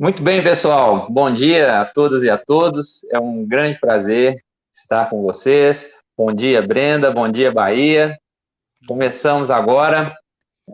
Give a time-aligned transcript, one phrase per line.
[0.00, 1.10] Muito bem, pessoal.
[1.10, 3.02] Bom dia a todas e a todos.
[3.12, 4.40] É um grande prazer
[4.72, 5.92] estar com vocês.
[6.16, 7.10] Bom dia, Brenda.
[7.10, 8.16] Bom dia, Bahia.
[8.86, 10.16] Começamos agora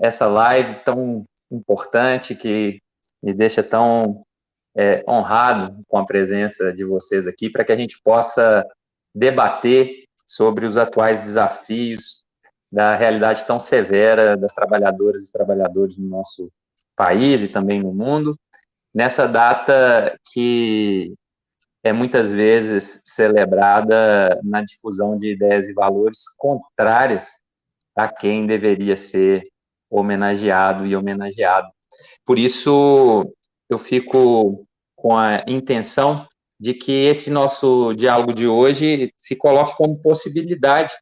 [0.02, 2.82] essa live tão importante que
[3.22, 4.26] me deixa tão
[4.76, 8.62] é, honrado com a presença de vocês aqui para que a gente possa
[9.14, 12.26] debater sobre os atuais desafios
[12.70, 16.52] da realidade tão severa das trabalhadoras e trabalhadores no nosso
[16.94, 18.38] país e também no mundo
[18.94, 21.12] nessa data que
[21.82, 27.28] é muitas vezes celebrada na difusão de ideias e valores contrárias
[27.94, 29.46] a quem deveria ser
[29.90, 31.68] homenageado e homenageado.
[32.24, 33.30] Por isso,
[33.68, 36.26] eu fico com a intenção
[36.58, 40.94] de que esse nosso diálogo de hoje se coloque como possibilidade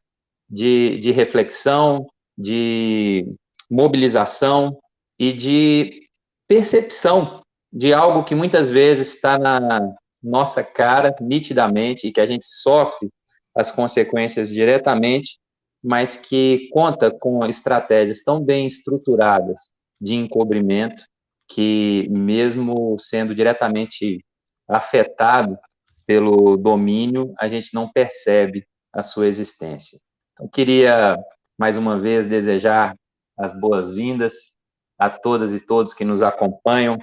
[0.49, 2.05] de, de reflexão,
[2.37, 3.25] de
[3.71, 4.77] mobilização
[5.17, 6.09] e de
[6.47, 7.42] percepção
[7.73, 13.09] de algo que muitas vezes está na nossa cara, nitidamente, e que a gente sofre
[13.55, 15.39] as consequências diretamente,
[15.83, 21.03] mas que conta com estratégias tão bem estruturadas de encobrimento
[21.47, 24.23] que, mesmo sendo diretamente
[24.69, 25.57] afetado
[26.05, 29.99] pelo domínio, a gente não percebe a sua existência.
[30.33, 31.17] Então, queria,
[31.57, 32.95] mais uma vez, desejar
[33.37, 34.55] as boas-vindas
[34.97, 36.97] a todas e todos que nos acompanham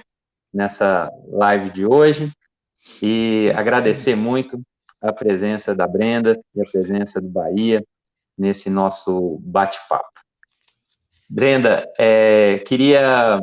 [0.53, 2.31] nessa live de hoje
[3.01, 4.61] e agradecer muito
[5.01, 7.83] a presença da Brenda e a presença do Bahia
[8.37, 10.09] nesse nosso bate-papo.
[11.29, 13.41] Brenda, é, queria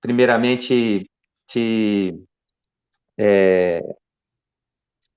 [0.00, 1.08] primeiramente
[1.46, 2.14] te
[3.18, 3.80] é,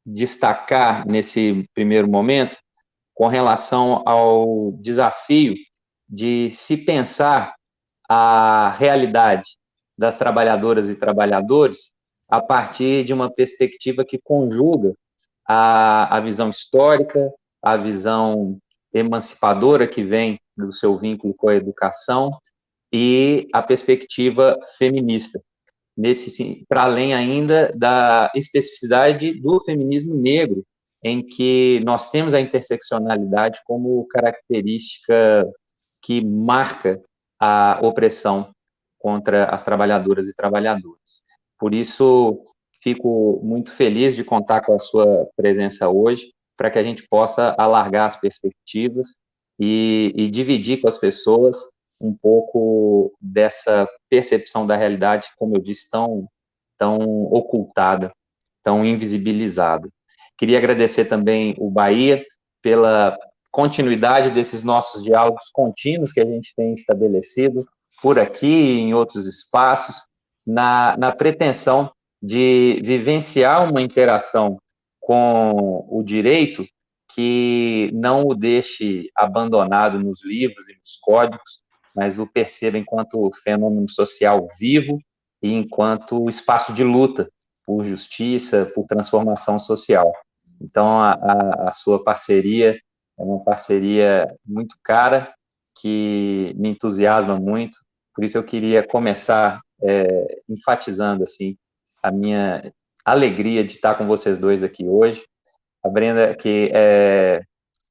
[0.05, 2.55] destacar nesse primeiro momento
[3.13, 5.53] com relação ao desafio
[6.07, 7.53] de se pensar
[8.09, 9.57] a realidade
[9.97, 11.93] das trabalhadoras e trabalhadores
[12.29, 14.93] a partir de uma perspectiva que conjuga
[15.47, 17.31] a, a visão histórica,
[17.61, 18.57] a visão
[18.93, 22.31] emancipadora que vem do seu vínculo com a educação
[22.91, 25.41] e a perspectiva feminista,
[25.97, 30.63] nesse para além ainda da especificidade do feminismo negro,
[31.03, 35.47] em que nós temos a interseccionalidade como característica
[36.01, 37.01] que marca
[37.39, 38.53] a opressão
[39.03, 41.25] contra as trabalhadoras e trabalhadores.
[41.59, 42.41] Por isso,
[42.81, 47.53] fico muito feliz de contar com a sua presença hoje, para que a gente possa
[47.57, 49.17] alargar as perspectivas
[49.59, 51.57] e, e dividir com as pessoas
[51.99, 56.27] um pouco dessa percepção da realidade, como eu disse, tão,
[56.77, 58.09] tão ocultada,
[58.63, 59.89] tão invisibilizada.
[60.37, 62.23] Queria agradecer também o Bahia
[62.61, 63.17] pela
[63.51, 67.67] continuidade desses nossos diálogos contínuos que a gente tem estabelecido
[68.03, 70.05] por aqui e em outros espaços,
[70.45, 71.89] na, na pretensão
[72.21, 74.57] de vivenciar uma interação
[74.99, 76.65] com o direito
[77.15, 81.63] que não o deixe abandonado nos livros e nos códigos,
[81.95, 84.99] mas o perceba enquanto fenômeno social vivo
[85.41, 87.29] e enquanto espaço de luta
[87.65, 90.11] por justiça, por transformação social.
[90.59, 92.77] Então, a, a, a sua parceria
[93.17, 95.33] é uma parceria muito cara,
[95.79, 97.77] que me entusiasma muito,
[98.13, 101.57] por isso eu queria começar é, enfatizando assim
[102.01, 102.73] a minha
[103.05, 105.25] alegria de estar com vocês dois aqui hoje.
[105.83, 107.41] A Brenda, que é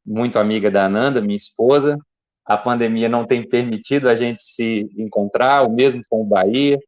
[0.05, 1.99] muito amiga da Ananda, minha esposa,
[2.45, 6.79] a pandemia não tem permitido a gente se encontrar, o mesmo com o Bahia,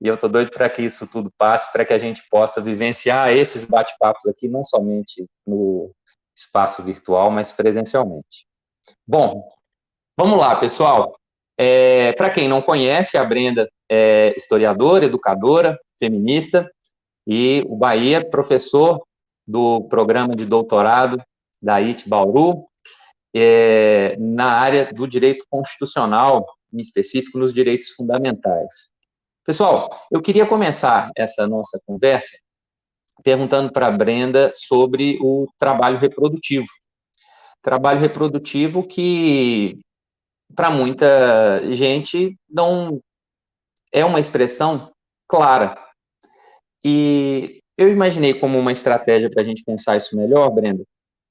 [0.00, 3.30] e eu estou doido para que isso tudo passe, para que a gente possa vivenciar
[3.30, 5.90] esses bate-papos aqui, não somente no
[6.36, 8.46] espaço virtual, mas presencialmente.
[9.06, 9.48] Bom,
[10.16, 11.17] vamos lá, pessoal.
[11.58, 16.70] É, Para quem não conhece, a Brenda é historiadora, educadora, feminista,
[17.26, 19.02] e o Bahia, professor
[19.46, 21.20] do programa de doutorado
[21.60, 22.64] da IT Bauru,
[23.34, 28.90] é, na área do direito constitucional, em específico nos direitos fundamentais.
[29.44, 32.38] Pessoal, eu queria começar essa nossa conversa
[33.24, 36.66] perguntando para a Brenda sobre o trabalho reprodutivo.
[37.60, 39.80] Trabalho reprodutivo que
[40.54, 43.00] para muita gente não
[43.92, 44.92] é uma expressão
[45.26, 45.76] clara.
[46.84, 50.84] E eu imaginei como uma estratégia para a gente pensar isso melhor, Brenda,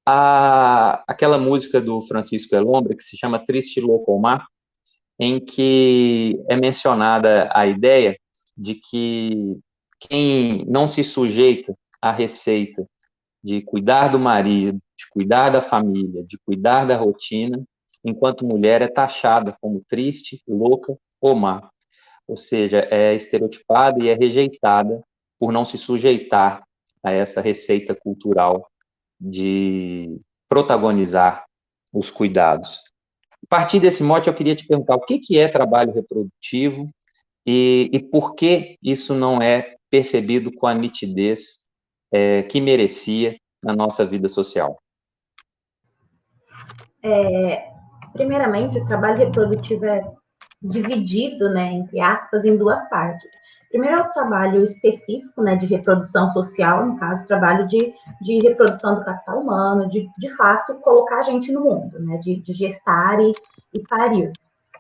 [0.06, 4.46] a, aquela música do Francisco Elombra que se chama Triste Locomar,
[5.20, 8.18] em que é mencionada a ideia
[8.58, 9.58] de que
[10.00, 12.86] quem não se sujeita à receita
[13.44, 17.64] de cuidar do marido, de cuidar da família, de cuidar da rotina,
[18.08, 21.70] enquanto mulher é taxada como triste, louca ou má.
[22.28, 25.04] Ou seja, é estereotipada e é rejeitada
[25.40, 26.64] por não se sujeitar
[27.04, 28.68] a essa receita cultural
[29.20, 30.20] de
[30.50, 31.46] protagonizar
[31.94, 32.82] os cuidados.
[33.44, 36.90] A partir desse mote, eu queria te perguntar o que, é trabalho reprodutivo
[37.46, 41.68] e, e por que isso não é percebido com a nitidez
[42.12, 44.78] é, que merecia na nossa vida social.
[47.04, 47.77] É,
[48.18, 50.04] primeiramente, o trabalho reprodutivo é
[50.62, 53.32] dividido, né, entre aspas, em duas partes.
[53.70, 58.96] Primeiro é o trabalho específico, né, de reprodução social, no caso, trabalho de, de reprodução
[58.96, 63.20] do capital humano, de, de fato, colocar a gente no mundo, né, de, de gestar
[63.20, 63.34] e,
[63.74, 64.32] e parir.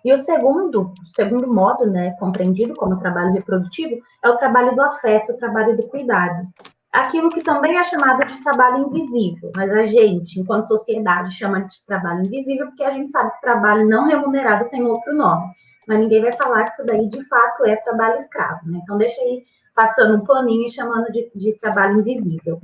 [0.03, 4.81] E o segundo, o segundo modo, né, compreendido como trabalho reprodutivo, é o trabalho do
[4.81, 6.47] afeto, o trabalho do cuidado.
[6.91, 11.85] Aquilo que também é chamado de trabalho invisível, mas a gente, enquanto sociedade, chama de
[11.85, 15.53] trabalho invisível porque a gente sabe que trabalho não remunerado tem outro nome
[15.87, 18.81] mas ninguém vai falar que isso daí de fato é trabalho escravo, né?
[18.83, 19.43] Então deixa aí
[19.73, 22.61] passando um paninho e chamando de, de trabalho invisível.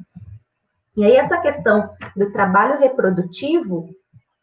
[0.97, 3.95] E aí essa questão do trabalho reprodutivo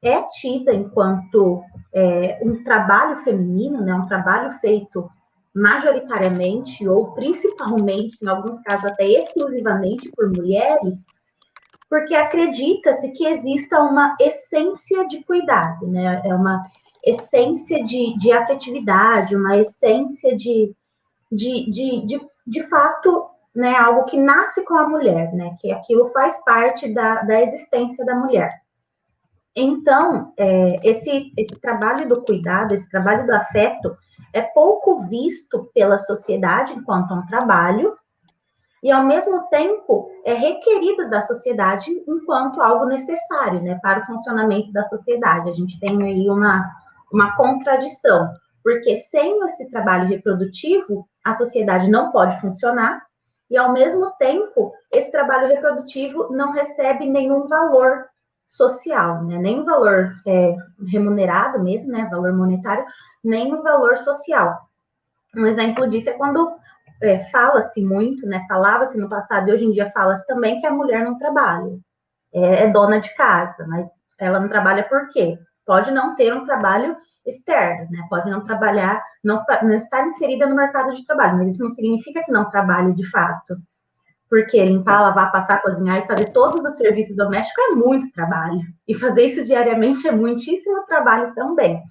[0.03, 1.63] é tida enquanto
[1.93, 3.95] é, um trabalho feminino, né?
[3.95, 5.11] Um trabalho feito
[5.55, 11.07] majoritariamente ou principalmente, em alguns casos até exclusivamente por mulheres,
[11.89, 16.23] porque acredita-se que exista uma essência de cuidado, né?
[16.25, 16.63] É uma
[17.05, 20.73] essência de, de afetividade, uma essência de,
[21.31, 26.07] de, de, de, de fato, né, algo que nasce com a mulher, né, que aquilo
[26.09, 28.51] faz parte da, da existência da mulher.
[29.57, 33.97] Então, é, esse, esse trabalho do cuidado, esse trabalho do afeto,
[34.33, 37.97] é pouco visto pela sociedade enquanto um trabalho,
[38.83, 44.73] e ao mesmo tempo é requerido da sociedade enquanto algo necessário, né, para o funcionamento
[44.73, 45.51] da sociedade.
[45.51, 46.71] A gente tem aí uma,
[47.13, 48.33] uma contradição,
[48.63, 53.03] porque sem esse trabalho reprodutivo, a sociedade não pode funcionar,
[53.51, 58.07] e ao mesmo tempo, esse trabalho reprodutivo não recebe nenhum valor
[58.51, 59.39] social, né?
[59.39, 60.57] nem valor é,
[60.89, 62.09] remunerado mesmo, né?
[62.11, 62.85] valor monetário,
[63.23, 64.59] nem um valor social.
[65.37, 66.53] Um exemplo disso é quando
[67.01, 68.45] é, fala-se muito, né?
[68.49, 71.79] falava-se no passado e hoje em dia fala-se também que a mulher não trabalha,
[72.33, 73.89] é, é dona de casa, mas
[74.19, 75.39] ela não trabalha por quê?
[75.71, 78.05] pode não ter um trabalho externo, né?
[78.11, 82.25] Pode não trabalhar, não, não estar inserida no mercado de trabalho, mas isso não significa
[82.25, 83.57] que não trabalhe de fato.
[84.31, 88.61] Porque limpar, lavar, passar, cozinhar e fazer todos os serviços domésticos é muito trabalho.
[88.87, 91.83] E fazer isso diariamente é muitíssimo trabalho também.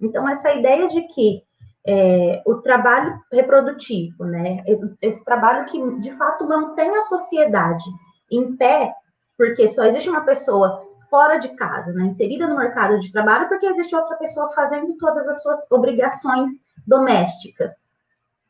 [0.00, 1.42] Então, essa ideia de que
[1.86, 4.64] é, o trabalho reprodutivo, né?
[5.00, 7.84] Esse trabalho que de fato mantém a sociedade
[8.30, 8.92] em pé,
[9.36, 10.80] porque só existe uma pessoa
[11.10, 15.28] fora de casa, né, inserida no mercado de trabalho, porque existe outra pessoa fazendo todas
[15.28, 16.50] as suas obrigações
[16.86, 17.72] domésticas.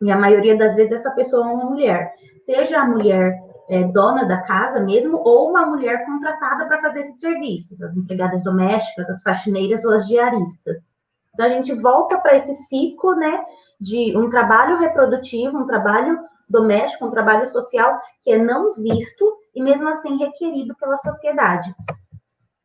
[0.05, 4.27] E a maioria das vezes essa pessoa é uma mulher, seja a mulher é, dona
[4.27, 9.23] da casa mesmo, ou uma mulher contratada para fazer esses serviços, as empregadas domésticas, as
[9.23, 10.87] faxineiras ou as diaristas.
[11.33, 13.43] Então a gente volta para esse ciclo, né,
[13.81, 19.63] de um trabalho reprodutivo, um trabalho doméstico, um trabalho social que é não visto e
[19.63, 21.75] mesmo assim requerido pela sociedade.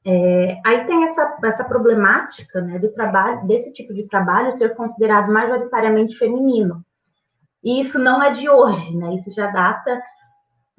[0.05, 5.31] É, aí tem essa, essa problemática né, do trabalho, desse tipo de trabalho ser considerado
[5.31, 6.83] majoritariamente feminino.
[7.63, 9.13] E isso não é de hoje, né?
[9.13, 10.01] Isso já data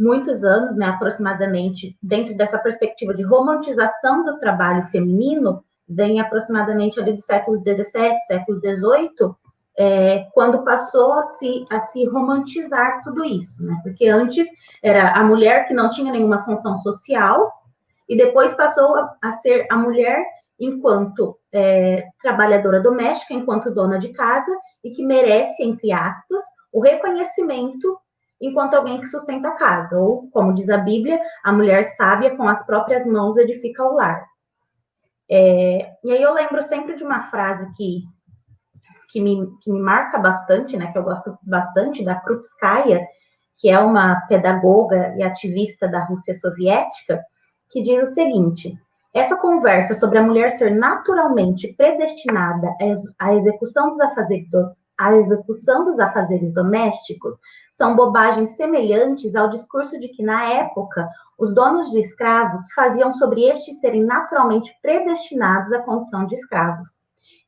[0.00, 7.12] muitos anos, né, aproximadamente, dentro dessa perspectiva de romantização do trabalho feminino, vem aproximadamente ali
[7.12, 9.34] do século XVII, século XVIII,
[9.76, 13.78] é, quando passou a se, a se romantizar tudo isso, né?
[13.82, 14.48] Porque antes
[14.82, 17.52] era a mulher que não tinha nenhuma função social,
[18.08, 20.24] e depois passou a, a ser a mulher
[20.58, 24.50] enquanto é, trabalhadora doméstica, enquanto dona de casa,
[24.82, 27.98] e que merece, entre aspas, o reconhecimento
[28.40, 32.48] enquanto alguém que sustenta a casa, ou, como diz a Bíblia, a mulher sábia com
[32.48, 34.24] as próprias mãos edifica o lar.
[35.30, 38.02] É, e aí eu lembro sempre de uma frase que,
[39.10, 43.06] que, me, que me marca bastante, né, que eu gosto bastante, da Krupskaya,
[43.60, 47.22] que é uma pedagoga e ativista da Rússia soviética,
[47.70, 48.74] que diz o seguinte:
[49.12, 52.74] essa conversa sobre a mulher ser naturalmente predestinada
[53.18, 54.48] à execução dos afazeres,
[55.00, 57.34] à execução dos afazeres domésticos
[57.72, 63.44] são bobagens semelhantes ao discurso de que, na época, os donos de escravos faziam sobre
[63.44, 67.00] estes serem naturalmente predestinados à condição de escravos.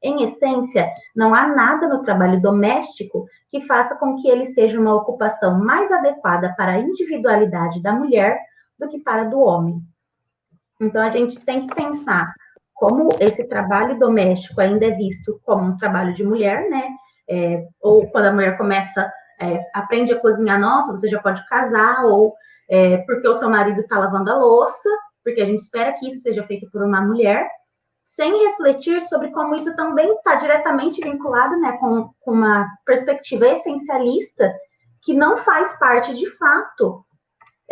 [0.02, 4.94] Em essência, não há nada no trabalho doméstico que faça com que ele seja uma
[4.94, 8.40] ocupação mais adequada para a individualidade da mulher
[8.78, 9.78] do que para a do homem.
[10.80, 12.32] Então, a gente tem que pensar
[12.72, 16.82] como esse trabalho doméstico ainda é visto como um trabalho de mulher, né?
[17.28, 19.10] É, ou quando a mulher começa
[19.40, 22.32] É, aprende a cozinhar, nossa, você já pode casar, ou
[22.70, 24.88] é, porque o seu marido está lavando a louça,
[25.24, 27.48] porque a gente espera que isso seja feito por uma mulher,
[28.04, 34.52] sem refletir sobre como isso também está diretamente vinculado né, com, com uma perspectiva essencialista
[35.02, 37.04] que não faz parte de fato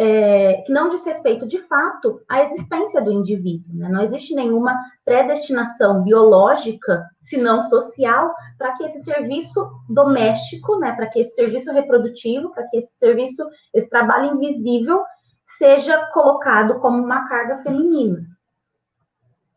[0.02, 3.75] é, que não diz respeito de fato à existência do indivíduo.
[3.75, 3.87] Né?
[3.87, 11.07] Não existe nenhuma predestinação biológica, se não social, para que esse serviço doméstico, né, para
[11.07, 15.02] que esse serviço reprodutivo, para que esse serviço, esse trabalho invisível,
[15.45, 18.23] seja colocado como uma carga feminina.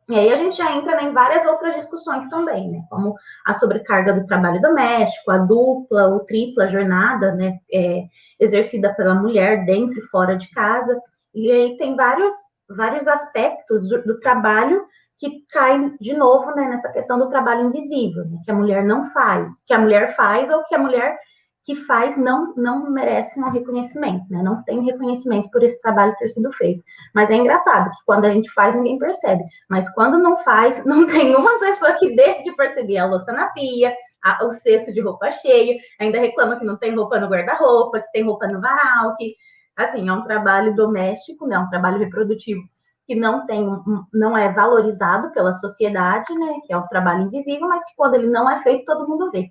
[0.10, 2.82] E aí a gente já entra né, em várias outras discussões também, né?
[2.90, 7.58] Como a sobrecarga do trabalho doméstico, a dupla ou tripla jornada, né?
[7.74, 8.04] É,
[8.40, 11.00] exercida pela mulher dentro e fora de casa.
[11.34, 12.34] E aí tem vários,
[12.70, 14.86] vários aspectos do, do trabalho
[15.18, 19.10] que caem de novo né, nessa questão do trabalho invisível, né, que a mulher não
[19.14, 21.18] faz, que a mulher faz ou que a mulher
[21.64, 24.44] que faz não, não merece um reconhecimento, né?
[24.44, 26.84] Não tem reconhecimento por esse trabalho ter sido feito.
[27.16, 29.44] Mas é engraçado que quando a gente faz, ninguém percebe.
[29.70, 33.48] Mas quando não faz, não tem uma pessoa que deixe de perceber a louça na
[33.48, 38.02] pia, a, o cesto de roupa cheio, ainda reclama que não tem roupa no guarda-roupa,
[38.02, 39.34] que tem roupa no varal, que,
[39.78, 41.58] assim, é um trabalho doméstico, né?
[41.58, 42.62] Um trabalho reprodutivo
[43.06, 43.68] que não tem,
[44.14, 46.60] não é valorizado pela sociedade, né?
[46.66, 49.50] Que é o trabalho invisível, mas que quando ele não é feito, todo mundo vê.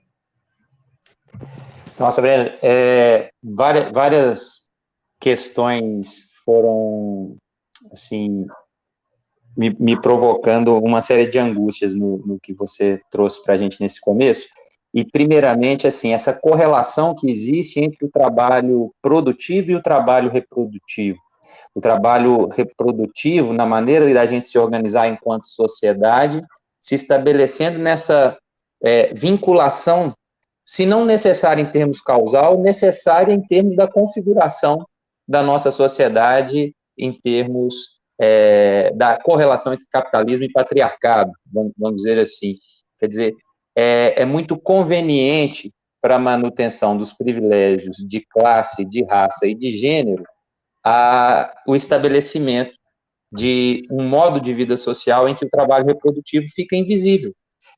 [2.02, 4.68] Nossa, Breno, é, várias, várias
[5.20, 7.36] questões foram,
[7.92, 8.44] assim,
[9.56, 13.80] me, me, provocando uma série de angústias no, no que você trouxe para a gente
[13.80, 14.48] nesse começo.
[14.92, 21.20] E, primeiramente, assim, essa correlação que existe entre o trabalho produtivo e o trabalho reprodutivo.
[21.72, 26.42] O trabalho reprodutivo, na maneira da gente se organizar enquanto sociedade,
[26.80, 28.36] se estabelecendo nessa
[28.82, 30.12] é, vinculação
[30.64, 34.78] se não necessária em termos causal, necessária em termos da configuração
[35.26, 42.18] da nossa sociedade, em termos é, da correlação entre capitalismo e patriarcado, vamos, vamos dizer
[42.18, 42.54] assim.
[42.98, 43.34] Quer dizer,
[43.76, 49.70] é, é muito conveniente para a manutenção dos privilégios de classe, de raça e de
[49.70, 50.24] gênero
[50.84, 52.74] a, o estabelecimento
[53.32, 57.32] de um modo de vida social em que o trabalho reprodutivo fica invisível.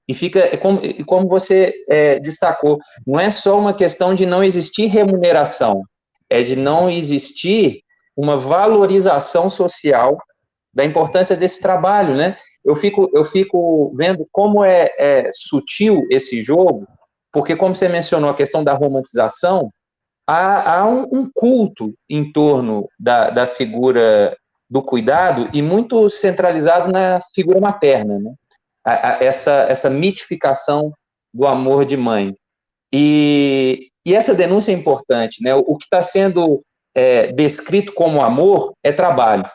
[0.06, 4.44] E fica, é como, como você é, destacou, não é só uma questão de não
[4.44, 5.82] existir remuneração,
[6.28, 7.80] é de não existir
[8.16, 10.18] uma valorização social
[10.72, 12.36] da importância desse trabalho, né?
[12.64, 16.86] Eu fico, eu fico vendo como é, é sutil esse jogo,
[17.32, 19.70] porque como você mencionou a questão da romantização,
[20.26, 24.36] há, há um, um, culto em torno da, da figura
[24.68, 28.32] do cuidado e muito centralizado na figura materna, né?
[28.84, 30.92] A, a, essa, essa mitificação
[31.32, 32.34] do amor de mãe.
[32.92, 35.54] E, e essa denúncia é importante, né?
[35.54, 36.62] O, que está sendo
[36.94, 39.50] é, descrito como amor é trabalho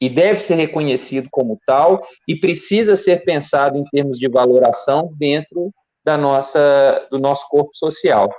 [0.00, 5.72] e deve ser reconhecido como tal e precisa ser pensado em termos de valoração dentro
[6.04, 8.30] da nossa do nosso corpo social.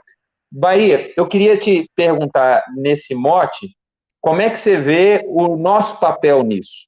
[0.49, 3.75] Bahia, eu queria te perguntar nesse mote,
[4.21, 6.87] como é que você vê o nosso papel nisso?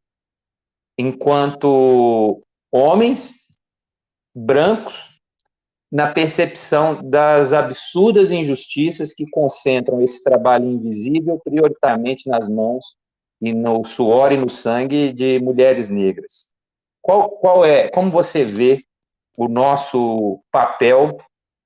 [0.97, 2.41] Enquanto
[2.71, 3.38] homens
[4.35, 5.19] brancos
[5.91, 12.95] na percepção das absurdas injustiças que concentram esse trabalho invisível prioritariamente nas mãos
[13.41, 16.53] e no suor e no sangue de mulheres negras.
[17.01, 18.83] Qual, qual é, como você vê
[19.37, 21.17] o nosso papel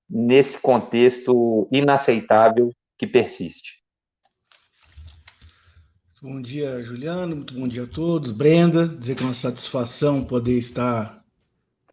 [0.09, 3.83] nesse contexto inaceitável que persiste?
[6.21, 7.35] Bom dia, Juliano.
[7.35, 8.31] Muito bom dia a todos.
[8.31, 11.22] Brenda, dizer que é uma satisfação poder estar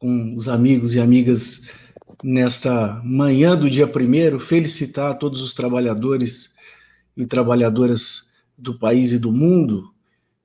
[0.01, 1.61] com os amigos e amigas
[2.25, 6.51] nesta manhã do dia primeiro, felicitar todos os trabalhadores
[7.15, 9.93] e trabalhadoras do país e do mundo,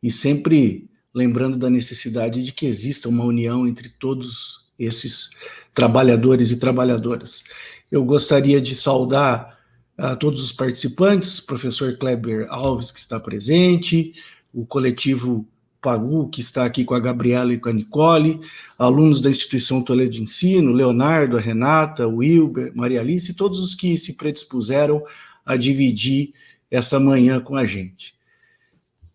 [0.04, 5.30] e sempre lembrando da necessidade de que exista uma união entre todos esses
[5.74, 7.42] trabalhadores e trabalhadoras.
[7.90, 9.58] Eu gostaria de saudar
[9.98, 14.14] a todos os participantes, professor Kleber Alves, que está presente,
[14.54, 15.48] o coletivo
[15.86, 18.42] Pagu, que está aqui com a Gabriela e com a Nicole,
[18.76, 23.76] alunos da Instituição Toledo de Ensino, Leonardo, a Renata, o Wilber, Maria Alice, todos os
[23.76, 25.04] que se predispuseram
[25.46, 26.34] a dividir
[26.72, 28.16] essa manhã com a gente.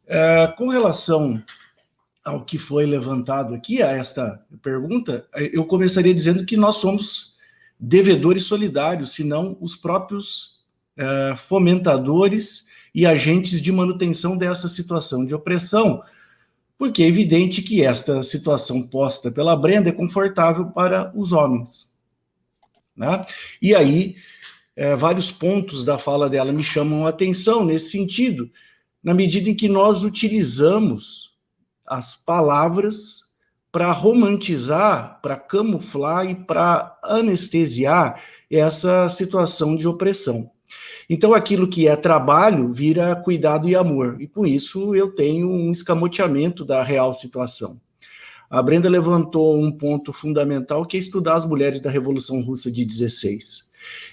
[0.07, 1.43] É, com relação
[2.25, 7.37] ao que foi levantado aqui, a esta pergunta, eu começaria dizendo que nós somos
[7.81, 10.61] devedores solidários, se não os próprios
[10.97, 16.01] é, fomentadores e agentes de manutenção dessa situação de opressão,
[16.81, 21.93] porque é evidente que esta situação posta pela Brenda é confortável para os homens.
[22.97, 23.27] Né?
[23.61, 24.17] E aí,
[24.75, 28.51] é, vários pontos da fala dela me chamam a atenção nesse sentido,
[29.03, 31.35] na medida em que nós utilizamos
[31.85, 33.25] as palavras
[33.71, 40.51] para romantizar, para camuflar e para anestesiar essa situação de opressão.
[41.13, 45.73] Então, aquilo que é trabalho vira cuidado e amor, e com isso eu tenho um
[45.73, 47.81] escamoteamento da real situação.
[48.49, 52.85] A Brenda levantou um ponto fundamental que é estudar as mulheres da Revolução Russa de
[52.85, 53.69] 16.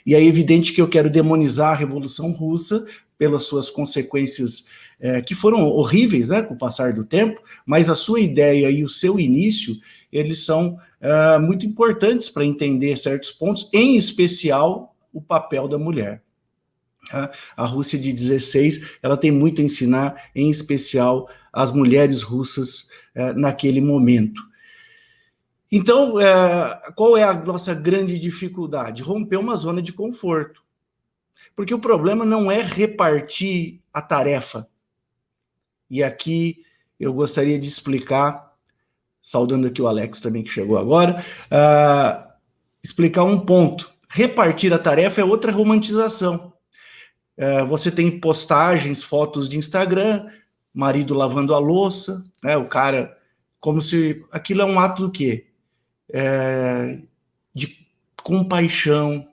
[0.07, 2.83] E é evidente que eu quero demonizar a Revolução Russa
[3.15, 4.65] pelas suas consequências
[4.99, 8.83] é, que foram horríveis, né, com o passar do tempo, mas a sua ideia e
[8.83, 9.75] o seu início,
[10.11, 16.23] eles são é, muito importantes para entender certos pontos, em especial o papel da mulher.
[17.55, 23.33] A Rússia de 16, ela tem muito a ensinar, em especial as mulheres russas é,
[23.33, 24.41] naquele momento.
[25.71, 29.03] Então, é, qual é a nossa grande dificuldade?
[29.03, 30.61] Romper uma zona de conforto.
[31.55, 34.67] Porque o problema não é repartir a tarefa.
[35.89, 36.63] E aqui
[36.99, 38.53] eu gostaria de explicar,
[39.21, 42.31] saudando aqui o Alex também que chegou agora, uh,
[42.83, 43.91] explicar um ponto.
[44.09, 46.53] Repartir a tarefa é outra romantização.
[47.37, 50.25] Uh, você tem postagens, fotos de Instagram,
[50.73, 53.17] marido lavando a louça, né, o cara,
[53.59, 55.47] como se aquilo é um ato do quê?
[56.11, 56.99] É,
[57.53, 57.87] de
[58.23, 59.27] compaixão,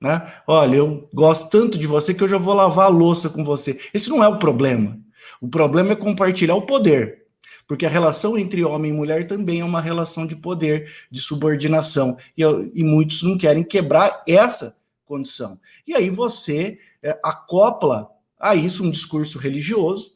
[0.00, 0.32] né?
[0.46, 3.78] Olha, eu gosto tanto de você que eu já vou lavar a louça com você.
[3.92, 4.98] Esse não é o problema.
[5.40, 7.26] O problema é compartilhar o poder,
[7.66, 12.16] porque a relação entre homem e mulher também é uma relação de poder, de subordinação,
[12.36, 12.42] e,
[12.74, 15.60] e muitos não querem quebrar essa condição.
[15.86, 20.14] E aí você é, acopla a isso um discurso religioso.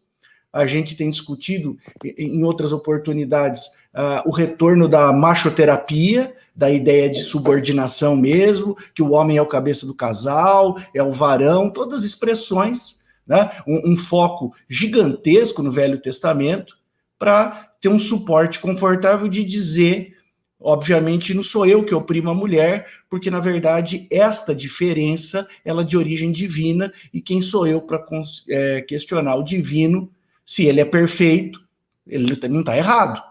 [0.52, 7.22] A gente tem discutido em outras oportunidades uh, o retorno da machoterapia, da ideia de
[7.22, 12.04] subordinação mesmo, que o homem é o cabeça do casal, é o varão, todas as
[12.04, 13.48] expressões né?
[13.64, 16.76] um, um foco gigantesco no Velho Testamento
[17.16, 20.16] para ter um suporte confortável de dizer
[20.60, 25.84] Obviamente, não sou eu que oprimo a mulher, porque na verdade esta diferença ela é
[25.84, 28.04] de origem divina e quem sou eu para
[28.48, 30.10] é, questionar o divino
[30.44, 31.60] se ele é perfeito?
[32.06, 33.22] Ele não está errado.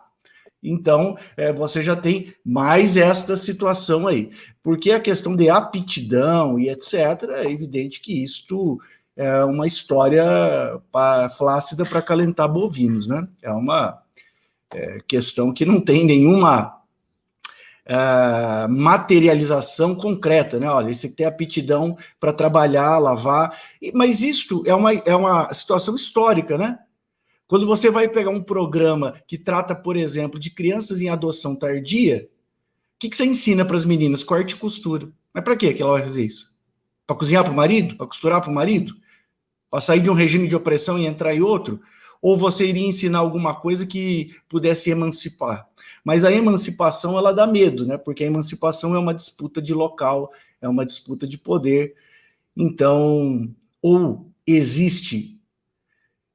[0.62, 4.30] Então, é, você já tem mais esta situação aí.
[4.63, 6.96] Porque a questão de aptidão e etc.,
[7.30, 8.80] é evidente que isto
[9.15, 10.24] é uma história
[11.38, 13.28] flácida para calentar bovinos, né?
[13.42, 14.02] É uma
[14.74, 16.79] é, questão que não tem nenhuma
[17.89, 20.69] é, materialização concreta, né?
[20.69, 23.60] Olha, você tem aptidão para trabalhar, lavar,
[23.93, 26.78] mas isso é uma, é uma situação histórica, né?
[27.47, 32.30] Quando você vai pegar um programa que trata, por exemplo, de crianças em adoção tardia,
[32.95, 34.23] o que, que você ensina para as meninas?
[34.23, 35.10] Corte e costura.
[35.34, 36.54] Mas para que ela vai fazer isso?
[37.08, 37.95] Para cozinhar para o marido?
[37.95, 38.93] Para costurar para o marido?
[39.69, 41.80] para sair de um regime de opressão e entrar em outro?
[42.21, 45.69] Ou você iria ensinar alguma coisa que pudesse emancipar?
[46.04, 47.98] Mas a emancipação ela dá medo, né?
[47.98, 50.32] Porque a emancipação é uma disputa de local,
[50.62, 51.96] é uma disputa de poder.
[52.56, 53.50] Então,
[53.82, 55.40] ou existe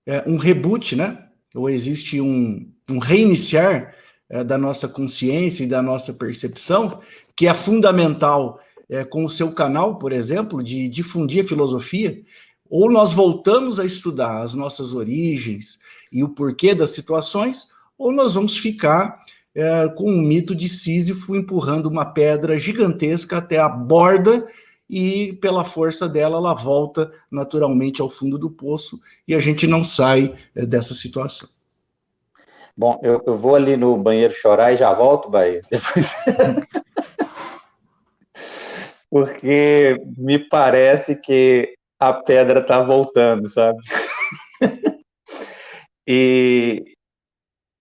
[0.06, 1.26] é, um reboot, né?
[1.54, 3.94] Ou existe um, um reiniciar
[4.28, 7.00] é, da nossa consciência e da nossa percepção,
[7.36, 12.22] que é fundamental é, com o seu canal, por exemplo, de difundir a filosofia,
[12.68, 15.78] ou nós voltamos a estudar as nossas origens
[16.12, 19.20] e o porquê das situações, ou nós vamos ficar
[19.54, 24.46] é, com um mito de Sísifo empurrando uma pedra gigantesca até a borda
[24.88, 29.84] e pela força dela ela volta naturalmente ao fundo do poço e a gente não
[29.84, 31.48] sai é, dessa situação.
[32.76, 35.62] Bom, eu, eu, vou ali no banheiro chorar e já volto, Bahia.
[35.70, 36.12] Depois...
[39.08, 43.78] Porque me parece que a pedra tá voltando, sabe?
[46.04, 46.93] e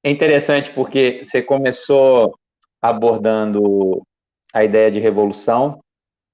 [0.03, 2.37] é interessante porque você começou
[2.81, 4.05] abordando
[4.53, 5.79] a ideia de revolução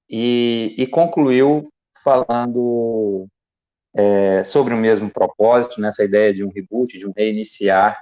[0.10, 1.70] e, e concluiu
[2.04, 3.28] falando
[3.96, 8.02] é, sobre o mesmo propósito, nessa ideia de um reboot, de um reiniciar,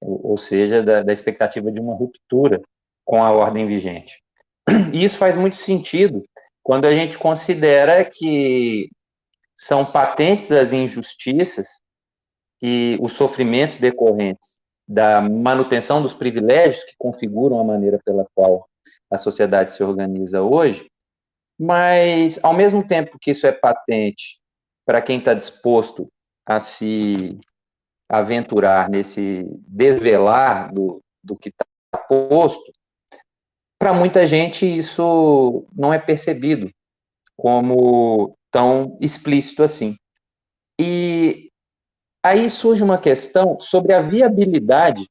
[0.00, 2.60] ou, ou seja, da, da expectativa de uma ruptura
[3.04, 4.22] com a ordem vigente.
[4.92, 6.22] E isso faz muito sentido
[6.62, 8.90] quando a gente considera que
[9.54, 11.80] são patentes as injustiças
[12.60, 18.68] e os sofrimentos decorrentes da manutenção dos privilégios que configuram a maneira pela qual
[19.10, 20.88] a sociedade se organiza hoje,
[21.58, 24.40] mas, ao mesmo tempo que isso é patente
[24.84, 26.08] para quem está disposto
[26.44, 27.38] a se
[28.08, 31.64] aventurar nesse desvelar do, do que está
[32.08, 32.72] posto,
[33.78, 36.70] para muita gente isso não é percebido
[37.36, 39.96] como tão explícito assim.
[40.80, 41.45] E
[42.26, 45.08] aí surge uma questão sobre a viabilidade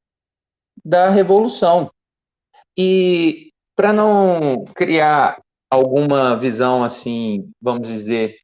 [0.84, 1.90] da revolução.
[2.78, 8.36] E para não criar alguma visão assim, vamos dizer,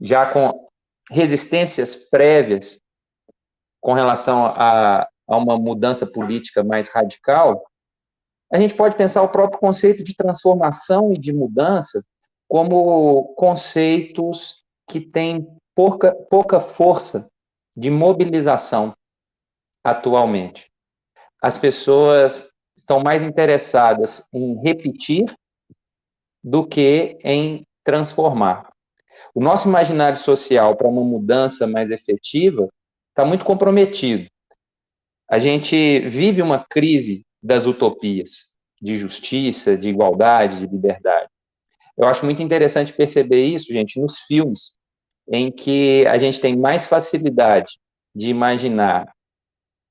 [0.00, 0.68] já com
[1.10, 2.80] resistências prévias
[3.80, 7.64] com relação a, a uma mudança política mais radical,
[8.52, 12.02] a gente pode pensar o próprio conceito de transformação e de mudança
[12.48, 17.28] como conceitos que têm pouca, pouca força
[17.78, 18.92] de mobilização
[19.84, 20.68] atualmente.
[21.40, 25.32] As pessoas estão mais interessadas em repetir
[26.42, 28.68] do que em transformar.
[29.32, 32.68] O nosso imaginário social para uma mudança mais efetiva
[33.10, 34.28] está muito comprometido.
[35.30, 41.28] A gente vive uma crise das utopias de justiça, de igualdade, de liberdade.
[41.96, 44.77] Eu acho muito interessante perceber isso, gente, nos filmes,
[45.30, 47.78] em que a gente tem mais facilidade
[48.14, 49.12] de imaginar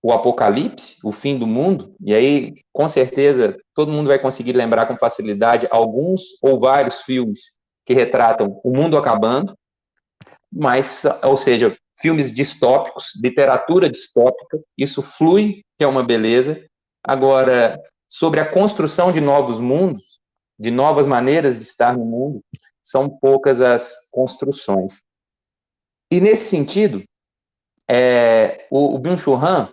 [0.02, 4.86] o apocalipse, o fim do mundo, e aí, com certeza, todo mundo vai conseguir lembrar
[4.86, 9.54] com facilidade alguns ou vários filmes que retratam o mundo acabando,
[10.52, 16.63] mas, ou seja, filmes distópicos, literatura distópica, isso flui, que é uma beleza.
[17.04, 20.19] Agora, sobre a construção de novos mundos,
[20.60, 22.41] de novas maneiras de estar no mundo,
[22.84, 25.02] são poucas as construções.
[26.12, 27.04] E nesse sentido,
[27.89, 29.70] é, o, o Byung-Chul Han,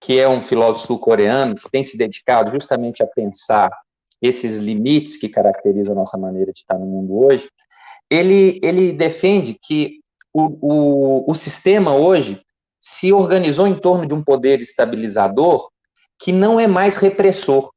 [0.00, 3.70] que é um filósofo sul-coreano que tem se dedicado justamente a pensar
[4.20, 7.48] esses limites que caracterizam a nossa maneira de estar no mundo hoje,
[8.10, 10.00] ele, ele defende que
[10.32, 12.40] o, o, o sistema hoje
[12.80, 15.70] se organizou em torno de um poder estabilizador
[16.18, 17.70] que não é mais repressor.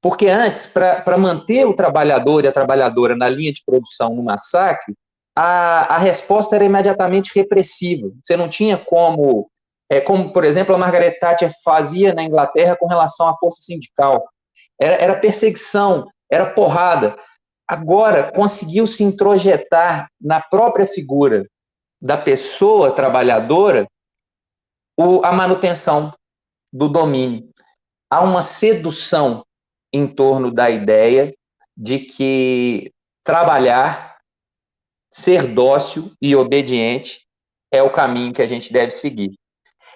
[0.00, 4.94] Porque antes, para manter o trabalhador e a trabalhadora na linha de produção no massacre,
[5.36, 8.10] a, a resposta era imediatamente repressiva.
[8.22, 9.50] Você não tinha como,
[9.90, 14.24] é, como, por exemplo, a Margaret Thatcher fazia na Inglaterra com relação à força sindical.
[14.80, 17.16] Era, era perseguição, era porrada.
[17.66, 21.44] Agora, conseguiu se introjetar na própria figura
[22.00, 23.88] da pessoa trabalhadora
[24.96, 26.12] o, a manutenção
[26.72, 27.48] do domínio.
[28.10, 29.44] Há uma sedução
[29.92, 31.34] em torno da ideia
[31.76, 32.92] de que
[33.24, 34.13] trabalhar,
[35.14, 37.24] ser dócil e obediente
[37.70, 39.38] é o caminho que a gente deve seguir.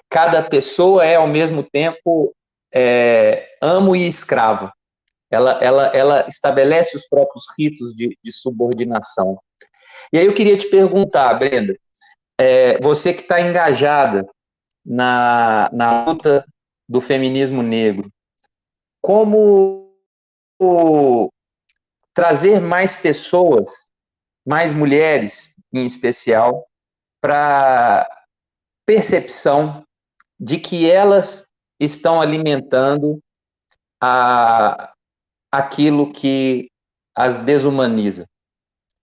[0.08, 2.32] Cada pessoa é, ao mesmo tempo,
[2.72, 4.72] é, amo e escrava.
[5.28, 9.36] Ela, ela, ela estabelece os próprios ritos de, de subordinação.
[10.12, 11.76] E aí eu queria te perguntar, Brenda,
[12.38, 14.24] é, você que está engajada
[14.86, 16.46] na, na luta
[16.88, 18.08] do feminismo negro,
[19.02, 19.92] como
[22.14, 23.87] trazer mais pessoas,
[24.48, 26.66] mais mulheres em especial,
[27.20, 28.08] para
[28.86, 29.84] percepção
[30.40, 33.22] de que elas estão alimentando
[34.00, 34.94] a,
[35.52, 36.70] aquilo que
[37.14, 38.26] as desumaniza,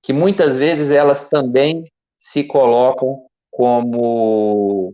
[0.02, 1.86] que muitas vezes elas também
[2.18, 4.94] se colocam como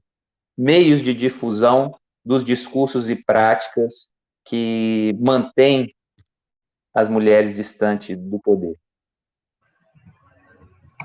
[0.58, 4.12] meios de difusão dos discursos e práticas
[4.44, 5.96] que mantêm
[6.94, 8.76] as mulheres distantes do poder?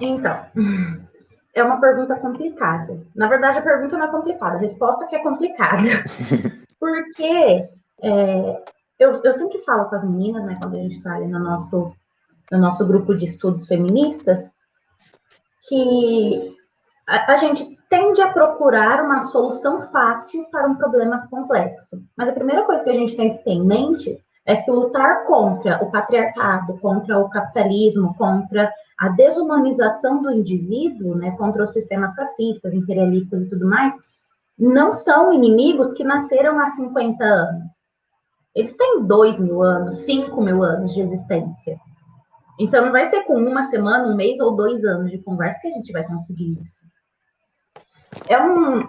[0.01, 0.47] Então,
[1.55, 3.01] é uma pergunta complicada.
[3.15, 5.83] Na verdade, a pergunta não é complicada, a resposta que é complicada.
[6.79, 7.69] Porque
[8.03, 8.63] é,
[8.99, 11.93] eu, eu sempre falo com as meninas, né, quando a gente está ali no nosso,
[12.53, 14.51] no nosso grupo de estudos feministas,
[15.69, 16.57] que
[17.09, 22.03] a, a gente tende a procurar uma solução fácil para um problema complexo.
[22.17, 25.25] Mas a primeira coisa que a gente tem que ter em mente é que lutar
[25.25, 32.17] contra o patriarcado, contra o capitalismo, contra a desumanização do indivíduo, né, contra os sistemas
[32.17, 33.95] racistas, imperialistas e tudo mais,
[34.59, 37.73] não são inimigos que nasceram há 50 anos.
[38.55, 41.79] Eles têm 2 mil anos, 5 mil anos de existência.
[42.59, 45.69] Então, não vai ser com uma semana, um mês ou dois anos de conversa que
[45.69, 46.87] a gente vai conseguir isso.
[48.29, 48.81] É um.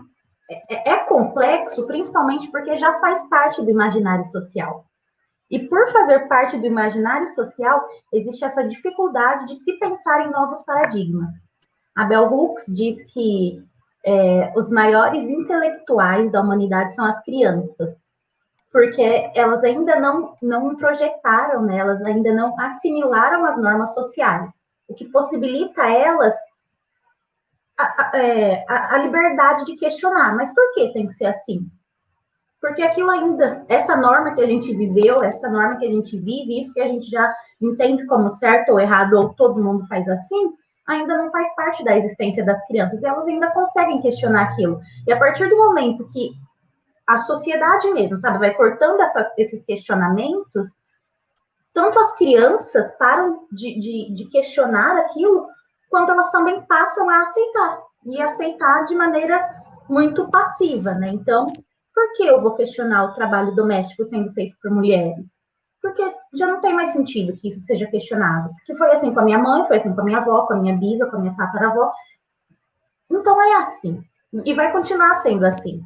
[0.70, 4.87] É, é complexo, principalmente porque já faz parte do imaginário social.
[5.49, 10.62] E por fazer parte do imaginário social, existe essa dificuldade de se pensar em novos
[10.63, 11.33] paradigmas.
[11.95, 13.63] A Bell Hooks diz que
[14.05, 17.95] é, os maiores intelectuais da humanidade são as crianças,
[18.71, 24.51] porque elas ainda não, não projetaram, né, elas ainda não assimilaram as normas sociais,
[24.88, 26.36] o que possibilita a elas
[27.77, 31.69] a, a, é, a, liberdade de questionar, mas por que tem que ser assim?
[32.67, 36.60] Porque aquilo ainda, essa norma que a gente viveu, essa norma que a gente vive,
[36.60, 40.51] isso que a gente já entende como certo ou errado, ou todo mundo faz assim,
[40.86, 44.82] ainda não faz parte da existência das crianças, elas ainda conseguem questionar aquilo.
[45.08, 46.32] E a partir do momento que
[47.08, 50.67] a sociedade mesmo, sabe, vai cortando essas, esses questionamentos,
[51.73, 55.47] tanto as crianças param de, de, de questionar aquilo,
[55.89, 61.08] quanto elas também passam a aceitar, e aceitar de maneira muito passiva, né?
[61.08, 61.47] Então,
[61.97, 65.41] por que eu vou questionar o trabalho doméstico sendo feito por mulheres?
[65.81, 68.53] Porque já não tem mais sentido que isso seja questionado.
[68.53, 70.57] Porque foi assim com a minha mãe, foi assim com a minha avó, com a
[70.57, 71.91] minha bisa, com a minha tataravó.
[73.10, 73.99] Então é assim.
[74.45, 75.83] E vai continuar sendo assim.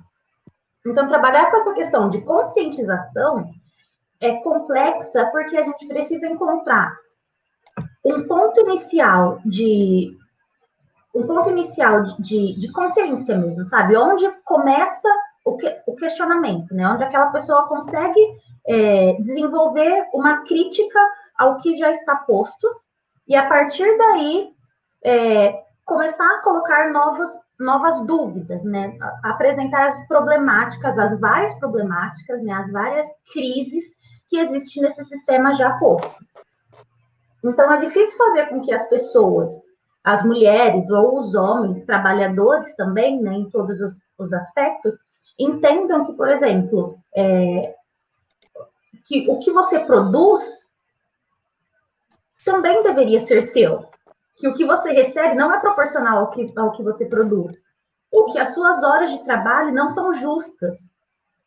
[0.85, 3.49] Então, trabalhar com essa questão de conscientização
[4.19, 6.93] é complexa porque a gente precisa encontrar
[8.03, 10.17] um ponto inicial de
[11.15, 13.95] um ponto inicial de, de consciência mesmo, sabe?
[13.95, 15.07] Onde começa
[15.43, 16.87] o, que, o questionamento, né?
[16.87, 18.19] Onde aquela pessoa consegue
[18.67, 20.99] é, desenvolver uma crítica
[21.37, 22.67] ao que já está posto
[23.27, 24.53] e a partir daí
[25.03, 28.97] é, começar a colocar novos, novas dúvidas, né?
[29.23, 32.53] apresentar as problemáticas, as várias problemáticas, né?
[32.53, 33.83] As várias crises
[34.29, 36.23] que existem nesse sistema já posto.
[37.43, 39.51] Então é difícil fazer com que as pessoas,
[40.03, 44.97] as mulheres ou os homens, trabalhadores também, né, em todos os, os aspectos,
[45.43, 47.75] entendam que, por exemplo, é,
[49.05, 50.67] que o que você produz
[52.45, 53.85] também deveria ser seu.
[54.37, 57.63] Que o que você recebe não é proporcional ao que, ao que você produz.
[58.11, 60.93] Ou que as suas horas de trabalho não são justas.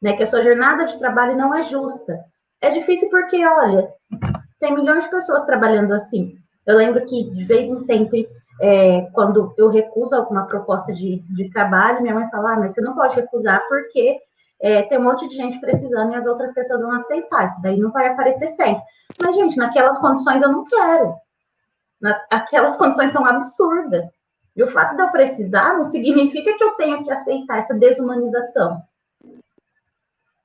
[0.00, 0.16] Né?
[0.16, 2.24] Que a sua jornada de trabalho não é justa.
[2.60, 3.92] É difícil porque, olha,
[4.60, 6.38] tem milhões de pessoas trabalhando assim.
[6.66, 8.28] Eu lembro que, de vez em sempre,
[8.60, 12.80] é, quando eu recuso alguma proposta de, de trabalho, minha mãe fala, ah, mas você
[12.80, 14.18] não pode recusar porque
[14.60, 17.46] é, tem um monte de gente precisando e as outras pessoas vão aceitar.
[17.46, 18.82] Isso daí não vai aparecer sempre.
[19.20, 21.14] Mas, gente, naquelas condições eu não quero.
[22.00, 24.06] Na, aquelas condições são absurdas.
[24.56, 28.80] E o fato de eu precisar não significa que eu tenho que aceitar essa desumanização.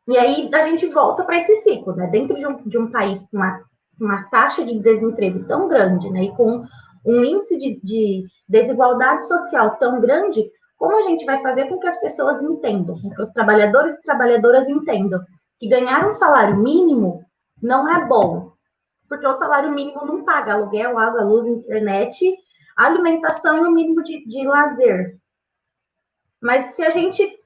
[0.08, 2.08] E aí a gente volta para esse ciclo, né?
[2.08, 3.62] Dentro de um, de um país com uma,
[4.02, 6.24] uma taxa de desemprego tão grande, né?
[6.24, 6.66] E com
[7.06, 11.88] um índice de, de desigualdade social tão grande, como a gente vai fazer com que
[11.88, 15.20] as pessoas entendam, com que os trabalhadores e trabalhadoras entendam
[15.60, 17.26] que ganhar um salário mínimo
[17.62, 18.54] não é bom,
[19.08, 22.34] porque o salário mínimo não paga aluguel, água, luz, internet,
[22.78, 25.18] alimentação e o mínimo de, de lazer.
[26.42, 27.38] Mas se a gente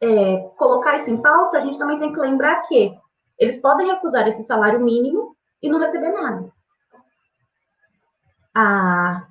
[0.00, 2.96] é, colocar isso em pauta, a gente também tem que lembrar que
[3.38, 6.50] eles podem recusar esse salário mínimo e não receber nada
[8.60, 9.24] a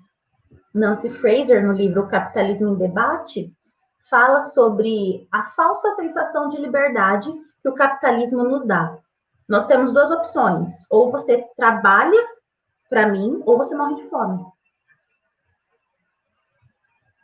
[0.74, 3.54] Nancy Fraser, no livro Capitalismo em Debate,
[4.10, 7.30] fala sobre a falsa sensação de liberdade
[7.62, 8.98] que o capitalismo nos dá.
[9.50, 12.26] Nós temos duas opções: ou você trabalha
[12.90, 14.46] para mim, ou você morre de fome.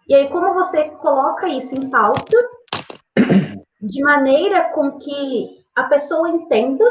[0.09, 2.37] E aí, como você coloca isso em pauta,
[3.81, 6.83] de maneira com que a pessoa entenda,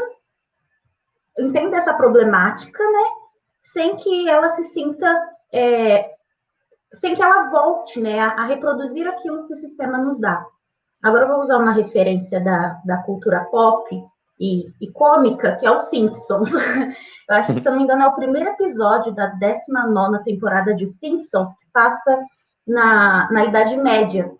[1.37, 3.22] entenda essa problemática, né?
[3.63, 5.07] Sem que ela se sinta,
[5.51, 6.11] é,
[6.93, 10.45] sem que ela volte né, a, reproduzir aquilo que o sistema nos dá.
[11.01, 13.89] Agora eu vou usar uma referência da, da cultura pop
[14.39, 16.51] e, e cômica, que é os Simpsons.
[17.29, 20.87] eu acho que, se não me engano, é o primeiro episódio da 19 temporada de
[20.87, 22.19] Simpsons, que passa
[22.67, 24.31] na, na Idade Média.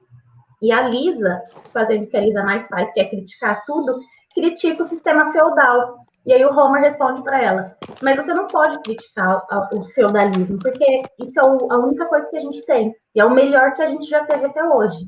[0.61, 1.41] E a Lisa,
[1.73, 3.99] fazendo o que a Lisa mais faz, que é criticar tudo,
[4.33, 5.97] critica o sistema feudal.
[6.25, 11.01] E aí o Homer responde para ela: Mas você não pode criticar o feudalismo, porque
[11.19, 12.95] isso é a única coisa que a gente tem.
[13.13, 15.05] E é o melhor que a gente já teve até hoje.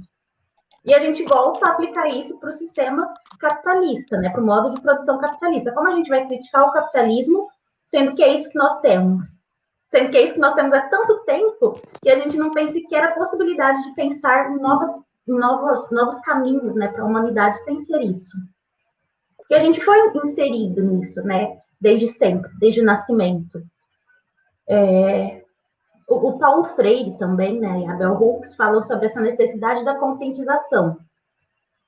[0.86, 4.30] E a gente volta a aplicar isso para o sistema capitalista, né?
[4.30, 5.72] Para o modo de produção capitalista.
[5.72, 7.48] Como a gente vai criticar o capitalismo,
[7.88, 9.24] sendo que é isso que nós temos?
[9.88, 12.68] Sendo que é isso que nós temos há tanto tempo que a gente não tem
[12.68, 14.92] sequer a possibilidade de pensar em novos,
[15.28, 18.38] novos caminhos né, para a humanidade sem ser isso.
[19.46, 21.58] Porque a gente foi inserido nisso, né?
[21.80, 23.62] Desde sempre, desde o nascimento.
[24.68, 25.44] É,
[26.08, 27.86] o, o, Paulo Freire também, né?
[27.88, 30.98] Abel Hooks falou sobre essa necessidade da conscientização.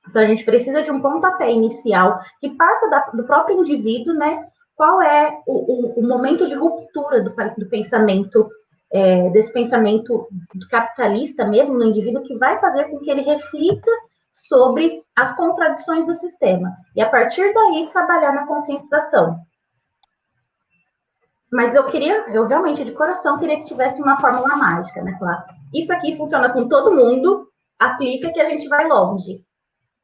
[0.08, 4.46] Então, a gente precisa de um pontapé inicial que parta da, do próprio indivíduo, né?
[4.76, 8.48] Qual é o, o, o momento de ruptura do, do pensamento,
[8.92, 10.28] é, desse pensamento
[10.70, 13.90] capitalista mesmo no indivíduo, que vai fazer com que ele reflita
[14.46, 19.38] sobre as contradições do sistema e a partir daí trabalhar na conscientização.
[21.52, 25.16] Mas eu queria, eu realmente de coração queria que tivesse uma fórmula mágica, né?
[25.18, 27.48] Falar, isso aqui funciona com todo mundo,
[27.78, 29.42] aplica que a gente vai longe.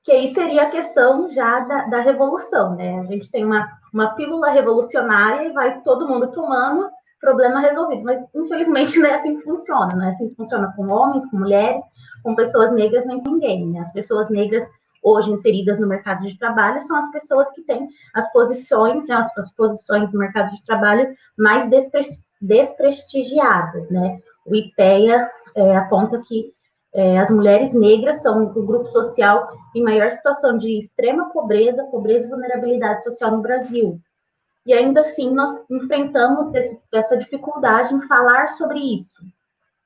[0.03, 3.01] Que aí seria a questão já da, da revolução, né?
[3.01, 6.91] A gente tem uma, uma pílula revolucionária e vai todo mundo tomando,
[7.25, 8.03] problema resolvido.
[8.03, 9.97] Mas, infelizmente, não é assim que funciona.
[9.97, 11.83] Não é assim que funciona com homens, com mulheres,
[12.23, 13.67] com pessoas negras, nem com ninguém.
[13.67, 13.81] Né?
[13.81, 14.65] As pessoas negras
[15.03, 19.39] hoje inseridas no mercado de trabalho são as pessoas que têm as posições, né, as,
[19.39, 22.05] as posições no mercado de trabalho mais despre
[22.41, 24.19] desprestigiadas, né?
[24.47, 26.53] O IPEA é, aponta que
[26.95, 32.27] é, as mulheres negras são o grupo social em maior situação de extrema pobreza, pobreza
[32.27, 33.99] e vulnerabilidade social no Brasil.
[34.67, 39.23] E ainda assim, nós enfrentamos esse, essa dificuldade em falar sobre isso.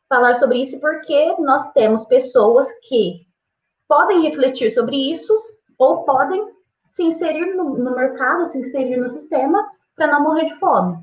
[0.08, 3.26] Falar sobre isso porque nós temos pessoas que
[3.88, 5.32] podem refletir sobre isso
[5.78, 6.46] ou podem
[6.90, 10.98] se inserir no, no mercado, se inserir no sistema para não morrer de fome.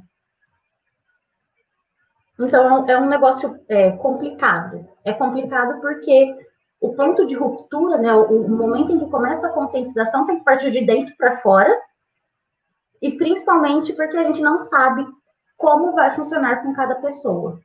[2.40, 4.88] Então, é um negócio é, complicado.
[5.04, 6.36] É complicado porque
[6.82, 10.44] o ponto de ruptura, né, o, o momento em que começa a conscientização, tem que
[10.44, 11.74] partir de dentro para fora,
[13.02, 15.06] e principalmente porque a gente não sabe
[15.58, 17.60] como vai funcionar com cada pessoa.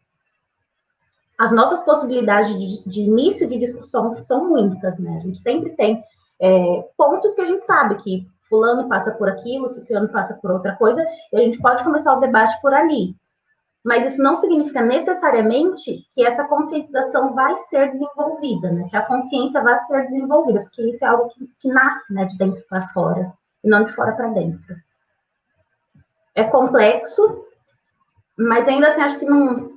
[1.38, 5.16] As nossas possibilidades de, de início de discussão são muitas, né?
[5.16, 6.02] A gente sempre tem
[6.40, 10.76] é, pontos que a gente sabe que fulano passa por aquilo, ciclano passa por outra
[10.76, 13.14] coisa, e a gente pode começar o debate por ali.
[13.82, 18.86] Mas isso não significa necessariamente que essa conscientização vai ser desenvolvida, né?
[18.90, 22.36] Que a consciência vai ser desenvolvida, porque isso é algo que, que nasce, né, de
[22.36, 23.32] dentro para fora,
[23.64, 24.76] e não de fora para dentro
[26.40, 27.44] é complexo,
[28.36, 29.70] mas ainda assim acho que não,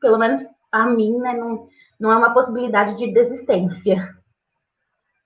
[0.00, 4.14] pelo menos a mim, né, não, não é uma possibilidade de desistência.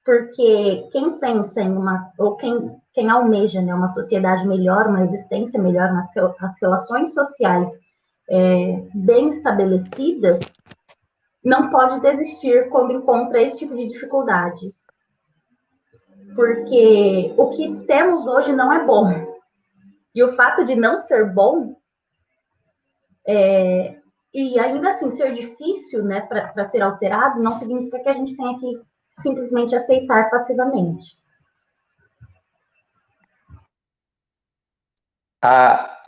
[0.05, 5.61] Porque quem pensa em uma, ou quem, quem almeja né, uma sociedade melhor, uma existência
[5.61, 6.09] melhor, umas,
[6.41, 7.81] as relações sociais
[8.29, 10.41] é, bem estabelecidas,
[11.45, 14.75] não pode desistir quando encontra esse tipo de dificuldade.
[16.35, 19.34] Porque o que temos hoje não é bom.
[20.15, 21.77] E o fato de não ser bom,
[23.27, 23.99] é,
[24.33, 28.59] e ainda assim ser difícil né, para ser alterado, não significa que a gente tenha
[28.59, 28.83] que
[29.21, 31.17] simplesmente aceitar passivamente.
[35.43, 36.03] A,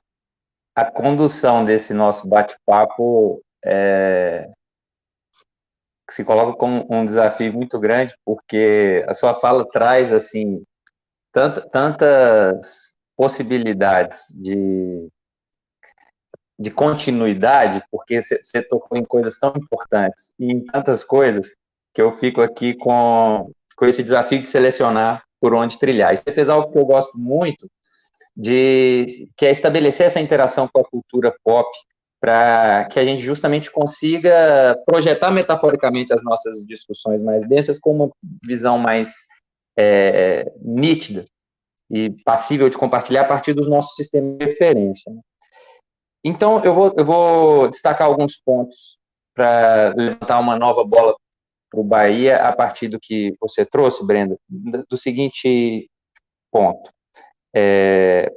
[0.74, 4.50] a condução desse nosso bate-papo é,
[6.08, 10.64] se coloca como um desafio muito grande, porque a sua fala traz assim
[11.32, 15.08] tant, tantas possibilidades de,
[16.58, 21.54] de continuidade, porque você tocou em coisas tão importantes e em tantas coisas
[21.94, 26.12] que eu fico aqui com, com esse desafio de selecionar por onde trilhar.
[26.12, 27.68] E você fez algo que eu gosto muito,
[28.36, 31.68] de que é estabelecer essa interação com a cultura pop,
[32.20, 38.10] para que a gente justamente consiga projetar metaforicamente as nossas discussões mais densas com uma
[38.42, 39.26] visão mais
[39.78, 41.26] é, nítida
[41.90, 45.12] e passível de compartilhar a partir dos nossos sistemas de referência.
[45.12, 45.20] Né?
[46.24, 48.98] Então, eu vou, eu vou destacar alguns pontos
[49.34, 51.14] para levantar uma nova bola
[51.70, 55.88] para o Bahia a partir do que você trouxe, Brenda, do seguinte
[56.50, 56.90] ponto.
[57.54, 58.32] É,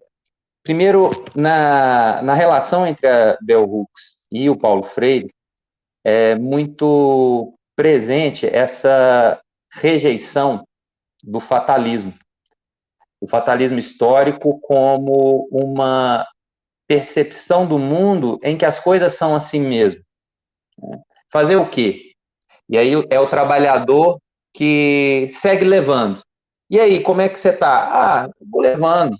[0.63, 5.33] primeiro, na, na relação entre a Bell Hooks e o Paulo Freire,
[6.03, 9.41] é muito presente essa
[9.73, 10.63] rejeição
[11.23, 12.13] do fatalismo
[13.21, 16.25] o fatalismo histórico como uma
[16.88, 20.01] percepção do mundo em que as coisas são assim mesmo.
[20.77, 20.97] Né?
[21.32, 22.13] Fazer o quê?
[22.67, 24.19] E aí é o trabalhador
[24.53, 26.21] que segue levando.
[26.69, 27.88] E aí, como é que você está?
[27.88, 29.17] Ah, vou levando.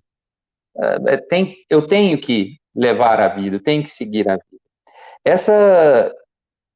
[0.77, 4.63] É, é, eu tenho que levar a vida, tenho que seguir a vida.
[5.25, 6.13] Essa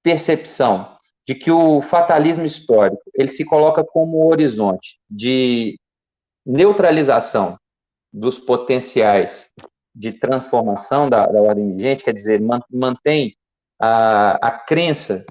[0.04, 5.80] percepção de que o fatalismo histórico ele se coloca como horizonte de
[6.46, 7.58] neutralização
[8.12, 9.52] dos potenciais
[9.96, 13.36] de transformação da, da ordem vigente, quer dizer, mantém
[13.80, 15.26] a, a crença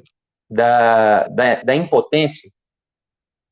[0.51, 2.51] da, da, da impotência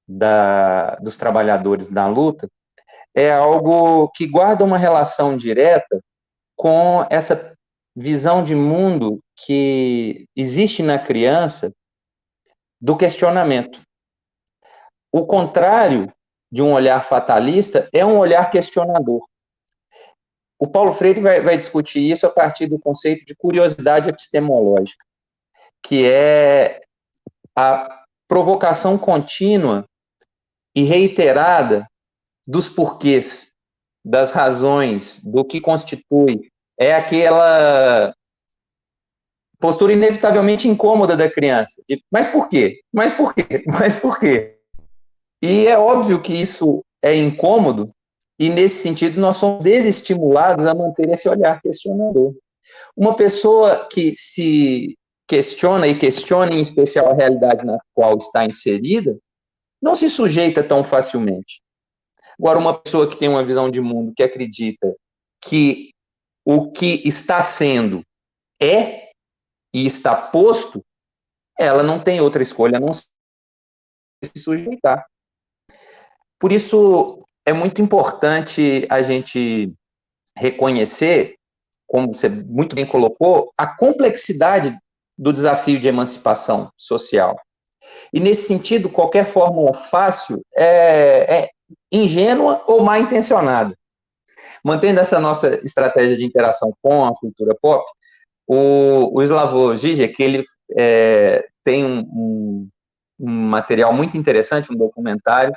[0.08, 2.48] da, dos trabalhadores na luta,
[3.14, 6.00] é algo que guarda uma relação direta
[6.56, 7.56] com essa
[7.96, 11.72] visão de mundo que existe na criança
[12.80, 13.82] do questionamento.
[15.12, 16.12] O contrário
[16.50, 19.24] de um olhar fatalista é um olhar questionador.
[20.58, 25.04] O Paulo Freire vai, vai, discutir isso a partir do conceito de curiosidade epistemológica,
[25.82, 26.82] que é
[27.56, 29.86] a provocação contínua
[30.74, 31.86] e reiterada
[32.46, 33.54] dos porquês,
[34.04, 36.50] das razões, do que constitui.
[36.78, 38.14] É aquela
[39.58, 41.82] postura inevitavelmente incômoda da criança.
[41.88, 42.80] De, mas por quê?
[42.92, 43.64] Mas por quê?
[43.66, 44.59] Mas por quê?
[45.42, 47.90] E é óbvio que isso é incômodo,
[48.38, 52.34] e nesse sentido nós somos desestimulados a manter esse olhar questionador.
[52.96, 59.16] Uma pessoa que se questiona e questiona em especial a realidade na qual está inserida,
[59.80, 61.62] não se sujeita tão facilmente.
[62.38, 64.94] Agora, uma pessoa que tem uma visão de mundo que acredita
[65.40, 65.90] que
[66.44, 68.02] o que está sendo
[68.60, 69.10] é
[69.72, 70.84] e está posto,
[71.58, 73.04] ela não tem outra escolha a não se
[74.36, 75.06] sujeitar.
[76.40, 79.72] Por isso, é muito importante a gente
[80.36, 81.36] reconhecer,
[81.86, 84.76] como você muito bem colocou, a complexidade
[85.18, 87.38] do desafio de emancipação social.
[88.12, 91.48] E, nesse sentido, qualquer fórmula fácil é, é
[91.92, 93.76] ingênua ou mal intencionada.
[94.64, 97.84] Mantendo essa nossa estratégia de interação com a cultura pop,
[98.46, 100.44] o, o Slavoj Žižek, ele
[100.76, 102.68] é, tem um, um,
[103.20, 105.52] um, material muito interessante, um documentário,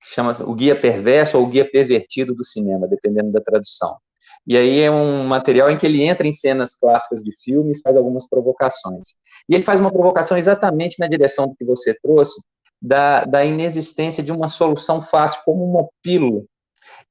[0.00, 3.96] que chama O Guia Perverso ou O Guia Pervertido do Cinema, dependendo da tradução.
[4.46, 7.80] E aí é um material em que ele entra em cenas clássicas de filme e
[7.80, 9.08] faz algumas provocações.
[9.48, 12.40] E ele faz uma provocação exatamente na direção do que você trouxe,
[12.80, 16.42] da, da inexistência de uma solução fácil, como uma pílula.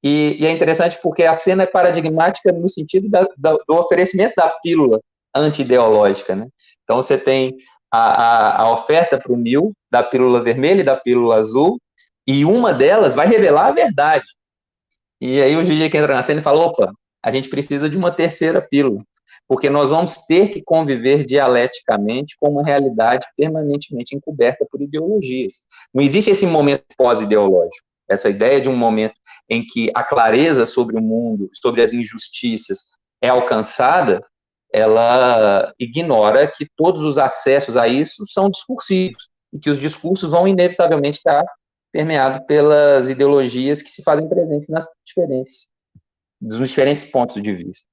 [0.03, 4.33] E, e é interessante porque a cena é paradigmática no sentido da, da, do oferecimento
[4.35, 4.99] da pílula
[5.35, 6.35] anti-ideológica.
[6.35, 6.47] Né?
[6.83, 7.55] Então, você tem
[7.91, 11.79] a, a, a oferta para o Nil da pílula vermelha e da pílula azul,
[12.27, 14.25] e uma delas vai revelar a verdade.
[15.21, 16.91] E aí o Gigi que entra na cena e fala, opa,
[17.23, 19.03] a gente precisa de uma terceira pílula
[19.47, 25.61] porque nós vamos ter que conviver dialeticamente com uma realidade permanentemente encoberta por ideologias.
[25.93, 29.15] Não existe esse momento pós-ideológico, essa ideia de um momento
[29.49, 34.23] em que a clareza sobre o mundo, sobre as injustiças é alcançada,
[34.71, 40.47] ela ignora que todos os acessos a isso são discursivos e que os discursos vão
[40.47, 41.43] inevitavelmente estar
[41.97, 45.71] permeados pelas ideologias que se fazem presentes nas diferentes,
[46.39, 47.89] nos diferentes pontos de vista.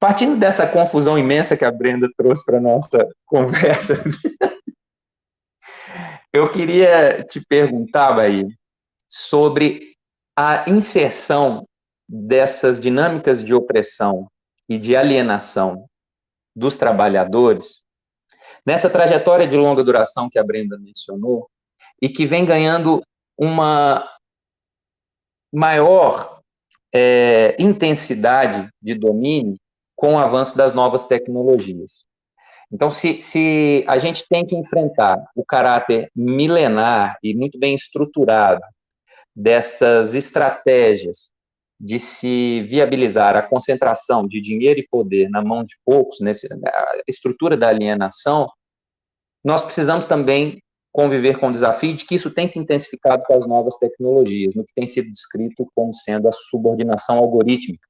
[0.00, 3.94] Partindo dessa confusão imensa que a Brenda trouxe para nossa conversa,
[6.34, 8.48] eu queria te perguntar, Bahia,
[9.08, 9.94] sobre
[10.36, 11.64] a inserção
[12.08, 14.28] dessas dinâmicas de opressão
[14.68, 15.88] e de alienação
[16.56, 17.84] dos trabalhadores
[18.66, 21.48] nessa trajetória de longa duração que a Brenda mencionou
[22.00, 23.02] e que vem ganhando
[23.38, 24.08] uma
[25.52, 26.40] maior
[26.94, 29.56] é, intensidade de domínio
[29.94, 32.06] com o avanço das novas tecnologias.
[32.70, 38.60] Então, se, se a gente tem que enfrentar o caráter milenar e muito bem estruturado
[39.34, 41.30] dessas estratégias
[41.78, 46.48] de se viabilizar a concentração de dinheiro e poder na mão de poucos, nessa
[47.06, 48.50] estrutura da alienação,
[49.44, 50.60] nós precisamos também
[50.96, 54.64] conviver com o desafio de que isso tem se intensificado com as novas tecnologias, no
[54.64, 57.86] que tem sido descrito como sendo a subordinação algorítmica.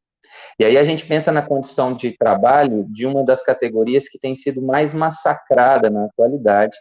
[0.59, 4.35] E aí a gente pensa na condição de trabalho de uma das categorias que tem
[4.35, 6.77] sido mais massacrada na atualidade,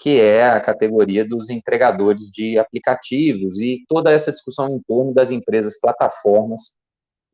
[0.00, 5.30] que é a categoria dos entregadores de aplicativos e toda essa discussão em torno das
[5.30, 6.78] empresas plataformas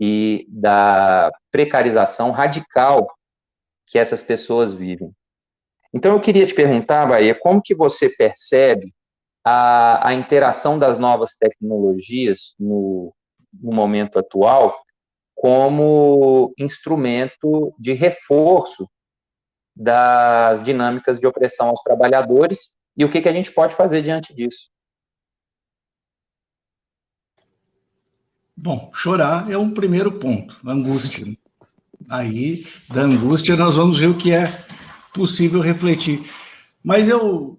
[0.01, 3.07] e da precarização radical
[3.87, 5.13] que essas pessoas vivem.
[5.95, 8.93] Então eu queria te perguntar, Bahia, como que você percebe
[9.45, 13.15] a, a interação das novas tecnologias no,
[13.53, 14.77] no momento atual
[15.37, 18.89] como instrumento de reforço
[19.77, 24.35] das dinâmicas de opressão aos trabalhadores e o que, que a gente pode fazer diante
[24.35, 24.71] disso.
[28.57, 31.25] Bom, chorar é um primeiro ponto, angústia.
[32.09, 34.65] Aí, da angústia, nós vamos ver o que é
[35.15, 36.21] possível refletir.
[36.83, 37.59] Mas eu,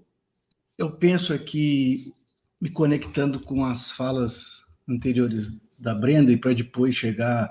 [0.78, 2.14] eu penso aqui,
[2.62, 7.50] me conectando com as falas anteriores da Brenda, e para depois chegar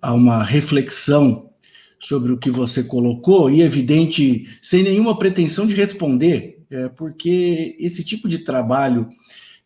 [0.00, 1.50] a uma reflexão
[2.00, 8.04] sobre o que você colocou, e evidente, sem nenhuma pretensão de responder, é, porque esse
[8.04, 9.08] tipo de trabalho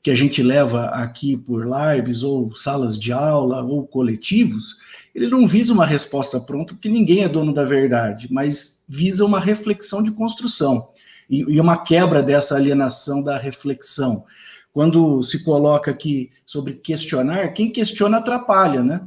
[0.06, 4.76] que a gente leva aqui por lives, ou salas de aula, ou coletivos,
[5.12, 9.40] ele não visa uma resposta pronta, porque ninguém é dono da verdade, mas visa uma
[9.40, 10.90] reflexão de construção
[11.28, 14.24] e, e uma quebra dessa alienação da reflexão.
[14.72, 19.00] Quando se coloca aqui sobre questionar, quem questiona atrapalha, né?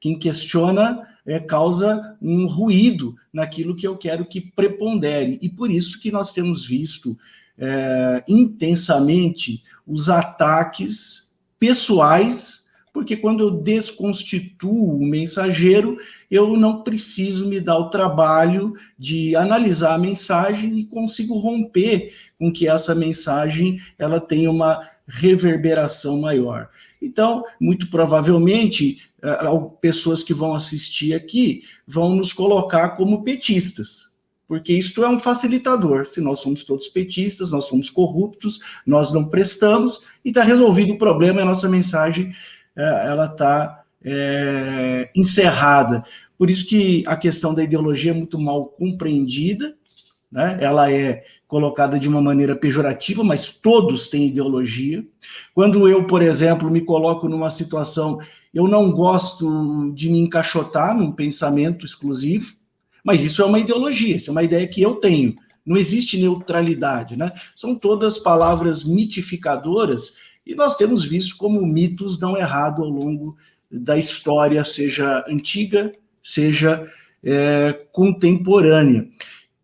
[0.00, 5.36] Quem questiona é, causa um ruído naquilo que eu quero que prepondere.
[5.42, 7.18] E por isso que nós temos visto
[7.58, 15.98] é, intensamente os ataques pessoais porque quando eu desconstituo o mensageiro,
[16.30, 22.52] eu não preciso me dar o trabalho de analisar a mensagem e consigo romper com
[22.52, 26.70] que essa mensagem ela tenha uma reverberação maior.
[27.02, 29.38] Então, muito provavelmente, eh,
[29.80, 34.13] pessoas que vão assistir aqui vão nos colocar como petistas
[34.46, 36.06] porque isto é um facilitador.
[36.06, 40.98] Se nós somos todos petistas, nós somos corruptos, nós não prestamos, e está resolvido o
[40.98, 42.32] problema, a nossa mensagem
[42.76, 46.04] é, ela está é, encerrada.
[46.36, 49.74] Por isso que a questão da ideologia é muito mal compreendida,
[50.30, 50.58] né?
[50.60, 55.06] ela é colocada de uma maneira pejorativa, mas todos têm ideologia.
[55.54, 58.18] Quando eu, por exemplo, me coloco numa situação,
[58.52, 62.52] eu não gosto de me encaixotar num pensamento exclusivo,
[63.04, 65.34] mas isso é uma ideologia, isso é uma ideia que eu tenho.
[65.64, 67.32] Não existe neutralidade, né?
[67.54, 70.14] São todas palavras mitificadoras
[70.46, 73.36] e nós temos visto como mitos dão errado ao longo
[73.70, 75.92] da história, seja antiga,
[76.22, 76.90] seja
[77.22, 79.08] é, contemporânea.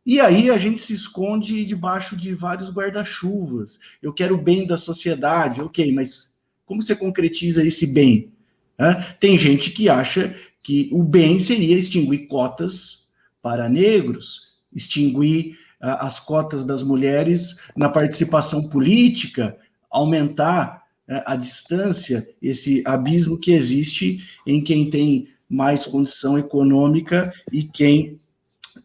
[0.05, 3.79] E aí a gente se esconde debaixo de vários guarda-chuvas.
[4.03, 6.33] Eu quero o bem da sociedade, ok, mas
[6.65, 8.33] como você concretiza esse bem?
[8.79, 8.95] É?
[9.21, 13.00] Tem gente que acha que o bem seria extinguir cotas
[13.43, 19.57] para negros, extinguir uh, as cotas das mulheres na participação política,
[19.91, 27.65] aumentar uh, a distância, esse abismo que existe em quem tem mais condição econômica e
[27.65, 28.21] quem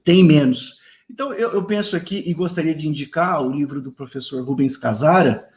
[0.04, 0.80] tem menos.
[1.10, 5.48] Então, eu, eu penso aqui e gostaria de indicar o livro do professor Rubens Casara,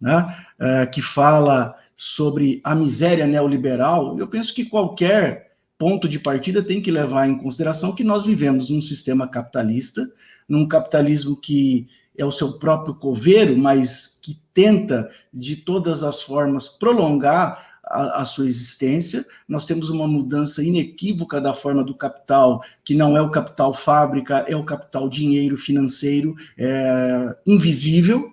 [0.00, 4.18] né, uh, que fala sobre a miséria neoliberal.
[4.18, 5.49] Eu penso que qualquer
[5.80, 10.06] ponto de partida tem que levar em consideração que nós vivemos num sistema capitalista,
[10.46, 16.68] num capitalismo que é o seu próprio coveiro, mas que tenta de todas as formas
[16.68, 19.24] prolongar a, a, sua existência.
[19.48, 24.44] Nós temos uma mudança inequívoca da forma do capital, que não é o capital fábrica,
[24.46, 28.30] é o capital dinheiro financeiro é, invisível.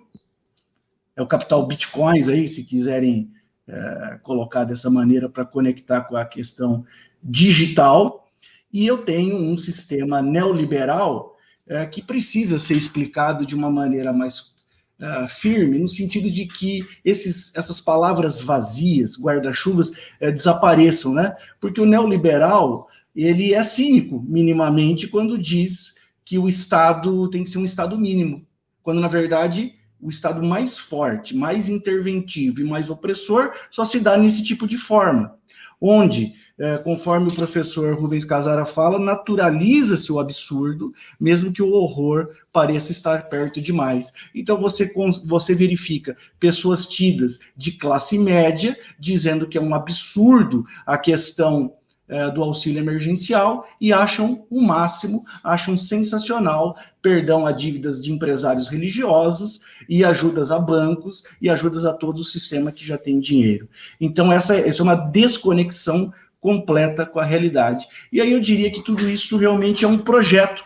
[1.16, 3.30] É o capital bitcoins aí, se quiserem
[3.66, 6.84] é, colocar dessa maneira para conectar com a questão
[7.22, 8.28] digital,
[8.72, 14.54] e eu tenho um sistema neoliberal é, que precisa ser explicado de uma maneira mais
[15.00, 21.36] é, firme, no sentido de que esses, essas palavras vazias, guarda-chuvas, é, desapareçam, né?
[21.60, 25.94] Porque o neoliberal, ele é cínico, minimamente, quando diz
[26.24, 28.46] que o Estado tem que ser um Estado mínimo,
[28.82, 34.16] quando, na verdade, o Estado mais forte, mais interventivo e mais opressor só se dá
[34.16, 35.36] nesse tipo de forma,
[35.80, 42.30] onde é, conforme o professor Rubens Casara fala, naturaliza-se o absurdo, mesmo que o horror
[42.52, 44.12] pareça estar perto demais.
[44.34, 44.92] Então você,
[45.24, 51.72] você verifica pessoas tidas de classe média dizendo que é um absurdo a questão
[52.08, 58.68] é, do auxílio emergencial e acham o máximo, acham sensacional perdão a dívidas de empresários
[58.68, 63.68] religiosos e ajudas a bancos e ajudas a todo o sistema que já tem dinheiro.
[64.00, 67.86] Então, essa, essa é uma desconexão completa com a realidade.
[68.12, 70.64] E aí eu diria que tudo isso realmente é um projeto.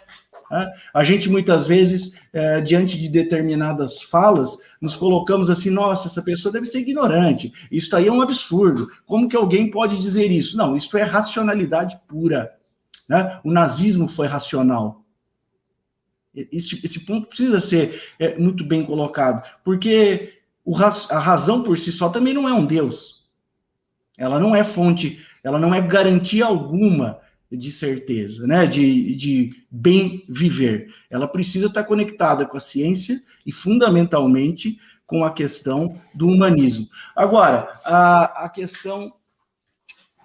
[0.52, 0.70] Né?
[0.92, 6.52] A gente muitas vezes, é, diante de determinadas falas, nos colocamos assim: nossa, essa pessoa
[6.52, 8.88] deve ser ignorante, isso aí é um absurdo.
[9.06, 10.56] Como que alguém pode dizer isso?
[10.56, 12.54] Não, isso é racionalidade pura.
[13.08, 13.40] Né?
[13.42, 15.02] O nazismo foi racional.
[16.34, 20.34] Esse, esse ponto precisa ser é, muito bem colocado, porque
[20.64, 23.22] o, a razão por si só também não é um Deus.
[24.18, 27.18] Ela não é fonte ela não é garantia alguma
[27.56, 30.92] de certeza, né, de, de bem viver.
[31.10, 36.88] Ela precisa estar conectada com a ciência e, fundamentalmente, com a questão do humanismo.
[37.14, 39.12] Agora, a, a questão,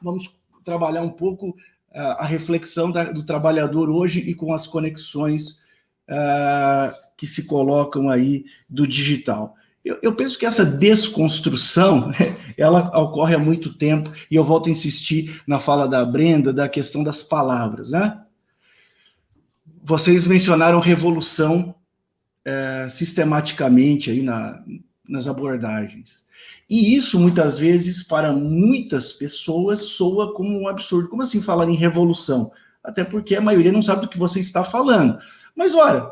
[0.01, 0.29] vamos
[0.63, 1.55] trabalhar um pouco
[1.93, 5.63] a, a reflexão da, do trabalhador hoje e com as conexões
[6.09, 9.55] uh, que se colocam aí do digital.
[9.83, 12.11] Eu, eu, penso que essa desconstrução
[12.57, 16.67] ela ocorre há muito tempo e eu volto a insistir na fala da Brenda da
[16.67, 18.19] questão das palavras, né?
[19.83, 21.75] Vocês mencionaram revolução
[22.43, 24.61] é, sistematicamente aí na,
[25.07, 26.27] nas abordagens.
[26.69, 31.07] E isso, muitas vezes, para muitas pessoas, soa como um absurdo.
[31.07, 32.51] Como assim falar em revolução?
[32.83, 35.17] Até porque a maioria não sabe do que você está falando.
[35.55, 36.09] Mas, olha,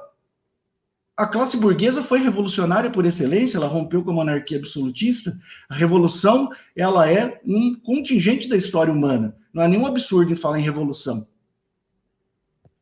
[1.18, 5.34] a classe burguesa foi revolucionária por excelência, ela rompeu com a monarquia absolutista.
[5.70, 9.36] A revolução, ela é um contingente da história humana.
[9.54, 11.26] Não há nenhum absurdo em falar em revolução.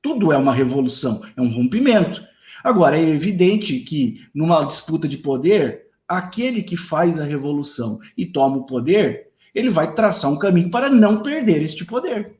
[0.02, 2.24] Tudo é uma revolução, é um rompimento.
[2.64, 8.58] Agora, é evidente que numa disputa de poder, aquele que faz a revolução e toma
[8.58, 12.40] o poder, ele vai traçar um caminho para não perder este poder,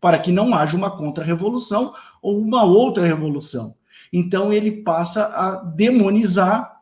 [0.00, 1.92] para que não haja uma contra-revolução
[2.22, 3.77] ou uma outra revolução.
[4.12, 6.80] Então ele passa a demonizar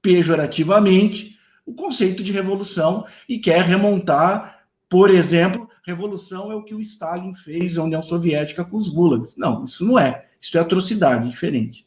[0.00, 1.36] pejorativamente
[1.66, 7.34] o conceito de revolução e quer remontar, por exemplo, revolução é o que o Stalin
[7.34, 9.36] fez na União Soviética com os gulags.
[9.36, 10.26] Não, isso não é.
[10.40, 11.86] Isso é atrocidade, diferente.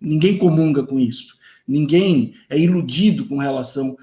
[0.00, 1.36] Ninguém comunga com isso.
[1.66, 3.96] Ninguém é iludido com relação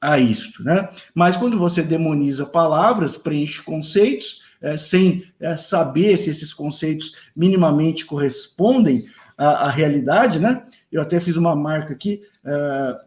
[0.00, 0.88] a isto, né?
[1.14, 8.06] Mas quando você demoniza palavras, preenche conceitos, é, sem é, saber se esses conceitos minimamente
[8.06, 9.04] correspondem
[9.36, 10.64] à, à, realidade, né?
[10.90, 13.00] Eu até fiz uma marca aqui, é,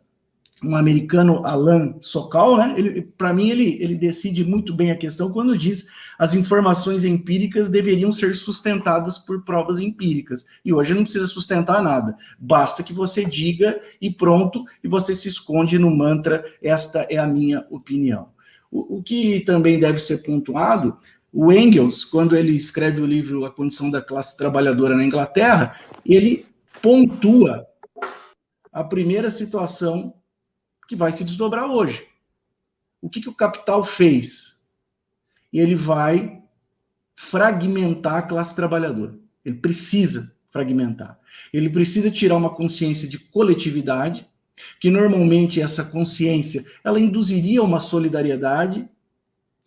[0.64, 3.04] um americano, Alan Sokal, né?
[3.18, 5.88] Para mim, ele, ele decide muito bem a questão quando diz
[6.20, 10.46] as informações empíricas deveriam ser sustentadas por provas empíricas.
[10.64, 12.16] E hoje não precisa sustentar nada.
[12.40, 17.26] Basta que você diga e pronto, e você se esconde no mantra, esta é a
[17.26, 18.30] minha opinião.
[18.70, 20.98] O, o que também deve ser pontuado,
[21.32, 26.46] o Engels, quando ele escreve o livro A Condição da Classe Trabalhadora na Inglaterra, ele
[26.82, 27.66] pontua
[28.72, 30.14] a primeira situação
[30.88, 32.08] que vai se desdobrar hoje.
[33.02, 34.56] O que, que o capital fez?
[35.52, 36.42] Ele vai
[37.16, 39.18] fragmentar a classe trabalhadora.
[39.44, 41.20] Ele precisa fragmentar.
[41.52, 44.28] Ele precisa tirar uma consciência de coletividade,
[44.80, 48.88] que normalmente essa consciência ela induziria uma solidariedade.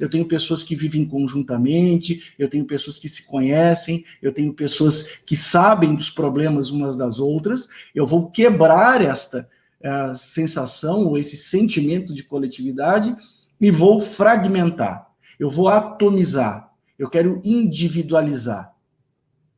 [0.01, 5.19] Eu tenho pessoas que vivem conjuntamente, eu tenho pessoas que se conhecem, eu tenho pessoas
[5.27, 7.69] que sabem dos problemas umas das outras.
[7.95, 9.47] Eu vou quebrar esta
[9.83, 13.17] a sensação ou esse sentimento de coletividade
[13.61, 15.07] e vou fragmentar.
[15.39, 16.71] Eu vou atomizar.
[16.99, 18.75] Eu quero individualizar.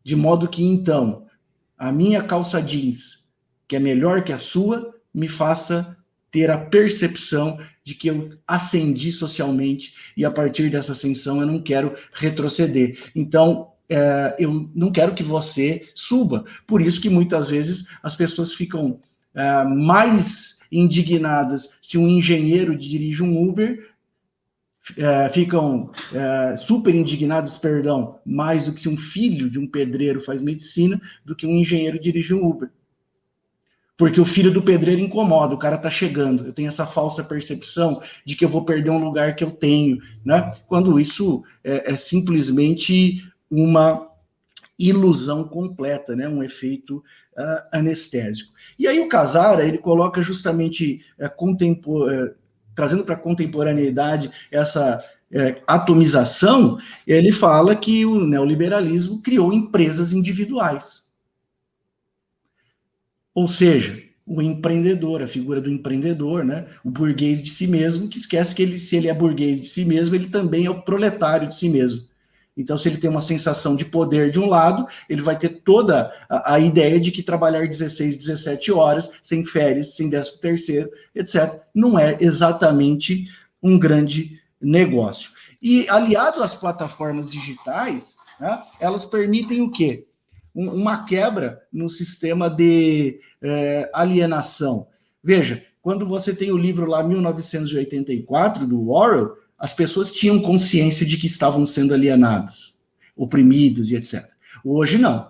[0.04, 1.26] De modo que então
[1.78, 3.28] a minha calça jeans,
[3.66, 5.96] que é melhor que a sua, me faça
[6.32, 11.60] ter a percepção de que eu ascendi socialmente e a partir dessa ascensão eu não
[11.60, 12.98] quero retroceder.
[13.14, 16.44] Então, é, eu não quero que você suba.
[16.66, 18.98] Por isso que muitas vezes as pessoas ficam
[19.34, 23.90] é, mais indignadas se um engenheiro dirige um Uber,
[24.96, 30.20] é, ficam é, super indignadas, perdão, mais do que se um filho de um pedreiro
[30.20, 32.70] faz medicina, do que um engenheiro dirige um Uber.
[33.96, 36.46] Porque o filho do pedreiro incomoda, o cara tá chegando.
[36.46, 39.98] Eu tenho essa falsa percepção de que eu vou perder um lugar que eu tenho,
[40.24, 40.50] né?
[40.66, 44.08] Quando isso é, é simplesmente uma
[44.78, 46.28] ilusão completa, né?
[46.28, 46.96] Um efeito
[47.38, 48.52] uh, anestésico.
[48.78, 52.34] E aí o Casara, ele coloca justamente, uh, contempor, uh,
[52.74, 55.02] trazendo para a contemporaneidade essa
[55.66, 61.06] atomização, ele fala que o neoliberalismo criou empresas individuais.
[63.34, 66.66] Ou seja, o empreendedor, a figura do empreendedor, né?
[66.84, 69.84] o burguês de si mesmo, que esquece que ele, se ele é burguês de si
[69.84, 72.02] mesmo, ele também é o proletário de si mesmo.
[72.56, 76.12] Então, se ele tem uma sensação de poder de um lado, ele vai ter toda
[76.28, 81.60] a, a ideia de que trabalhar 16, 17 horas, sem férias, sem décimo terceiro, etc.,
[81.74, 83.26] não é exatamente
[83.62, 85.30] um grande negócio.
[85.62, 90.04] E aliado às plataformas digitais, né, elas permitem o quê?
[90.54, 94.86] Um, uma quebra no sistema de é, alienação.
[95.22, 101.16] Veja, quando você tem o livro lá 1984 do Orwell, as pessoas tinham consciência de
[101.16, 102.84] que estavam sendo alienadas,
[103.16, 104.28] oprimidas e etc.
[104.64, 105.28] Hoje não.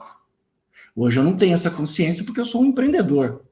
[0.94, 3.42] Hoje eu não tenho essa consciência porque eu sou um empreendedor.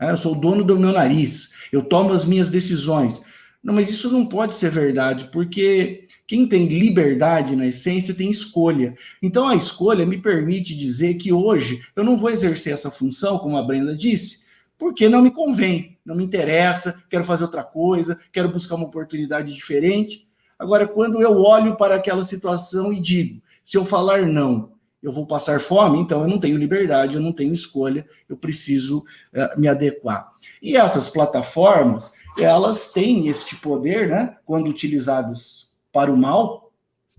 [0.00, 3.22] É, eu sou o dono do meu nariz, eu tomo as minhas decisões.
[3.64, 8.94] Não, mas isso não pode ser verdade, porque quem tem liberdade na essência tem escolha.
[9.22, 13.56] Então a escolha me permite dizer que hoje eu não vou exercer essa função, como
[13.56, 14.44] a Brenda disse,
[14.78, 19.54] porque não me convém, não me interessa, quero fazer outra coisa, quero buscar uma oportunidade
[19.54, 20.28] diferente.
[20.58, 25.26] Agora, quando eu olho para aquela situação e digo, se eu falar não, eu vou
[25.26, 28.98] passar fome, então eu não tenho liberdade, eu não tenho escolha, eu preciso
[29.34, 30.32] uh, me adequar.
[30.62, 36.72] E essas plataformas, elas têm este poder, né, quando utilizadas para o mal,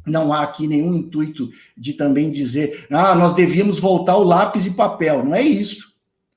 [0.06, 4.72] não há aqui nenhum intuito de também dizer, ah, nós devíamos voltar ao lápis e
[4.72, 5.96] papel, não é isso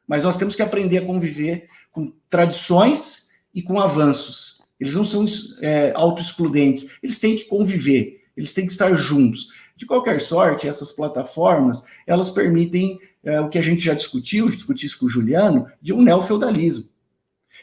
[0.09, 4.63] mas nós temos que aprender a conviver com tradições e com avanços.
[4.81, 5.27] Eles não são
[5.61, 9.49] é, auto-excludentes, eles têm que conviver, eles têm que estar juntos.
[9.77, 14.87] De qualquer sorte, essas plataformas, elas permitem é, o que a gente já discutiu, discutiu
[14.87, 16.89] isso com o Juliano, de um neofeudalismo.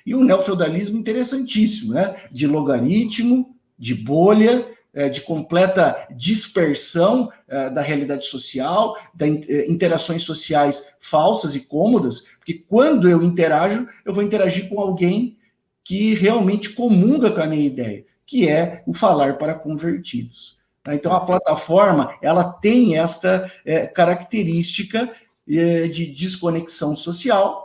[0.05, 2.15] E um neofeudalismo interessantíssimo, né?
[2.31, 10.23] De logaritmo, de bolha, é, de completa dispersão é, da realidade social, de é, interações
[10.23, 15.37] sociais falsas e cômodas, porque quando eu interajo, eu vou interagir com alguém
[15.83, 20.57] que realmente comunga com a minha ideia, que é o falar para convertidos.
[20.81, 20.95] Tá?
[20.95, 23.51] Então, a plataforma ela tem esta
[23.93, 25.11] característica
[25.45, 27.64] de desconexão social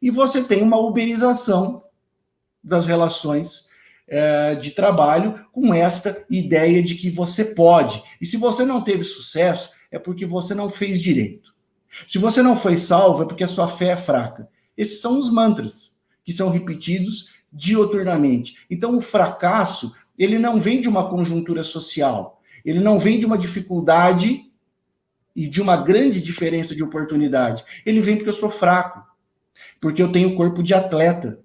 [0.00, 1.82] e você tem uma uberização
[2.62, 3.68] das relações
[4.06, 8.02] é, de trabalho com esta ideia de que você pode.
[8.20, 11.54] E se você não teve sucesso, é porque você não fez direito.
[12.06, 14.48] Se você não foi salvo, é porque a sua fé é fraca.
[14.76, 18.56] Esses são os mantras que são repetidos dioturnamente.
[18.70, 23.38] Então, o fracasso, ele não vem de uma conjuntura social, ele não vem de uma
[23.38, 24.44] dificuldade
[25.34, 27.64] e de uma grande diferença de oportunidade.
[27.86, 29.07] Ele vem porque eu sou fraco,
[29.80, 31.40] porque eu tenho corpo de atleta.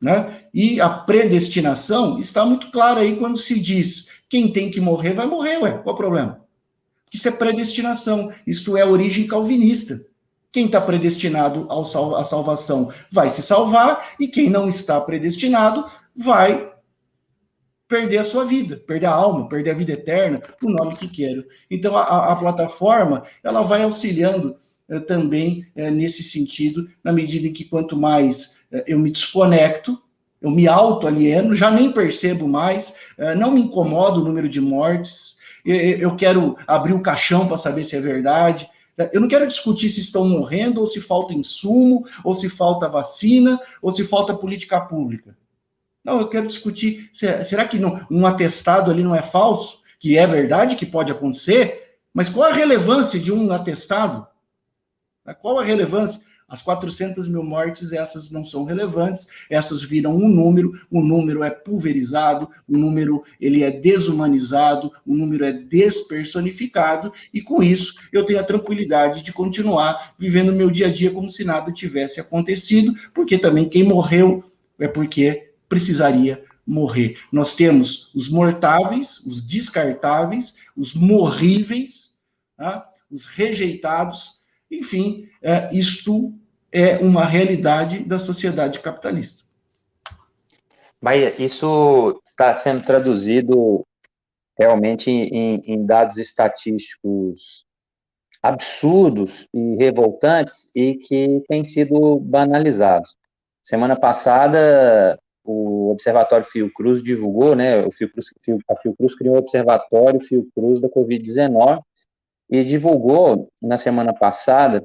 [0.00, 0.44] Né?
[0.54, 5.26] E a predestinação está muito clara aí quando se diz quem tem que morrer vai
[5.26, 6.40] morrer, ué, qual o problema?
[7.12, 10.00] Isso é predestinação, isto é origem calvinista.
[10.52, 15.86] Quem está predestinado ao sal à salvação vai se salvar, e quem não está predestinado
[16.16, 16.70] vai
[17.86, 21.44] perder a sua vida, perder a alma, perder a vida eterna, o nome que queira.
[21.70, 24.56] Então, a, a plataforma, ela vai auxiliando
[25.06, 30.00] também eh, nesse sentido, na medida em que quanto mais eh, eu me desconecto,
[30.40, 32.94] eu me auto-alieno, já nem percebo mais,
[33.36, 37.96] não me incomodo o número de mortes, eu quero abrir o caixão para saber se
[37.96, 38.70] é verdade,
[39.12, 43.60] eu não quero discutir se estão morrendo, ou se falta insumo, ou se falta vacina,
[43.82, 45.36] ou se falta política pública.
[46.04, 47.10] Não, eu quero discutir.
[47.12, 49.80] Será que não, um atestado ali não é falso?
[50.00, 51.98] Que é verdade, que pode acontecer?
[52.12, 54.26] Mas qual a relevância de um atestado?
[55.34, 56.20] Qual a relevância?
[56.48, 61.50] As 400 mil mortes, essas não são relevantes, essas viram um número, o número é
[61.50, 68.40] pulverizado, o número ele é desumanizado, o número é despersonificado, e com isso eu tenho
[68.40, 72.94] a tranquilidade de continuar vivendo o meu dia a dia como se nada tivesse acontecido,
[73.12, 74.42] porque também quem morreu
[74.78, 77.18] é porque precisaria morrer.
[77.30, 82.16] Nós temos os mortáveis, os descartáveis, os morríveis,
[82.56, 82.88] tá?
[83.10, 84.37] os rejeitados,
[84.70, 86.32] enfim, é, isto
[86.70, 89.42] é uma realidade da sociedade capitalista.
[91.00, 93.86] Bahia, isso está sendo traduzido
[94.58, 97.64] realmente em, em, dados estatísticos
[98.42, 103.16] absurdos e revoltantes e que têm sido banalizados.
[103.62, 108.26] Semana passada, o Observatório Fiocruz divulgou, né, o Fiocruz,
[108.68, 111.80] a Fiocruz criou o Observatório Fiocruz da Covid-19,
[112.50, 114.82] e divulgou na semana passada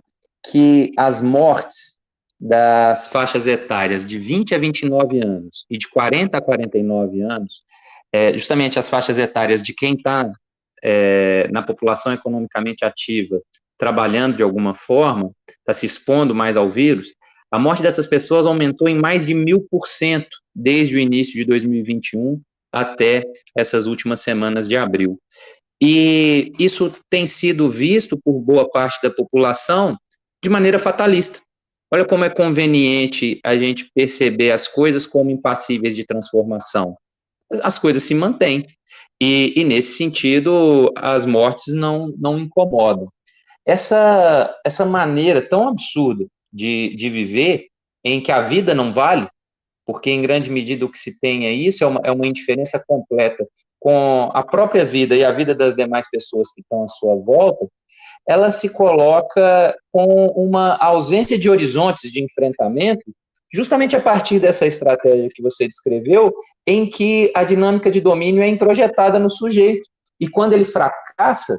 [0.49, 1.99] que as mortes
[2.39, 7.61] das faixas etárias de 20 a 29 anos e de 40 a 49 anos,
[8.11, 10.29] é, justamente as faixas etárias de quem está
[10.83, 13.41] é, na população economicamente ativa,
[13.77, 17.13] trabalhando de alguma forma, está se expondo mais ao vírus,
[17.49, 21.45] a morte dessas pessoas aumentou em mais de mil por cento desde o início de
[21.45, 22.41] 2021
[22.71, 23.23] até
[23.55, 25.19] essas últimas semanas de abril.
[25.81, 29.97] E isso tem sido visto por boa parte da população
[30.43, 31.41] de maneira fatalista.
[31.91, 36.97] Olha como é conveniente a gente perceber as coisas como impassíveis de transformação.
[37.61, 38.65] As coisas se mantêm.
[39.21, 43.07] E, e nesse sentido, as mortes não, não incomodam.
[43.65, 47.67] Essa, essa maneira tão absurda de, de viver,
[48.03, 49.27] em que a vida não vale,
[49.85, 52.81] porque em grande medida o que se tem é isso, é uma, é uma indiferença
[52.87, 53.45] completa
[53.79, 57.67] com a própria vida e a vida das demais pessoas que estão à sua volta,
[58.27, 63.03] ela se coloca com uma ausência de horizontes de enfrentamento,
[63.53, 66.33] justamente a partir dessa estratégia que você descreveu,
[66.65, 69.87] em que a dinâmica de domínio é introjetada no sujeito.
[70.19, 71.57] E quando ele fracassa,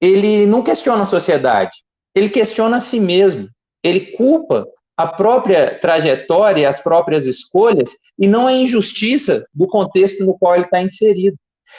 [0.00, 1.76] ele não questiona a sociedade,
[2.14, 3.48] ele questiona a si mesmo,
[3.84, 4.66] ele culpa
[5.00, 10.64] a própria trajetória, as próprias escolhas, e não a injustiça do contexto no qual ele
[10.64, 11.38] está inserido.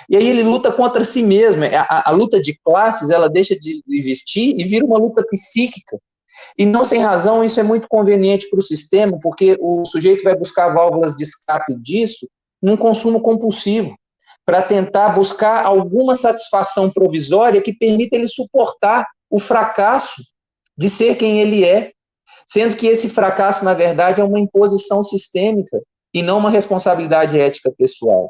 [0.10, 1.64] E aí ele luta contra si mesmo.
[1.64, 6.00] A, a, a, luta de classes, ela deixa de existir e vira uma luta psíquica.
[6.58, 10.36] E não sem razão, isso é muito conveniente para o sistema, porque o sujeito vai
[10.36, 12.28] buscar válvulas de escape disso
[12.60, 13.96] num consumo compulsivo,
[14.44, 20.24] para tentar buscar alguma satisfação provisória que permita ele suportar o fracasso
[20.76, 21.92] de ser quem ele é,
[22.52, 25.82] sendo que esse fracasso, na verdade, é uma imposição sistêmica
[26.14, 28.30] e não uma responsabilidade ética pessoal.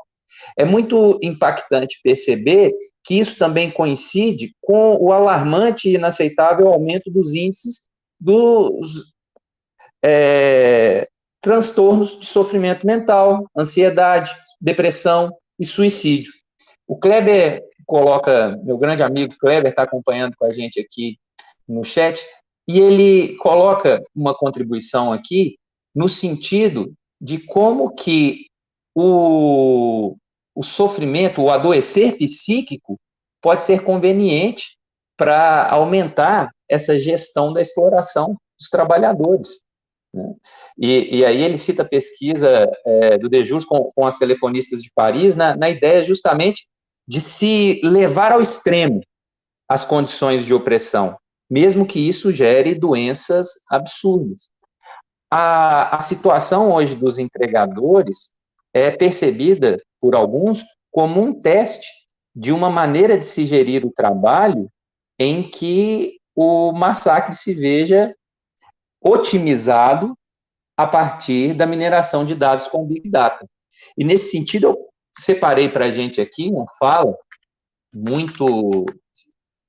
[0.56, 2.72] É muito impactante perceber
[3.04, 7.88] que isso também coincide com o alarmante e inaceitável aumento dos índices
[8.20, 9.12] dos
[10.06, 11.08] é,
[11.42, 14.30] transtornos de sofrimento mental, ansiedade,
[14.62, 16.32] depressão e suicídio.
[16.88, 21.18] O Kleber coloca, meu grande amigo Kleber está acompanhando com a gente aqui
[21.68, 22.24] no chat,
[22.68, 25.58] e ele coloca uma contribuição aqui
[25.94, 28.46] no sentido de como que
[28.96, 30.16] o,
[30.56, 33.00] o sofrimento, o adoecer psíquico
[33.42, 34.78] pode ser conveniente
[35.18, 39.62] para aumentar essa gestão da exploração dos trabalhadores.
[40.14, 40.34] Né?
[40.78, 44.90] E, e, aí ele cita a pesquisa é, do Dejus com, com as telefonistas de
[44.94, 46.68] Paris na, na ideia justamente
[47.08, 49.02] de se levar ao extremo
[49.70, 51.16] as condições de opressão,
[51.52, 54.50] mesmo que isso gere doenças absurdas.
[55.30, 58.34] A, a situação hoje dos entregadores
[58.74, 61.90] é percebida por alguns como um teste
[62.34, 64.72] de uma maneira de se gerir o trabalho
[65.20, 68.16] em que o massacre se veja
[69.04, 70.18] otimizado
[70.78, 73.46] a partir da mineração de dados com Big Data.
[73.98, 77.14] E nesse sentido, eu separei para a gente aqui uma fala
[77.94, 78.86] muito,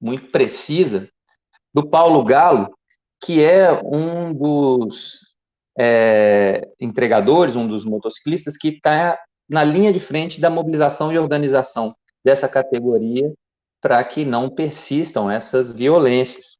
[0.00, 1.11] muito precisa
[1.72, 2.72] do Paulo Galo,
[3.22, 5.36] que é um dos
[5.78, 9.18] é, entregadores, um dos motociclistas que está
[9.48, 11.94] na linha de frente da mobilização e organização
[12.24, 13.32] dessa categoria
[13.80, 16.56] para que não persistam essas violências.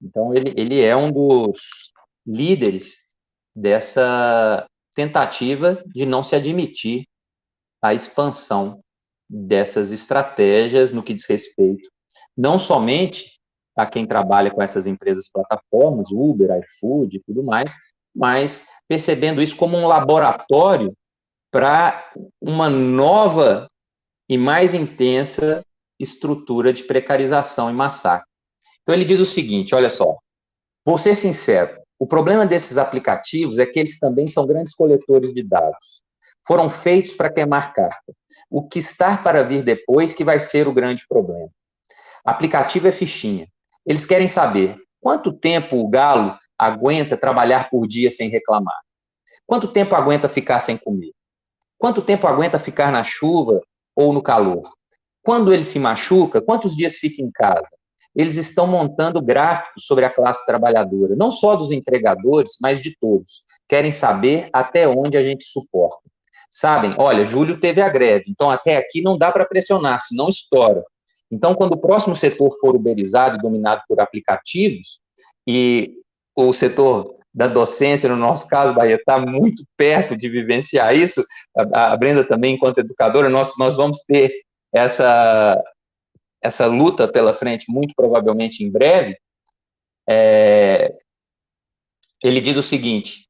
[0.00, 1.92] Então, ele, ele é um dos
[2.26, 3.12] líderes
[3.54, 7.04] dessa tentativa de não se admitir
[7.80, 8.82] a expansão
[9.28, 11.88] dessas estratégias no que diz respeito
[12.36, 13.40] não somente
[13.76, 17.74] a quem trabalha com essas empresas plataformas, Uber, iFood e tudo mais,
[18.14, 20.94] mas percebendo isso como um laboratório
[21.50, 22.10] para
[22.40, 23.68] uma nova
[24.28, 25.64] e mais intensa
[25.98, 28.28] estrutura de precarização e massacre.
[28.82, 30.16] Então ele diz o seguinte, olha só,
[30.84, 35.42] vou ser sincero, o problema desses aplicativos é que eles também são grandes coletores de
[35.42, 36.02] dados.
[36.44, 38.12] Foram feitos para queimar carta.
[38.50, 41.48] O que está para vir depois que vai ser o grande problema.
[42.24, 43.46] Aplicativo é fichinha.
[43.86, 48.78] Eles querem saber quanto tempo o galo aguenta trabalhar por dia sem reclamar.
[49.46, 51.12] Quanto tempo aguenta ficar sem comer?
[51.78, 53.60] Quanto tempo aguenta ficar na chuva
[53.94, 54.62] ou no calor?
[55.22, 57.68] Quando ele se machuca, quantos dias fica em casa?
[58.14, 63.44] eles estão montando gráficos sobre a classe trabalhadora, não só dos entregadores, mas de todos.
[63.68, 66.02] Querem saber até onde a gente suporta.
[66.50, 70.84] Sabem, olha, julho teve a greve, então até aqui não dá para pressionar, senão estoura.
[71.32, 75.00] Então, quando o próximo setor for uberizado e dominado por aplicativos,
[75.48, 75.94] e
[76.36, 81.24] o setor da docência, no nosso caso, Bahia, está muito perto de vivenciar isso,
[81.56, 85.58] a, Brenda também, enquanto educadora, nós, nós vamos ter essa,
[86.42, 89.16] essa luta pela frente, muito provavelmente em breve,
[90.06, 90.94] é,
[92.22, 93.26] ele diz o seguinte: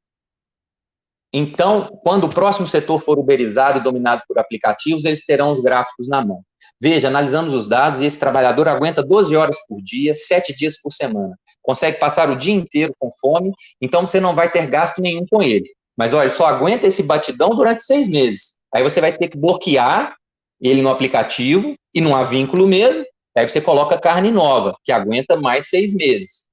[1.33, 6.07] então, quando o próximo setor for uberizado e dominado por aplicativos, eles terão os gráficos
[6.07, 6.43] na mão.
[6.81, 10.93] Veja, analisamos os dados e esse trabalhador aguenta 12 horas por dia, 7 dias por
[10.93, 11.35] semana.
[11.63, 15.43] Consegue passar o dia inteiro com fome, então você não vai ter gasto nenhum com
[15.43, 15.71] ele.
[15.97, 18.59] Mas olha, só aguenta esse batidão durante seis meses.
[18.75, 20.15] Aí você vai ter que bloquear
[20.61, 23.05] ele no aplicativo e não há vínculo mesmo,
[23.37, 26.47] aí você coloca carne nova, que aguenta mais seis meses.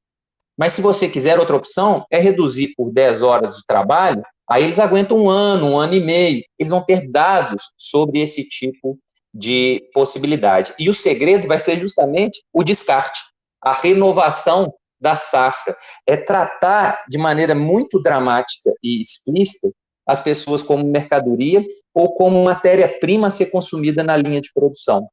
[0.57, 4.79] Mas se você quiser outra opção, é reduzir por 10 horas de trabalho, aí eles
[4.79, 8.97] aguentam um ano, um ano e meio, eles vão ter dados sobre esse tipo
[9.33, 10.73] de possibilidade.
[10.79, 13.19] E o segredo vai ser justamente o descarte,
[13.61, 19.71] a renovação da safra, é tratar de maneira muito dramática e explícita
[20.05, 25.07] as pessoas como mercadoria ou como matéria-prima a ser consumida na linha de produção.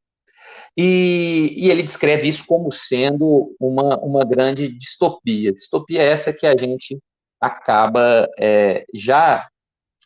[0.76, 5.53] E, e, ele descreve isso como sendo uma, uma grande distopia.
[5.53, 6.99] Distopia essa que a gente
[7.47, 9.47] acaba é, já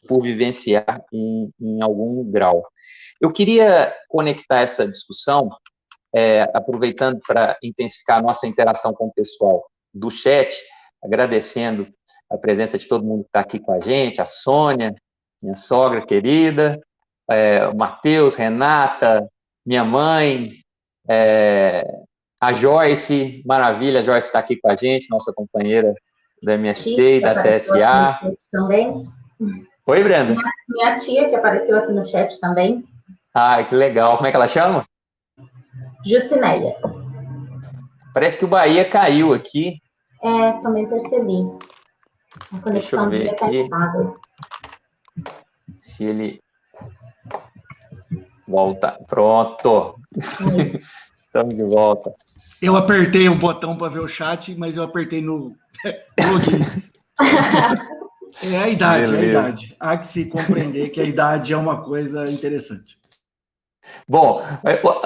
[0.09, 2.67] por vivenciar em, em, algum grau.
[3.21, 5.51] Eu queria conectar essa discussão,
[6.15, 10.55] é, aproveitando para intensificar a nossa interação com o pessoal do chat,
[11.03, 11.89] agradecendo
[12.31, 14.95] a presença de todo mundo que está aqui com a gente, a Sônia,
[15.43, 16.81] minha sogra querida,
[17.29, 19.29] é, o Matheus, Renata,
[19.67, 20.53] minha mãe,
[21.09, 21.85] é,
[22.41, 25.95] a Joyce, maravilha, a Joyce está aqui com a gente, nossa companheira
[26.43, 28.21] da MST e da CSA.
[28.51, 29.09] Também.
[29.87, 30.37] Oi, Brenda.
[30.69, 32.85] Minha, tia, que apareceu aqui no chat também.
[33.35, 34.17] Ah, que legal.
[34.17, 34.87] Como é que ela chama?
[36.05, 36.77] Jucinéia.
[38.13, 39.81] Parece que o Bahia caiu aqui.
[40.23, 41.43] É, também percebi.
[42.53, 43.69] A conexão Deixa eu ver aqui.
[45.79, 46.43] Se ele
[48.47, 48.99] volta.
[49.07, 49.97] Pronto.
[51.15, 52.15] Estamos de volta.
[52.61, 55.57] Eu apertei o botão para ver o chat, mas eu apertei no
[58.43, 59.17] é a idade, Beleza.
[59.17, 59.77] é a idade.
[59.79, 62.99] Há que se compreender que a idade é uma coisa interessante.
[64.09, 64.43] Bom,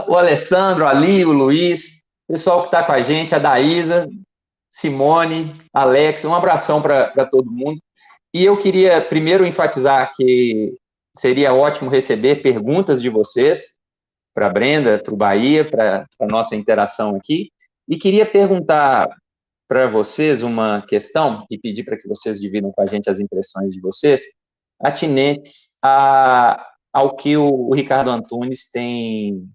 [0.08, 4.08] o Alessandro, ali, o Luiz, pessoal que está com a gente, a Daísa,
[4.70, 7.80] Simone, Alex, um abração para todo mundo.
[8.34, 10.74] E eu queria primeiro enfatizar que
[11.16, 13.78] seria ótimo receber perguntas de vocês
[14.34, 17.50] para a Brenda, para o Bahia, para a nossa interação aqui.
[17.88, 19.08] E queria perguntar
[19.68, 23.72] para vocês uma questão e pedir para que vocês dividam com a gente as impressões
[23.72, 24.22] de vocês,
[24.80, 29.48] atinentes a, ao que o, o Ricardo Antunes tem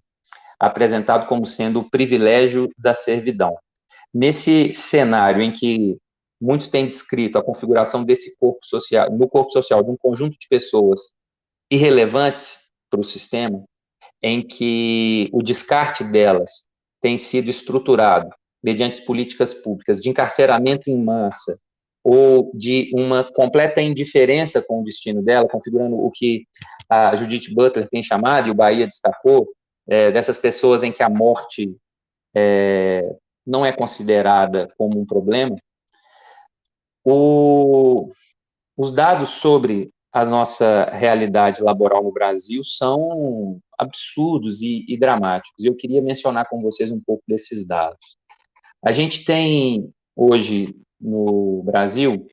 [0.58, 3.56] apresentado como sendo o privilégio da servidão.
[4.12, 5.96] Nesse cenário em que
[6.40, 10.48] muitos têm descrito a configuração desse corpo social, no corpo social de um conjunto de
[10.48, 11.14] pessoas
[11.70, 13.62] irrelevantes para o sistema,
[14.22, 16.66] em que o descarte delas
[17.00, 18.30] tem sido estruturado
[18.62, 21.58] mediante políticas públicas de encarceramento em massa
[22.02, 26.46] ou de uma completa indiferença com o destino dela, configurando o que
[26.88, 29.48] a Judith Butler tem chamado, e o Bahia destacou,
[29.86, 31.76] é, dessas pessoas em que a morte
[32.34, 33.04] é,
[33.46, 35.56] não é considerada como um problema,
[37.04, 38.08] o,
[38.76, 45.64] os dados sobre a nossa realidade laboral no Brasil são absurdos e, e dramáticos.
[45.64, 48.16] Eu queria mencionar com vocês um pouco desses dados.
[48.84, 52.26] A gente tem hoje no Brasil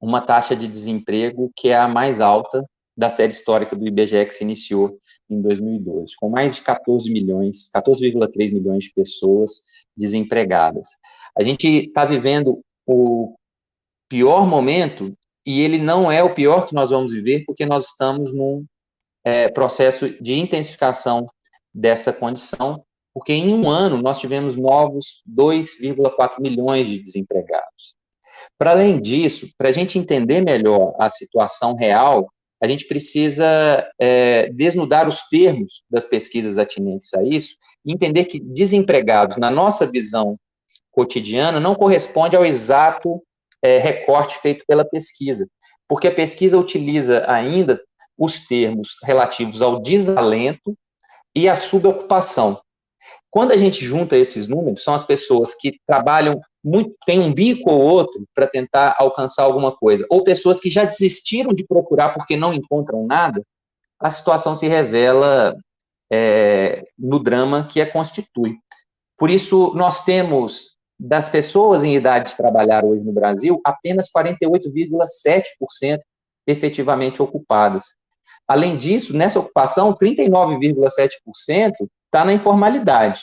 [0.00, 2.64] uma taxa de desemprego que é a mais alta
[2.96, 4.96] da série histórica do IBGE que se iniciou
[5.28, 9.62] em 2012, com mais de 14 milhões, 14,3 milhões de pessoas
[9.96, 10.88] desempregadas.
[11.36, 13.34] A gente está vivendo o
[14.08, 15.12] pior momento
[15.46, 18.64] e ele não é o pior que nós vamos viver porque nós estamos num
[19.24, 21.28] é, processo de intensificação
[21.72, 22.84] dessa condição
[23.14, 27.94] porque em um ano nós tivemos novos 2,4 milhões de desempregados.
[28.58, 32.28] Para além disso, para a gente entender melhor a situação real,
[32.60, 38.40] a gente precisa é, desnudar os termos das pesquisas atinentes a isso e entender que
[38.40, 40.36] desempregados, na nossa visão
[40.90, 43.22] cotidiana, não corresponde ao exato
[43.64, 45.48] é, recorte feito pela pesquisa,
[45.88, 47.80] porque a pesquisa utiliza ainda
[48.16, 50.76] os termos relativos ao desalento
[51.34, 52.60] e à subocupação.
[53.30, 57.70] Quando a gente junta esses números, são as pessoas que trabalham muito, têm um bico
[57.70, 62.36] ou outro para tentar alcançar alguma coisa, ou pessoas que já desistiram de procurar porque
[62.36, 63.42] não encontram nada,
[63.98, 65.56] a situação se revela
[66.12, 68.56] é, no drama que a constitui.
[69.16, 75.98] Por isso, nós temos, das pessoas em idade de trabalhar hoje no Brasil, apenas 48,7%
[76.46, 77.84] efetivamente ocupadas.
[78.46, 81.72] Além disso, nessa ocupação, 39,7%
[82.06, 83.22] está na informalidade.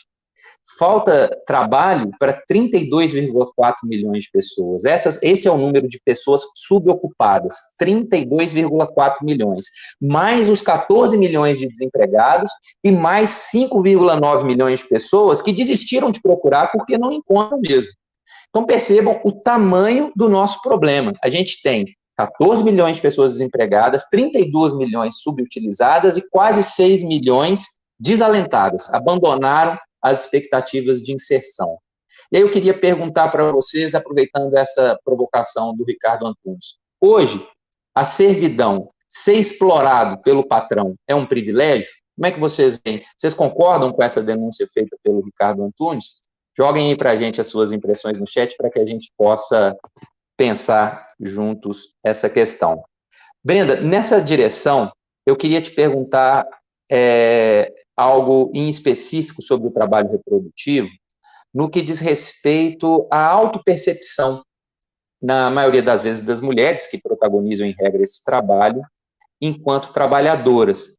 [0.82, 4.84] Falta trabalho para 32,4 milhões de pessoas.
[4.84, 9.66] Essas, esse é o número de pessoas subocupadas, 32,4 milhões.
[10.02, 12.52] Mais os 14 milhões de desempregados
[12.84, 17.92] e mais 5,9 milhões de pessoas que desistiram de procurar porque não encontram mesmo.
[18.50, 21.14] Então percebam o tamanho do nosso problema.
[21.24, 21.86] A gente tem
[22.18, 27.66] 14 milhões de pessoas desempregadas, 32 milhões subutilizadas e quase 6 milhões
[28.00, 31.78] desalentadas, abandonaram as expectativas de inserção.
[32.32, 37.46] E aí eu queria perguntar para vocês, aproveitando essa provocação do Ricardo Antunes, hoje,
[37.94, 41.90] a servidão, ser explorado pelo patrão é um privilégio?
[42.16, 43.04] Como é que vocês veem?
[43.18, 46.22] Vocês concordam com essa denúncia feita pelo Ricardo Antunes?
[46.58, 49.76] Joguem aí para a gente as suas impressões no chat para que a gente possa
[50.38, 52.84] pensar juntos essa questão.
[53.44, 54.92] Brenda, nessa direção,
[55.26, 56.48] eu queria te perguntar
[56.92, 60.90] é, algo em específico sobre o trabalho reprodutivo,
[61.54, 64.44] no que diz respeito à autopercepção,
[65.22, 68.82] na maioria das vezes das mulheres que protagonizam em regra esse trabalho,
[69.40, 70.96] enquanto trabalhadoras.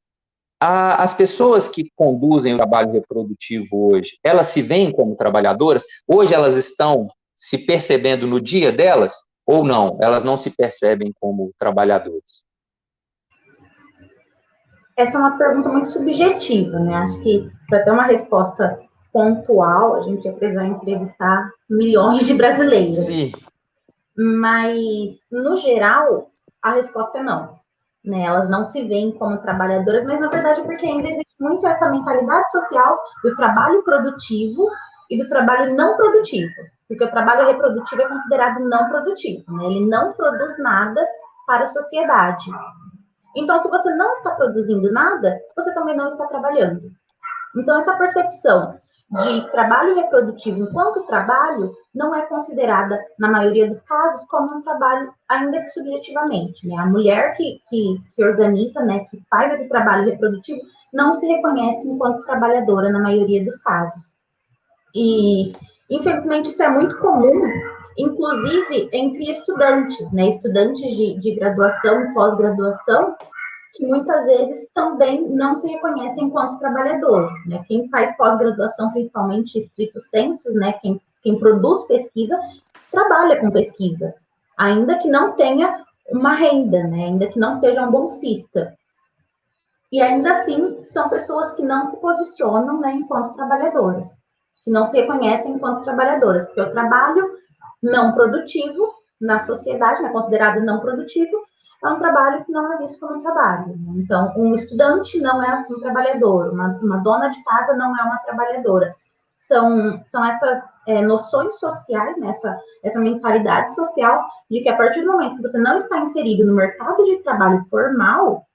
[0.61, 5.84] as pessoas que conduzem o trabalho reprodutivo hoje, elas se veem como trabalhadoras?
[6.07, 9.99] Hoje elas estão se percebendo no dia delas ou não?
[10.01, 12.45] Elas não se percebem como trabalhadoras?
[14.97, 16.95] Essa é uma pergunta muito subjetiva, né?
[16.95, 18.78] Acho que para ter uma resposta
[19.12, 23.07] pontual, a gente ia precisar entrevistar milhões de brasileiros.
[23.07, 23.32] Sim.
[24.16, 26.30] Mas, no geral,
[26.62, 27.61] a resposta é não.
[28.05, 28.24] Né?
[28.24, 31.88] Elas não se veem como trabalhadoras, mas na verdade é porque ainda existe muito essa
[31.88, 34.68] mentalidade social do trabalho produtivo
[35.09, 36.51] e do trabalho não produtivo.
[36.88, 39.64] Porque o trabalho reprodutivo é considerado não produtivo, né?
[39.66, 41.07] Ele não produz nada
[41.47, 42.51] para a sociedade.
[43.36, 46.90] Então, se você não está produzindo nada, você também não está trabalhando.
[47.56, 48.78] Então, essa percepção
[49.10, 55.12] de trabalho reprodutivo enquanto trabalho não é considerada, na maioria dos casos, como um trabalho,
[55.28, 56.66] ainda que subjetivamente.
[56.66, 56.76] Né?
[56.76, 60.60] A mulher que, que, que organiza, né, que faz esse trabalho reprodutivo,
[60.92, 64.02] não se reconhece enquanto trabalhadora, na maioria dos casos.
[64.94, 65.52] E,
[65.90, 67.42] infelizmente, isso é muito comum
[67.97, 70.30] inclusive entre estudantes, né?
[70.30, 73.16] Estudantes de, de graduação e pós-graduação,
[73.74, 77.62] que muitas vezes também não se reconhecem enquanto trabalhadores, né?
[77.66, 80.74] Quem faz pós-graduação, principalmente estrito sensos, né?
[80.74, 82.38] Quem, quem produz pesquisa,
[82.90, 84.14] trabalha com pesquisa,
[84.59, 87.07] ainda que não tenha uma renda, né?
[87.07, 88.76] Ainda que não seja um bolsista.
[89.90, 94.11] E ainda assim, são pessoas que não se posicionam né, enquanto trabalhadoras,
[94.64, 97.41] que não se reconhecem enquanto trabalhadoras, porque o trabalho
[97.82, 101.44] não produtivo na sociedade, né, considerado não produtivo,
[101.84, 103.74] é um trabalho que não é visto como um trabalho.
[103.96, 108.18] Então, um estudante não é um trabalhador, uma, uma dona de casa não é uma
[108.18, 108.94] trabalhadora.
[109.36, 115.00] São, são essas é, noções sociais, né, essa, essa mentalidade social de que a partir
[115.02, 118.46] do momento que você não está inserido no mercado de trabalho formal,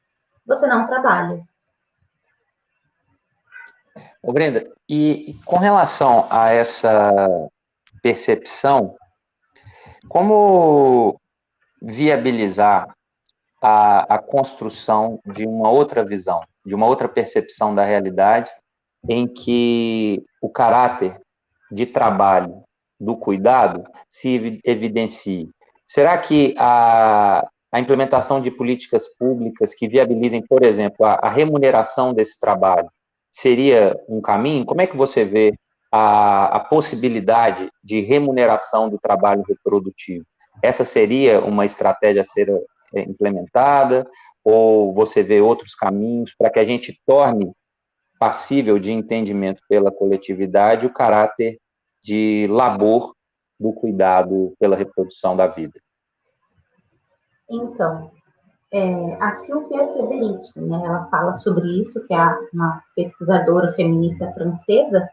[0.45, 1.41] você não trabalha.
[4.21, 7.11] Ô Brenda, e com relação a essa
[8.01, 8.95] percepção,
[10.07, 11.19] como
[11.81, 12.95] viabilizar
[13.61, 18.51] a, a construção de uma outra visão, de uma outra percepção da realidade,
[19.07, 21.19] em que o caráter
[21.71, 22.63] de trabalho
[22.99, 25.49] do cuidado se evidencie?
[25.85, 32.13] Será que a, a implementação de políticas públicas que viabilizem, por exemplo, a, a, remuneração
[32.13, 32.89] desse trabalho
[33.31, 34.65] seria um caminho?
[34.65, 35.53] Como é que você vê
[35.91, 40.25] a, a possibilidade de remuneração do trabalho reprodutivo?
[40.61, 42.49] Essa seria uma estratégia a ser
[42.95, 44.07] é, implementada?
[44.43, 47.51] Ou você vê outros caminhos para que a gente torne
[48.19, 51.59] passível de entendimento pela coletividade o caráter
[52.01, 53.13] de labor
[53.59, 55.79] do cuidado pela reprodução da vida?
[57.49, 58.11] Então,
[58.71, 65.07] é, a Silvia Federici, né, ela fala sobre isso, que é uma pesquisadora feminista francesa,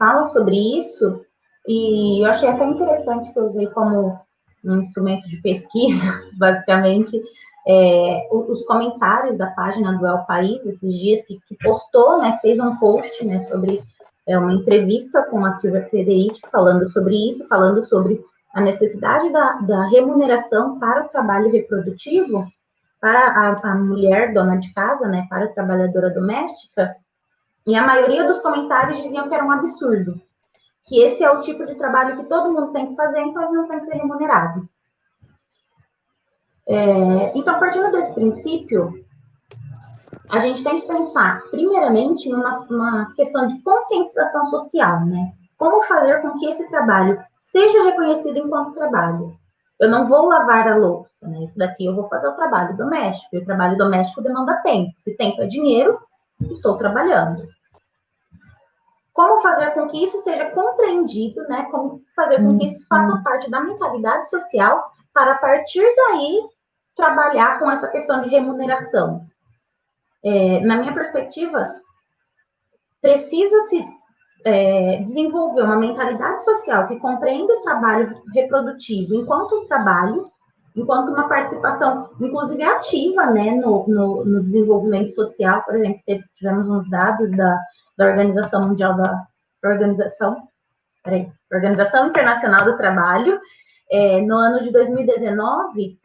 [0.00, 1.20] fala sobre isso,
[1.68, 4.18] e eu achei até interessante que eu usei como
[4.64, 7.22] um instrumento de pesquisa, basicamente,
[7.68, 12.58] é, os comentários da página do El País, esses dias, que, que postou, né, fez
[12.58, 13.82] um post, né, sobre
[14.26, 18.24] é, uma entrevista com a Silvia Federici, falando sobre isso, falando sobre
[18.54, 22.46] a necessidade da, da remuneração para o trabalho reprodutivo,
[23.00, 26.96] para a, a, mulher dona de casa, né, para a trabalhadora doméstica,
[27.66, 30.20] e a maioria dos comentários diziam que era um absurdo,
[30.84, 33.52] que esse é o tipo de trabalho que todo mundo tem que fazer, então ele
[33.52, 34.68] não tem que ser remunerado.
[36.66, 39.04] É, então, partindo desse princípio,
[40.30, 45.32] a gente tem que pensar, primeiramente, numa, questão de conscientização social, né?
[45.58, 49.36] Como fazer com que esse trabalho seja reconhecido enquanto trabalho.
[49.78, 51.44] Eu não vou lavar a louça, né?
[51.44, 53.34] Isso daqui eu vou fazer o trabalho doméstico.
[53.34, 54.92] E o trabalho doméstico demanda tempo.
[54.98, 55.98] Se tempo é dinheiro,
[56.50, 57.48] estou trabalhando.
[59.12, 61.66] Como fazer com que isso seja compreendido, né?
[61.70, 63.22] Como fazer com que isso faça uhum.
[63.22, 66.48] parte da mentalidade social para a partir daí
[66.94, 69.26] trabalhar com essa questão de remuneração.
[70.22, 71.74] É, na minha perspectiva,
[73.00, 73.86] precisa-se
[74.44, 80.24] é, desenvolver uma mentalidade social que compreenda o trabalho reprodutivo enquanto trabalho,
[80.80, 85.62] enquanto uma participação, inclusive ativa, né, no, no, no desenvolvimento social.
[85.62, 86.00] Por exemplo,
[86.36, 87.58] tivemos uns dados da,
[87.96, 89.26] da Organização Mundial da
[89.64, 90.48] Organização,
[91.04, 93.38] peraí, Organização Internacional do Trabalho,
[93.90, 95.98] é, no ano de 2019,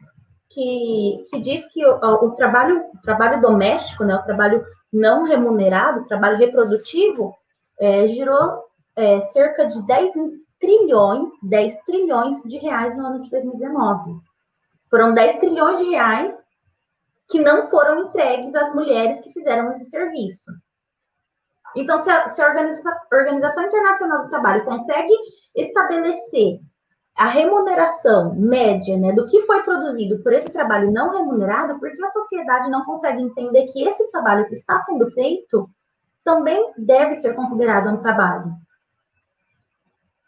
[0.50, 6.00] que, que diz que o, o, trabalho, o trabalho doméstico, né, o trabalho não remunerado,
[6.00, 7.34] o trabalho reprodutivo,
[7.80, 8.58] é, girou
[8.96, 10.12] é, cerca de 10
[10.60, 14.16] trilhões, 10 trilhões de reais no ano de 2019.
[14.90, 16.46] Foram 10 trilhões de reais
[17.28, 20.50] que não foram entregues às mulheres que fizeram esse serviço.
[21.74, 22.48] Então, se a, se a
[23.12, 25.12] Organização, Internacional do Trabalho consegue
[25.54, 26.60] estabelecer
[27.16, 32.08] a remuneração média né, do que foi produzido por esse trabalho não remunerado, porque a
[32.08, 35.68] sociedade não consegue entender que esse trabalho que está sendo feito
[36.22, 38.52] também deve ser considerado um trabalho.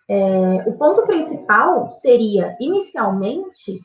[0.08, 3.80] É, o ponto principal seria, inicialmente,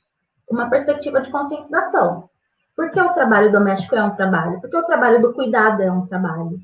[0.53, 2.29] uma perspectiva de conscientização.
[2.75, 4.59] Por que o trabalho doméstico é um trabalho?
[4.61, 6.59] Porque o trabalho do cuidado é um trabalho.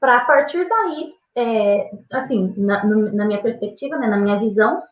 [0.00, 4.82] Para, a partir daí, é, assim, na, na, minha perspectiva, né, na minha visão,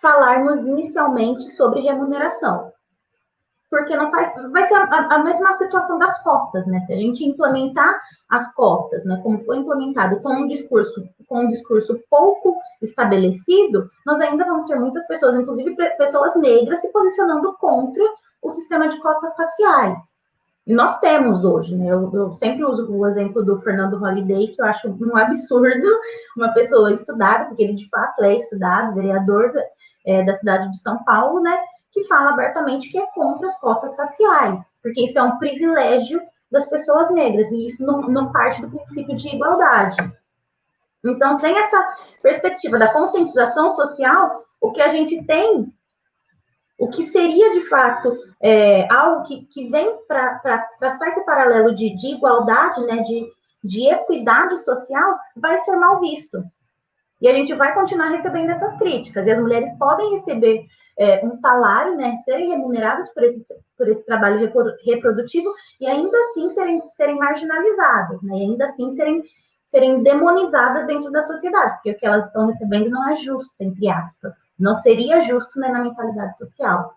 [0.00, 2.72] falarmos inicialmente sobre remuneração
[3.70, 6.80] porque não faz, vai ser a, a, mesma situação das cotas, né?
[6.82, 11.48] Se a gente implementar as cotas, né, como foi implementado com um discurso, com um
[11.48, 18.02] discurso pouco estabelecido, nós ainda vamos ter muitas pessoas, inclusive pessoas negras, se posicionando contra
[18.42, 20.16] o sistema de cotas raciais.
[20.66, 21.86] E nós temos hoje, né?
[21.86, 25.86] Eu, eu, sempre uso o exemplo do Fernando Holliday, que eu acho um absurdo
[26.36, 29.62] uma pessoa estudada, porque ele de fato é estudado, vereador da,
[30.04, 31.56] é, da cidade de São Paulo, né?
[31.96, 36.20] Que fala abertamente que é contra as cotas raciais, porque isso é um privilégio
[36.52, 39.96] das pessoas negras, e isso não, não parte do princípio de igualdade.
[41.02, 45.72] Então, sem essa perspectiva da conscientização social, o que a gente tem
[46.78, 51.96] o que seria de fato é, algo que, que vem para traçar esse paralelo de,
[51.96, 53.26] de igualdade, né, de,
[53.64, 56.44] de equidade social, vai ser mal visto.
[57.18, 59.26] E a gente vai continuar recebendo essas críticas.
[59.26, 60.66] E as mulheres podem receber
[60.98, 63.44] é, um salário, né, serem remuneradas por esse,
[63.76, 64.50] por esse trabalho
[64.84, 69.22] reprodutivo e ainda assim serem, serem marginalizadas, né, e ainda assim serem
[69.66, 73.88] serem demonizadas dentro da sociedade, porque o que elas estão recebendo não é justo, entre
[73.88, 74.52] aspas.
[74.58, 76.94] Não seria justo né, na mentalidade social.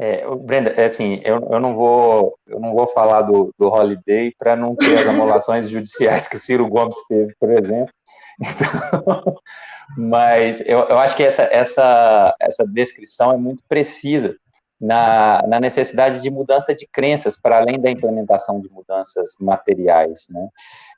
[0.00, 4.32] É, Brenda, é assim, eu, eu, não vou eu não vou falar do, do Holiday
[4.38, 7.92] para não ter as amolações judiciais que o Ciro Gomes teve, por exemplo.
[8.40, 9.36] Então,
[9.98, 14.36] mas eu, eu acho que essa, essa, essa descrição é muito precisa
[14.80, 20.48] na, na necessidade de mudança de crenças, para além da implementação de mudanças materiais, né?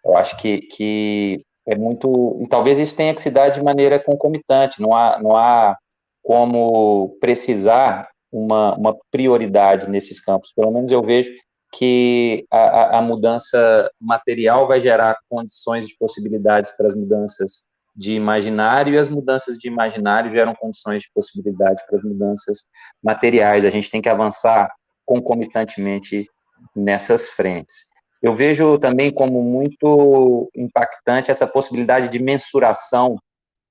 [0.05, 3.99] Eu acho que, que é muito, e talvez isso tenha que se dar de maneira
[3.99, 5.79] concomitante, não há, não há
[6.23, 11.31] como precisar uma, uma prioridade nesses campos, pelo menos eu vejo
[11.73, 18.95] que a, a mudança material vai gerar condições de possibilidades para as mudanças de imaginário
[18.95, 22.67] e as mudanças de imaginário geram condições de possibilidade para as mudanças
[23.03, 23.65] materiais.
[23.65, 24.73] A gente tem que avançar
[25.05, 26.27] concomitantemente
[26.75, 27.91] nessas frentes.
[28.23, 33.17] Eu vejo também como muito impactante essa possibilidade de mensuração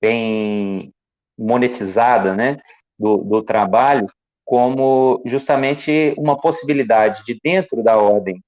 [0.02, 0.92] bem
[1.38, 2.58] monetizada, né,
[2.98, 4.08] do, do trabalho,
[4.50, 8.44] como justamente uma possibilidade de dentro da ordem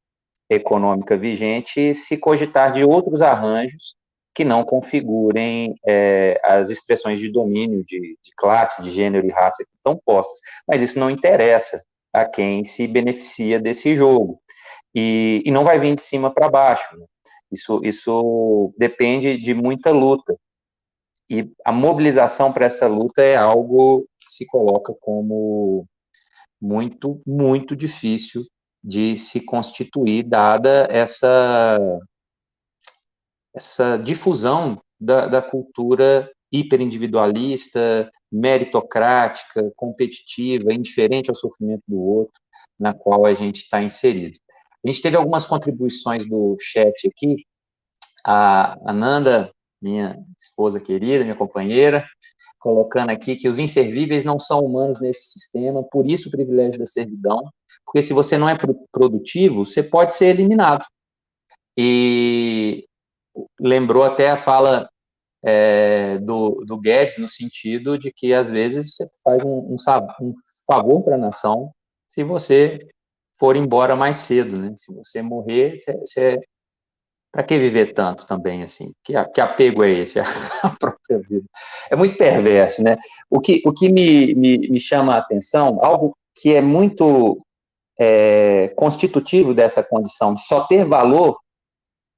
[0.49, 3.94] econômica vigente se cogitar de outros arranjos
[4.34, 9.64] que não configurem é, as expressões de domínio de, de, classe, de gênero e raça
[9.64, 10.40] que estão postas.
[10.68, 11.80] Mas isso não interessa
[12.11, 14.41] a quem se beneficia desse jogo.
[14.95, 16.98] E, e não vai vir de cima para baixo.
[16.98, 17.06] Né?
[17.52, 20.36] Isso, isso depende de muita luta.
[21.30, 25.86] E a mobilização para essa luta é algo se coloca como
[26.62, 28.44] muito, muito difícil
[28.84, 31.78] de se constituir, dada essa
[33.53, 42.34] essa difusão da, da cultura hiperindividualista, meritocrática, competitiva, indiferente ao sofrimento do outro,
[42.80, 44.40] na qual a gente está inserido.
[44.84, 47.45] A gente teve algumas contribuições do chat aqui.
[48.26, 49.52] A Ananda,
[49.82, 52.06] minha esposa querida, minha companheira,
[52.62, 56.86] colocando aqui que os inservíveis não são humanos nesse sistema, por isso o privilégio da
[56.86, 57.42] servidão,
[57.84, 58.58] porque se você não é
[58.92, 60.86] produtivo, você pode ser eliminado.
[61.76, 62.86] E
[63.60, 64.88] lembrou até a fala
[65.44, 69.76] é, do, do Guedes, no sentido de que, às vezes, você faz um, um,
[70.22, 70.34] um
[70.68, 71.72] favor para a nação
[72.08, 72.88] se você
[73.40, 74.74] for embora mais cedo, né?
[74.78, 76.40] Se você morrer, você, você
[77.32, 78.94] para que viver tanto também, assim?
[79.03, 80.20] Que, que apego é esse
[80.64, 81.45] à própria vida?
[81.90, 82.98] É muito perverso, né?
[83.30, 87.41] O que, o que me, me, me chama a atenção, algo que é muito
[87.98, 91.38] é, constitutivo dessa condição de só ter valor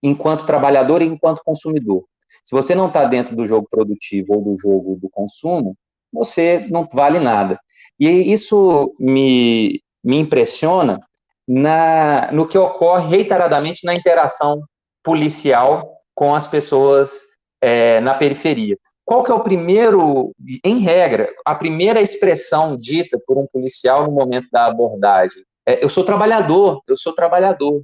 [0.02, 2.03] enquanto trabalhador e enquanto consumidor.
[2.44, 5.77] Se você não está dentro do jogo produtivo ou do jogo do consumo,
[6.11, 7.60] você não vale nada.
[7.99, 10.99] E isso me, me impressiona
[11.48, 14.61] na, no que ocorre reiteradamente na interação
[15.03, 17.21] policial com as pessoas
[17.61, 18.77] é, na periferia.
[19.05, 20.31] Qual que é o primeiro,
[20.63, 25.43] em regra, a primeira expressão dita por um policial no momento da abordagem?
[25.67, 27.81] É, eu sou trabalhador, eu sou trabalhador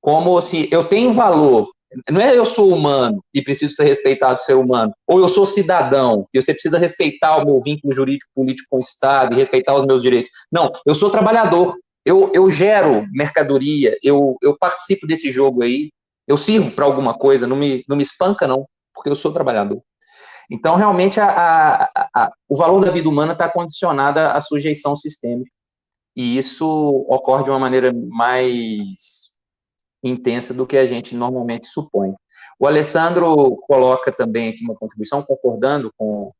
[0.00, 1.66] como se eu tenho valor.
[2.10, 6.26] Não é eu sou humano e preciso ser respeitado ser humano, ou eu sou cidadão
[6.34, 9.86] e você precisa respeitar o meu vínculo jurídico político com o Estado e respeitar os
[9.86, 10.28] meus direitos.
[10.50, 15.90] Não, eu sou trabalhador, eu, eu gero mercadoria, eu, eu participo desse jogo aí,
[16.26, 19.82] eu sirvo para alguma coisa, não me, não me espanca não, porque eu sou trabalhador.
[20.50, 25.50] Então, realmente, a, a, a, o valor da vida humana está condicionado à sujeição sistêmica,
[26.16, 26.66] e isso
[27.08, 29.34] ocorre de uma maneira mais
[30.02, 32.14] intensa do que a gente normalmente supõe.
[32.58, 36.30] O Alessandro coloca também aqui uma contribuição, concordando com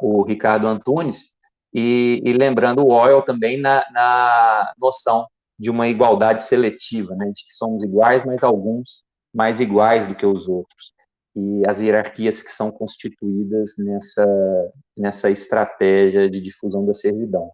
[0.00, 1.34] o Ricardo Antunes,
[1.72, 5.26] e, e lembrando o Oil também na, na, noção
[5.58, 9.04] de uma igualdade seletiva, né, de que somos iguais, mas alguns
[9.34, 10.94] mais iguais do que os outros,
[11.36, 17.50] e as hierarquias que são constituídas nessa, nessa estratégia de difusão da servidão.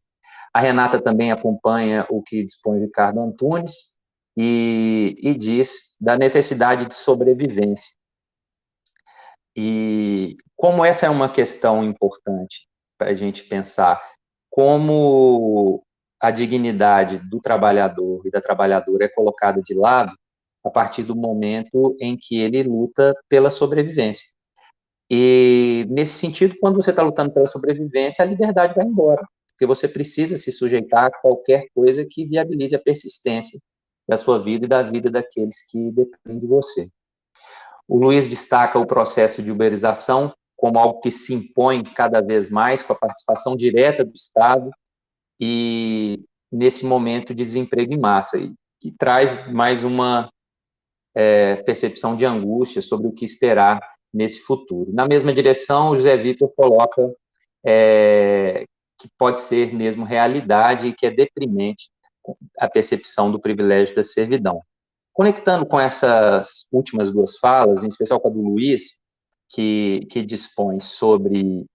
[0.53, 3.97] A Renata também acompanha o que dispõe Ricardo Antunes
[4.37, 7.95] e, e diz da necessidade de sobrevivência.
[9.57, 14.03] E como essa é uma questão importante para a gente pensar,
[14.51, 15.83] como
[16.21, 20.13] a dignidade do trabalhador e da trabalhadora é colocada de lado
[20.65, 24.27] a partir do momento em que ele luta pela sobrevivência.
[25.11, 29.89] E, nesse sentido, quando você está lutando pela sobrevivência, a liberdade vai embora, porque você
[29.89, 33.59] precisa se sujeitar a qualquer coisa que viabilize a persistência
[34.09, 36.89] da sua vida e da vida daqueles que dependem de você.
[37.89, 42.83] O Luiz destaca o processo de uberização como algo que se impõe cada vez mais
[42.83, 44.71] com a participação direta do Estado
[45.41, 46.23] e
[46.53, 50.31] nesse momento de desemprego em massa e, e traz mais uma
[51.15, 53.81] é, percepção de angústia sobre o que esperar
[54.13, 54.93] nesse futuro.
[54.93, 57.13] Na mesma direção, o José Vitor coloca
[57.65, 58.65] é,
[58.99, 61.91] que pode ser mesmo realidade e que é deprimente
[62.59, 64.61] a percepção do privilégio da servidão.
[65.13, 68.99] Conectando com essas últimas duas falas, em especial com a do Luiz,
[69.49, 71.67] que, que dispõe sobre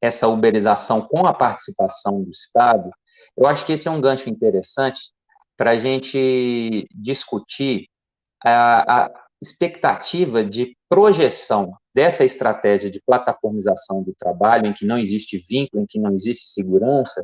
[0.00, 2.90] essa uberização com a participação do Estado,
[3.36, 5.12] eu acho que esse é um gancho interessante
[5.56, 7.86] para a gente discutir
[8.44, 15.38] a, a expectativa de projeção dessa estratégia de plataformização do trabalho, em que não existe
[15.38, 17.22] vínculo, em que não existe segurança,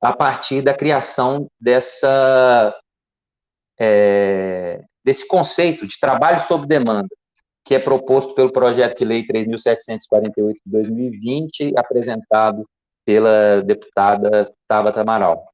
[0.00, 2.76] a partir da criação dessa,
[3.78, 7.08] é, desse conceito de trabalho sob demanda,
[7.64, 12.68] que é proposto pelo projeto de lei 3.748 de 2020, apresentado
[13.06, 15.46] pela deputada Tabata Amaral.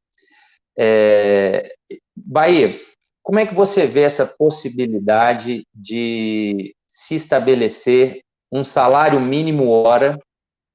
[0.76, 1.72] É,
[2.16, 2.80] Bahia,
[3.30, 10.18] como é que você vê essa possibilidade de se estabelecer um salário mínimo hora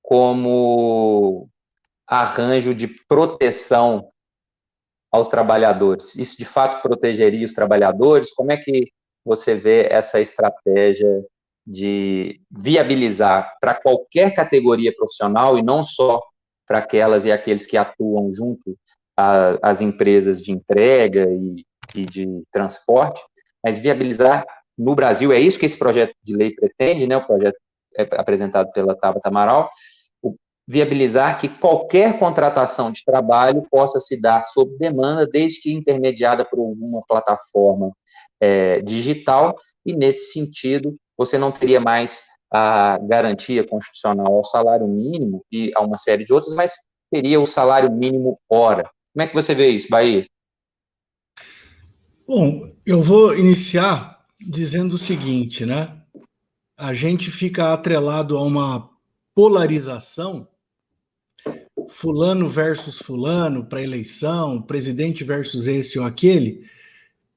[0.02, 1.50] como
[2.08, 4.10] arranjo de proteção
[5.12, 6.16] aos trabalhadores?
[6.16, 8.34] Isso de fato protegeria os trabalhadores?
[8.34, 8.90] Como é que
[9.26, 11.26] você vê essa estratégia
[11.68, 16.22] de viabilizar para qualquer categoria profissional e não só
[16.66, 18.78] para aquelas e aqueles que atuam junto
[19.62, 21.66] às empresas de entrega e
[22.04, 23.22] de transporte,
[23.64, 24.46] mas viabilizar
[24.78, 27.58] no Brasil, é isso que esse projeto de lei pretende, né, o projeto
[27.98, 29.70] é apresentado pela Tabata Amaral,
[30.68, 36.60] viabilizar que qualquer contratação de trabalho possa se dar sob demanda, desde que intermediada por
[36.60, 37.92] alguma plataforma
[38.42, 39.56] é, digital,
[39.86, 45.82] e nesse sentido, você não teria mais a garantia constitucional ao salário mínimo e a
[45.82, 46.74] uma série de outras, mas
[47.12, 48.90] teria o salário mínimo hora.
[49.14, 50.26] Como é que você vê isso, Bahia?
[52.28, 55.96] Bom, eu vou iniciar dizendo o seguinte, né?
[56.76, 58.90] A gente fica atrelado a uma
[59.36, 60.48] polarização,
[61.88, 66.66] fulano versus fulano para eleição, presidente versus esse ou aquele,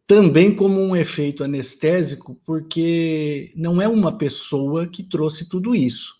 [0.07, 6.17] também como um efeito anestésico, porque não é uma pessoa que trouxe tudo isso.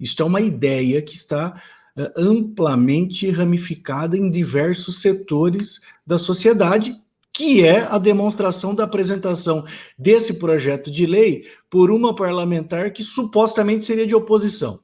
[0.00, 1.62] Isto é uma ideia que está
[1.96, 6.96] uh, amplamente ramificada em diversos setores da sociedade
[7.38, 9.64] que é a demonstração da apresentação
[9.96, 14.80] desse projeto de lei por uma parlamentar que supostamente seria de oposição.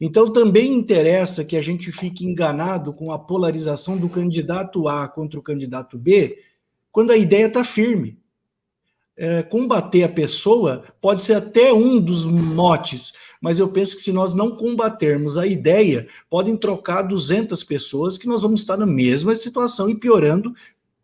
[0.00, 5.38] Então também interessa que a gente fique enganado com a polarização do candidato A contra
[5.38, 6.42] o candidato B,
[6.90, 8.18] quando a ideia está firme.
[9.16, 14.12] É, combater a pessoa pode ser até um dos motes, mas eu penso que se
[14.12, 19.36] nós não combatermos a ideia, podem trocar 200 pessoas que nós vamos estar na mesma
[19.36, 20.52] situação e piorando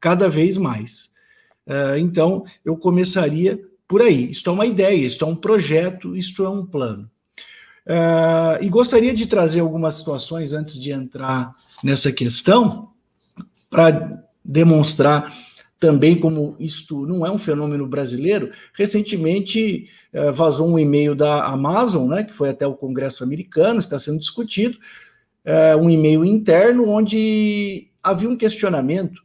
[0.02, 1.08] cada vez mais.
[1.64, 4.28] Uh, então, eu começaria por aí.
[4.28, 7.08] Isto é uma ideia, isto é um projeto, isto é um plano.
[7.86, 12.90] Uh, e gostaria de trazer algumas situações antes de entrar nessa questão,
[13.70, 15.32] para demonstrar
[15.78, 18.50] também como isto não é um fenômeno brasileiro.
[18.74, 23.98] Recentemente uh, vazou um e-mail da Amazon, né, que foi até o Congresso americano, está
[23.98, 24.78] sendo discutido,
[25.80, 29.20] um e-mail interno onde havia um questionamento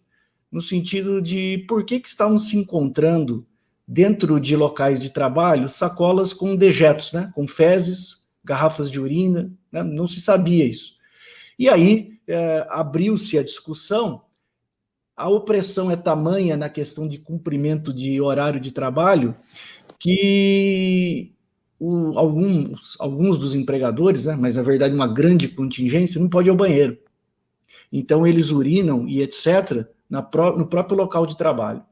[0.51, 3.45] no sentido de por que, que estavam se encontrando
[3.87, 9.83] dentro de locais de trabalho sacolas com dejetos, né, com fezes, garrafas de urina, né,
[9.83, 10.95] não se sabia isso.
[11.57, 14.23] E aí é, abriu-se a discussão,
[15.15, 19.35] a opressão é tamanha na questão de cumprimento de horário de trabalho
[19.99, 21.33] que
[21.79, 26.51] o, alguns, alguns dos empregadores, né, mas na verdade uma grande contingência, não pode ir
[26.51, 26.97] ao banheiro.
[27.91, 31.83] Então eles urinam e etc., no próprio local de trabalho.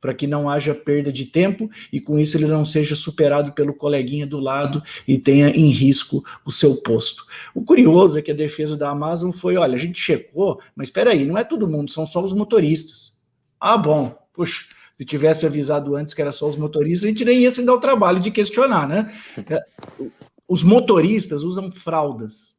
[0.00, 3.72] para que não haja perda de tempo e com isso ele não seja superado pelo
[3.72, 7.24] coleguinha do lado e tenha em risco o seu posto.
[7.54, 11.12] O curioso é que a defesa da Amazon foi: olha, a gente checou, mas espera
[11.12, 13.20] aí, não é todo mundo, são só os motoristas.
[13.60, 14.64] Ah, bom, puxa.
[14.94, 17.74] Se tivesse avisado antes que era só os motoristas, a gente nem ia se dar
[17.74, 19.12] o trabalho de questionar, né?
[20.46, 22.51] Os motoristas usam fraldas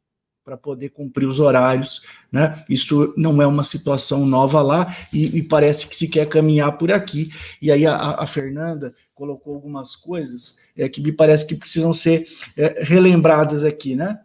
[0.43, 2.63] para poder cumprir os horários, né?
[2.67, 6.91] Isso não é uma situação nova lá e, e parece que se quer caminhar por
[6.91, 7.29] aqui.
[7.61, 12.27] E aí a, a Fernanda colocou algumas coisas é, que me parece que precisam ser
[12.57, 14.19] é, relembradas aqui, né?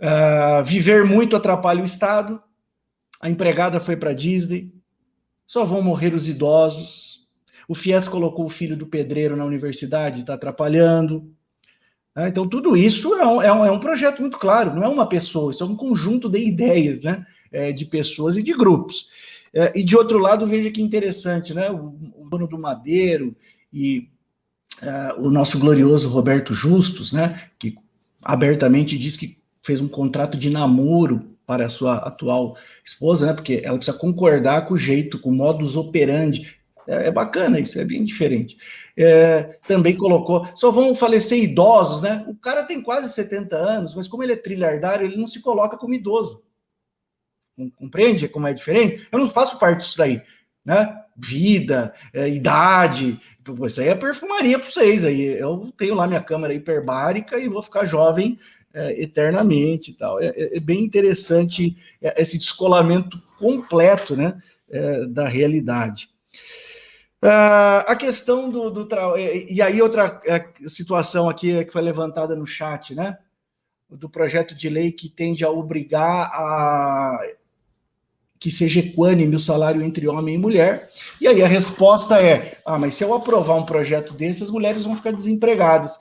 [0.00, 2.40] Uh, viver muito atrapalha o Estado.
[3.20, 4.72] A empregada foi para Disney.
[5.46, 7.26] Só vão morrer os idosos.
[7.66, 11.34] O Fies colocou o filho do pedreiro na universidade, está atrapalhando.
[12.18, 12.28] Né?
[12.28, 15.06] Então, tudo isso é um, é, um, é um, projeto muito claro, não é uma
[15.06, 17.24] pessoa, isso é um conjunto de ideias, né?
[17.52, 19.08] É, de pessoas e de grupos.
[19.54, 21.70] É, e de outro lado, veja que interessante, né?
[21.70, 23.36] O, dono do Madeiro
[23.72, 24.08] e
[24.82, 27.44] é, o nosso glorioso Roberto Justus, né?
[27.56, 27.76] Que
[28.20, 33.32] abertamente diz que fez um contrato de namoro para a sua atual esposa, né?
[33.32, 36.52] Porque ela precisa concordar com o jeito, com o modus operandi.
[36.84, 38.56] É, é bacana isso, é bem diferente
[38.98, 42.24] é, também colocou, só vão falecer idosos, né?
[42.26, 45.76] O cara tem quase 70 anos, mas como ele é trilhardário, ele não se coloca
[45.76, 46.42] como idoso.
[47.76, 49.06] Compreende como é diferente?
[49.12, 50.20] Eu não faço parte disso daí,
[50.64, 51.00] né?
[51.16, 53.20] Vida, é, idade,
[53.66, 55.22] isso aí é perfumaria para vocês aí.
[55.22, 58.38] Eu tenho lá minha câmera hiperbárica e vou ficar jovem
[58.74, 60.20] é, eternamente e tal.
[60.20, 66.08] É, é, é bem interessante é, esse descolamento completo, né, é, da realidade.
[67.22, 69.18] Uh, a questão do, do tra...
[69.18, 73.18] e aí outra é, situação aqui que foi levantada no chat, né?
[73.90, 77.18] Do projeto de lei que tende a obrigar a
[78.38, 80.90] que seja equânime o salário entre homem e mulher.
[81.20, 84.84] E aí a resposta é: ah, mas se eu aprovar um projeto desse, as mulheres
[84.84, 85.98] vão ficar desempregadas.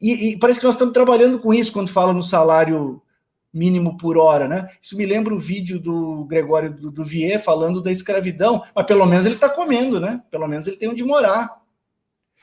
[0.00, 3.02] E, e parece que nós estamos trabalhando com isso quando fala no salário
[3.52, 4.70] mínimo por hora, né?
[4.80, 9.04] Isso me lembra o vídeo do Gregório do, do Vier falando da escravidão, mas pelo
[9.06, 10.22] menos ele está comendo, né?
[10.30, 11.60] Pelo menos ele tem onde morar.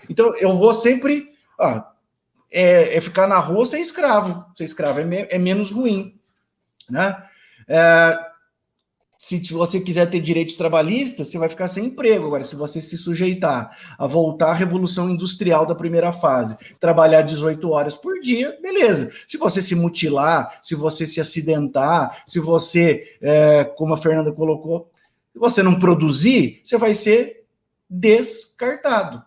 [0.10, 1.32] Então eu vou sempre.
[1.60, 1.92] Ah,
[2.52, 4.46] é, é, ficar na rua ser escravo.
[4.56, 6.20] Ser escravo é, me, é menos ruim,
[6.90, 7.24] né?
[7.68, 8.18] É,
[9.18, 12.28] se você quiser ter direitos trabalhistas, você vai ficar sem emprego.
[12.28, 17.70] Agora, se você se sujeitar a voltar à revolução industrial da primeira fase, trabalhar 18
[17.70, 19.12] horas por dia, beleza.
[19.28, 24.90] Se você se mutilar, se você se acidentar, se você, é, como a Fernanda colocou,
[25.34, 27.46] se você não produzir, você vai ser
[27.90, 29.24] descartado,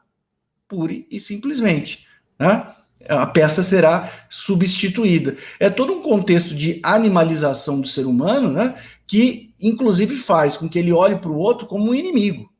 [0.69, 2.07] pura e simplesmente.
[2.39, 2.75] Né?
[3.09, 5.37] A peça será substituída.
[5.59, 8.75] É todo um contexto de animalização do ser humano, né?
[9.07, 12.51] Que inclusive faz com que ele olhe para o outro como um inimigo.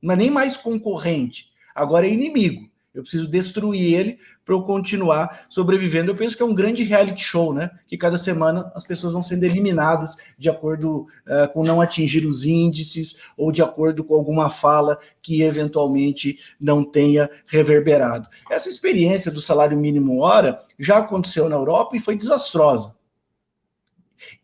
[0.00, 2.70] Não é nem mais concorrente, agora é inimigo.
[2.94, 6.10] Eu preciso destruir ele para eu continuar sobrevivendo.
[6.10, 7.70] Eu penso que é um grande reality show, né?
[7.86, 12.44] Que cada semana as pessoas vão sendo eliminadas de acordo uh, com não atingir os
[12.44, 18.28] índices ou de acordo com alguma fala que eventualmente não tenha reverberado.
[18.50, 22.94] Essa experiência do salário mínimo hora já aconteceu na Europa e foi desastrosa.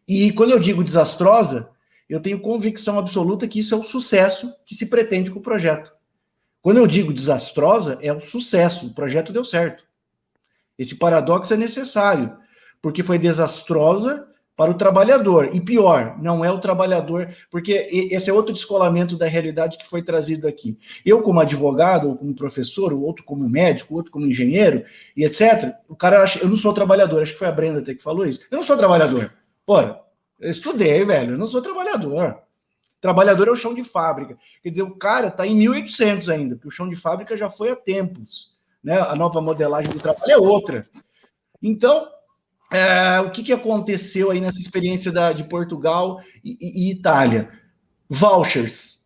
[0.06, 1.68] E quando eu digo desastrosa,
[2.08, 5.92] eu tenho convicção absoluta que isso é o sucesso que se pretende com o projeto.
[6.62, 9.84] Quando eu digo desastrosa, é o sucesso, o projeto deu certo.
[10.78, 12.36] Esse paradoxo é necessário,
[12.80, 14.26] porque foi desastrosa
[14.56, 15.50] para o trabalhador.
[15.54, 20.02] E pior, não é o trabalhador, porque esse é outro descolamento da realidade que foi
[20.02, 20.76] trazido aqui.
[21.06, 24.84] Eu, como advogado, ou como professor, o outro como médico, outro como engenheiro,
[25.16, 27.94] e etc., o cara acha, eu não sou trabalhador, acho que foi a Brenda até
[27.94, 28.40] que falou isso.
[28.50, 29.32] Eu não sou trabalhador.
[29.64, 30.00] Ora,
[30.38, 31.32] eu estudei, velho.
[31.32, 32.38] Eu não sou trabalhador.
[33.00, 34.36] Trabalhador é o chão de fábrica.
[34.62, 37.70] Quer dizer, o cara está em 1800 ainda, porque o chão de fábrica já foi
[37.70, 38.56] há tempos.
[38.82, 38.98] Né?
[38.98, 40.82] A nova modelagem do trabalho é outra.
[41.62, 42.08] Então,
[42.72, 47.50] é, o que, que aconteceu aí nessa experiência da, de Portugal e, e, Itália?
[48.08, 49.04] Vouchers.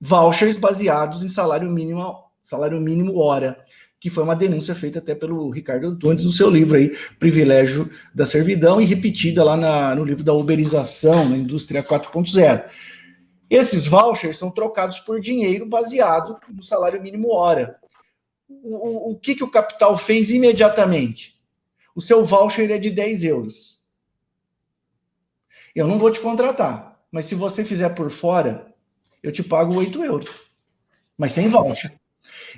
[0.00, 3.64] Vouchers baseados em salário mínimo, salário mínimo hora
[4.00, 8.24] que foi uma denúncia feita até pelo Ricardo Antunes no seu livro aí, Privilégio da
[8.24, 12.64] Servidão, e repetida lá na, no livro da Uberização, na Indústria 4.0.
[13.50, 17.76] Esses vouchers são trocados por dinheiro baseado no salário mínimo hora.
[18.48, 21.38] O, o, o que, que o capital fez imediatamente?
[21.94, 23.78] O seu voucher é de 10 euros.
[25.74, 28.72] Eu não vou te contratar, mas se você fizer por fora,
[29.22, 30.30] eu te pago 8 euros.
[31.18, 32.00] Mas sem voucher.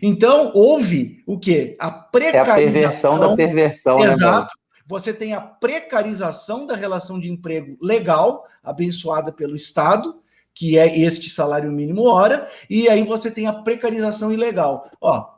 [0.00, 1.76] Então, houve o quê?
[1.78, 2.46] A precarização.
[2.46, 4.46] É a perversão da perversão, né, Exato.
[4.46, 10.20] Né, você tem a precarização da relação de emprego legal, abençoada pelo Estado,
[10.54, 14.84] que é este salário mínimo hora, e aí você tem a precarização ilegal.
[15.00, 15.32] Ó,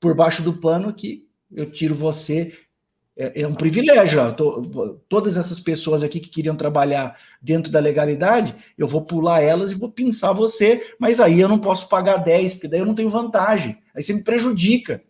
[0.00, 2.56] por baixo do pano aqui, eu tiro você.
[3.18, 4.32] É, é um privilégio.
[4.34, 9.72] Tô, todas essas pessoas aqui que queriam trabalhar dentro da legalidade, eu vou pular elas
[9.72, 12.94] e vou pinçar você, mas aí eu não posso pagar 10, porque daí eu não
[12.94, 13.76] tenho vantagem.
[13.92, 15.02] Aí você me prejudica.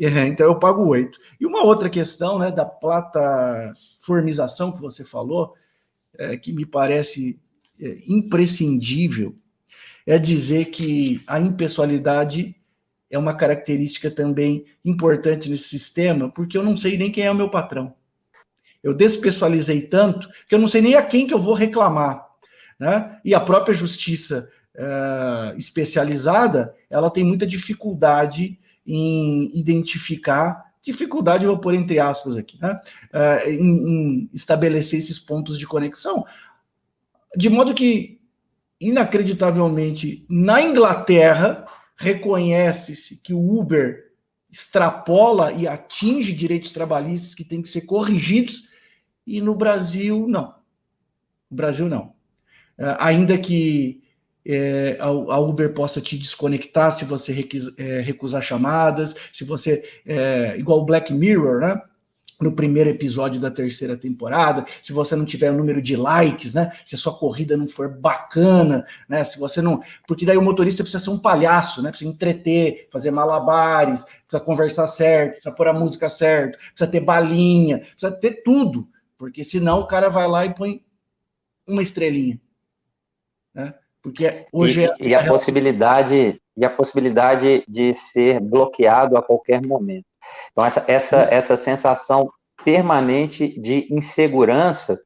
[0.00, 1.16] É, então eu pago 8.
[1.40, 5.54] E uma outra questão né, da plataformização que você falou,
[6.18, 7.38] é, que me parece
[7.80, 9.36] é, imprescindível,
[10.04, 12.56] é dizer que a impessoalidade
[13.12, 17.34] é uma característica também importante nesse sistema, porque eu não sei nem quem é o
[17.34, 17.94] meu patrão.
[18.82, 22.26] Eu despessoalizei tanto que eu não sei nem a quem que eu vou reclamar.
[22.80, 23.20] Né?
[23.22, 31.74] E a própria justiça uh, especializada, ela tem muita dificuldade em identificar, dificuldade, vou pôr
[31.74, 32.80] entre aspas aqui, né?
[33.12, 36.24] Uh, em, em estabelecer esses pontos de conexão.
[37.36, 38.18] De modo que,
[38.80, 41.61] inacreditavelmente, na Inglaterra,
[42.02, 44.10] reconhece-se que o Uber
[44.50, 48.68] extrapola e atinge direitos trabalhistas que têm que ser corrigidos,
[49.24, 50.56] e no Brasil, não.
[51.48, 52.12] No Brasil, não.
[52.76, 54.02] É, ainda que
[54.44, 57.48] é, a, Uber possa te desconectar se você
[57.78, 59.88] é, recusar chamadas, se você.
[60.04, 61.80] É, igual o Black Mirror, né?
[62.42, 66.72] No primeiro episódio da terceira temporada, se você não tiver o número de likes, né?
[66.84, 69.22] Se a sua corrida não for bacana, né?
[69.22, 69.80] Se você não.
[70.06, 71.90] Porque daí o motorista precisa ser um palhaço, né?
[71.90, 77.78] Precisa entreter, fazer malabares, precisa conversar certo, precisa pôr a música certo, precisa ter balinha,
[77.78, 78.88] precisa ter tudo.
[79.16, 80.84] Porque senão o cara vai lá e põe
[81.66, 82.40] uma estrelinha.
[83.54, 83.72] Né?
[84.02, 89.64] Porque hoje e, é e a possibilidade e a possibilidade de ser bloqueado a qualquer
[89.64, 90.11] momento.
[90.50, 92.30] Então, essa, essa, essa sensação
[92.64, 94.98] permanente de insegurança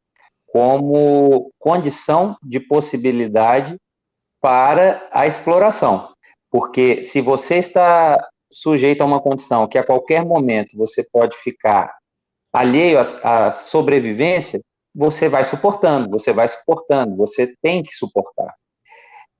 [0.47, 3.77] como condição de possibilidade
[4.41, 6.09] para a exploração.
[6.51, 11.95] Porque se você está sujeito a uma condição que a qualquer momento você pode ficar
[12.53, 14.61] alheio à, à sobrevivência,
[14.95, 18.55] você vai suportando, você vai suportando, você tem que suportar.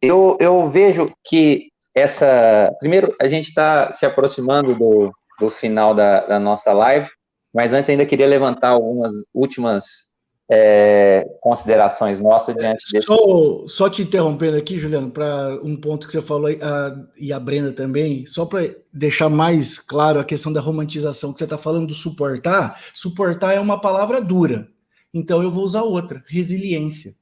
[0.03, 2.71] Eu, eu vejo que essa.
[2.79, 7.09] Primeiro, a gente está se aproximando do, do final da, da, nossa live,
[7.55, 10.15] mas antes ainda queria levantar algumas últimas
[10.49, 13.07] é, considerações nossas diante desse.
[13.07, 17.41] Só, só te interrompendo aqui, Juliano, para um ponto que você falou a, e a
[17.41, 21.89] Brenda também, só para deixar mais claro a questão da romantização que você está falando
[21.89, 22.81] do suportar.
[22.95, 24.69] Suportar é uma palavra dura,
[25.13, 27.15] então eu vou usar outra: resiliência,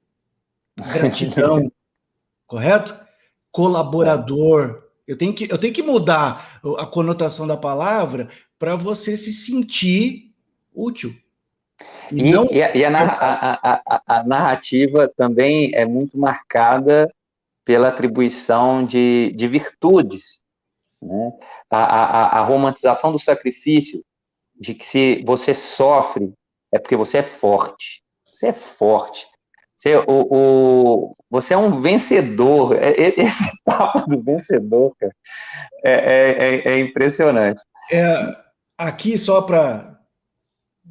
[0.92, 1.70] gratidão,
[2.46, 3.02] correto?
[3.50, 8.28] Colaborador, eu tenho que, eu tenho que mudar a conotação da palavra
[8.58, 10.32] para você se sentir
[10.74, 11.14] útil.
[12.10, 12.46] E, e, não...
[12.50, 17.12] e, a, e a, a, a, narrativa também é muito marcada
[17.64, 20.42] pela atribuição de, de virtudes.
[21.02, 21.32] Né?
[21.68, 24.04] A, a romantização do sacrifício,
[24.58, 26.32] de que se você sofre,
[26.72, 28.02] é porque você é forte.
[28.32, 29.26] Você é forte.
[29.84, 32.74] Você, o, o, você é um vencedor.
[32.74, 35.14] É, é, esse papo do vencedor, cara,
[35.84, 37.62] é, é, é, é impressionante.
[37.92, 38.34] É,
[38.78, 40.00] aqui, só para.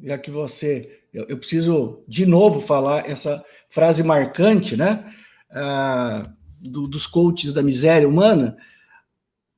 [0.00, 1.00] Já que você.
[1.12, 5.12] Eu, eu, preciso de novo falar essa frase marcante, né?
[5.50, 6.30] Ah,
[6.60, 8.56] do, dos coaches da miséria humana.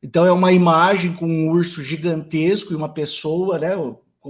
[0.03, 3.75] Então, é uma imagem com um urso gigantesco e uma pessoa, né?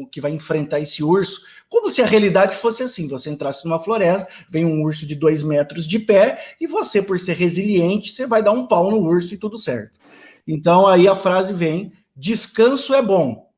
[0.04, 4.30] Que vai enfrentar esse urso como se a realidade fosse assim: você entrasse numa floresta,
[4.48, 8.42] vem um urso de dois metros de pé, e você, por ser resiliente, você vai
[8.42, 9.98] dar um pau no urso e tudo certo.
[10.46, 13.50] Então aí a frase vem: descanso é bom,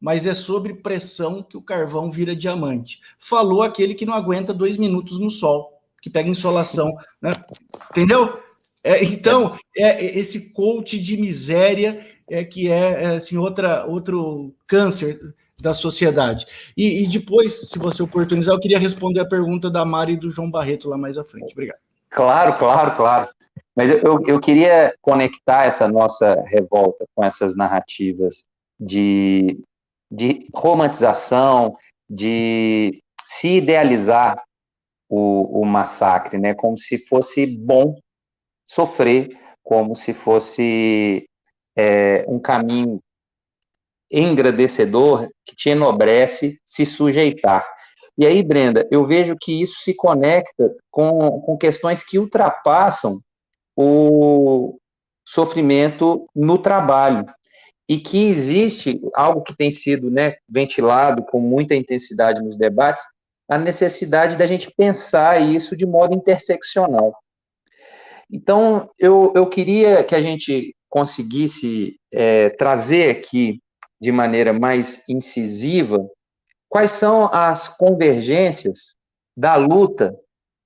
[0.00, 3.00] mas é sobre pressão que o carvão vira diamante.
[3.18, 6.90] Falou aquele que não aguenta dois minutos no sol, que pega insolação,
[7.22, 7.32] né?
[7.90, 8.42] Entendeu?
[8.82, 14.54] É, então, é, é esse coach de miséria é que é, é assim outra outro
[14.66, 16.46] câncer da sociedade.
[16.76, 20.30] E, e, depois, se você oportunizar, eu queria responder a pergunta da Mari e do
[20.30, 21.52] João Barreto lá mais à frente.
[21.52, 21.78] Obrigado.
[22.08, 23.28] Claro, claro, claro.
[23.76, 29.58] Mas eu, eu queria conectar essa nossa revolta com essas narrativas de,
[30.10, 31.76] de romantização,
[32.08, 34.42] de se idealizar
[35.08, 36.52] o, o massacre, né?
[36.52, 37.96] Como se fosse bom
[38.64, 41.28] sofrer, como se fosse
[41.76, 43.00] é, um caminho
[44.10, 47.66] engrandecedor que te enobrece se sujeitar.
[48.18, 53.18] E aí, Brenda, eu vejo que isso se conecta com, com questões que ultrapassam
[53.76, 54.78] o
[55.24, 57.24] sofrimento no trabalho.
[57.88, 63.02] E que existe algo que tem sido né, ventilado com muita intensidade nos debates,
[63.48, 67.12] a necessidade da gente pensar isso de modo interseccional.
[68.30, 73.58] Então, eu, eu queria que a gente conseguisse é, trazer aqui,
[74.00, 76.08] de maneira mais incisiva,
[76.68, 78.94] quais são as convergências
[79.36, 80.16] da luta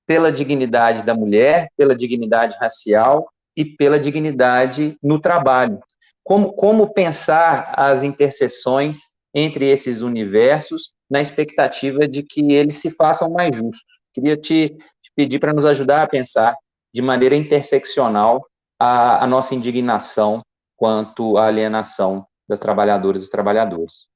[0.07, 5.81] pela dignidade da mulher, pela dignidade racial e pela dignidade no trabalho.
[6.23, 13.31] Como, como pensar as interseções entre esses universos na expectativa de que eles se façam
[13.31, 14.01] mais justos.
[14.13, 16.55] Queria te, te pedir para nos ajudar a pensar
[16.95, 18.47] de maneira interseccional
[18.79, 20.41] a, a nossa indignação
[20.77, 24.11] quanto à alienação das trabalhadoras e trabalhadores.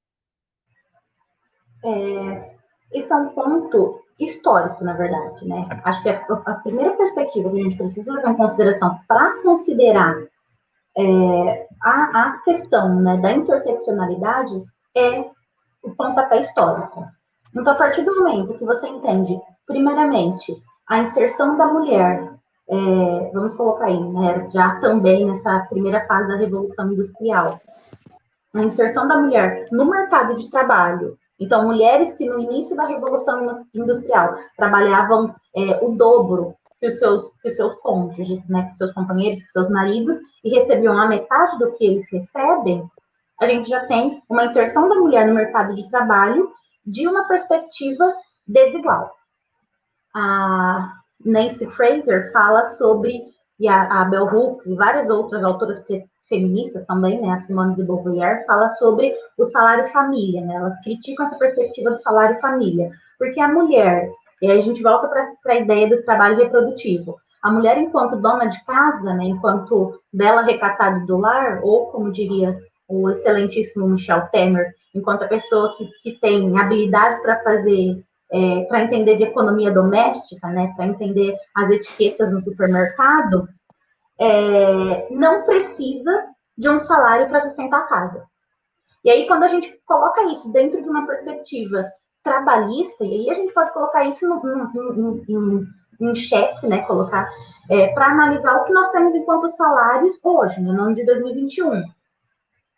[1.84, 2.56] É,
[2.92, 5.68] é um ponto histórico, na verdade, né?
[5.84, 10.16] Acho que a, a primeira perspectiva que a gente precisa levar em consideração para considerar
[10.96, 14.60] é, a, a, questão né, da interseccionalidade
[14.96, 15.24] é
[15.82, 17.06] o pontapé histórico.
[17.54, 20.52] Então, a partir do momento que você entende, primeiramente,
[20.88, 22.32] a inserção da mulher,
[22.68, 27.58] é, vamos colocar aí, né, já também nessa primeira fase da Revolução Industrial,
[28.54, 33.52] a inserção da mulher no mercado de trabalho então, mulheres que no início da Revolução
[33.72, 38.92] Industrial trabalhavam é, o dobro que os seus, que os seus cônjuges, né, que seus
[38.92, 42.88] companheiros, que seus maridos, e recebiam a metade do que eles recebem,
[43.40, 46.52] a gente já tem uma inserção da mulher no mercado de trabalho
[46.84, 48.12] de uma perspectiva
[48.46, 49.12] desigual.
[50.14, 50.92] A
[51.24, 53.22] Nancy Fraser fala sobre,
[53.58, 55.78] e a, a Bell Hooks e várias outras autoras
[56.28, 61.24] feministas também, né, a Simone de Beauvoir, fala sobre o salário família, né, elas criticam
[61.24, 64.10] essa perspectiva do salário família, porque a mulher,
[64.42, 68.46] e aí a gente volta para a ideia do trabalho reprodutivo, a mulher enquanto dona
[68.46, 74.74] de casa, né, enquanto bela recatada do lar, ou como diria o excelentíssimo Michel Temer,
[74.94, 78.02] enquanto a pessoa que, que tem habilidades para fazer,
[78.32, 83.48] é, para entender de economia doméstica, né, para entender as etiquetas no supermercado,
[84.18, 86.26] é, não precisa
[86.56, 88.26] de um salário para sustentar a casa.
[89.04, 91.90] E aí, quando a gente coloca isso dentro de uma perspectiva
[92.22, 94.26] trabalhista, e aí a gente pode colocar isso
[96.00, 96.82] em xeque, né?
[96.82, 97.30] Colocar
[97.70, 101.84] é, para analisar o que nós temos enquanto salários hoje, no ano de 2021.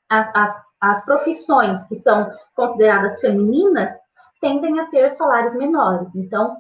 [0.09, 3.93] As, as, as profissões que são consideradas femininas
[4.41, 6.15] tendem a ter salários menores.
[6.15, 6.57] Então,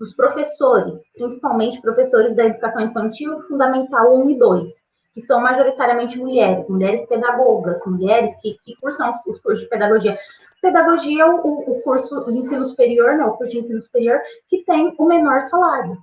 [0.00, 4.72] os professores, principalmente professores da educação infantil, fundamental 1 e 2,
[5.14, 10.18] que são majoritariamente mulheres, mulheres pedagogas, mulheres que, que cursam os, cursos de pedagogia.
[10.60, 14.64] Pedagogia é o, o, curso de ensino superior, não, o curso de ensino superior, que
[14.64, 15.98] tem o menor salário.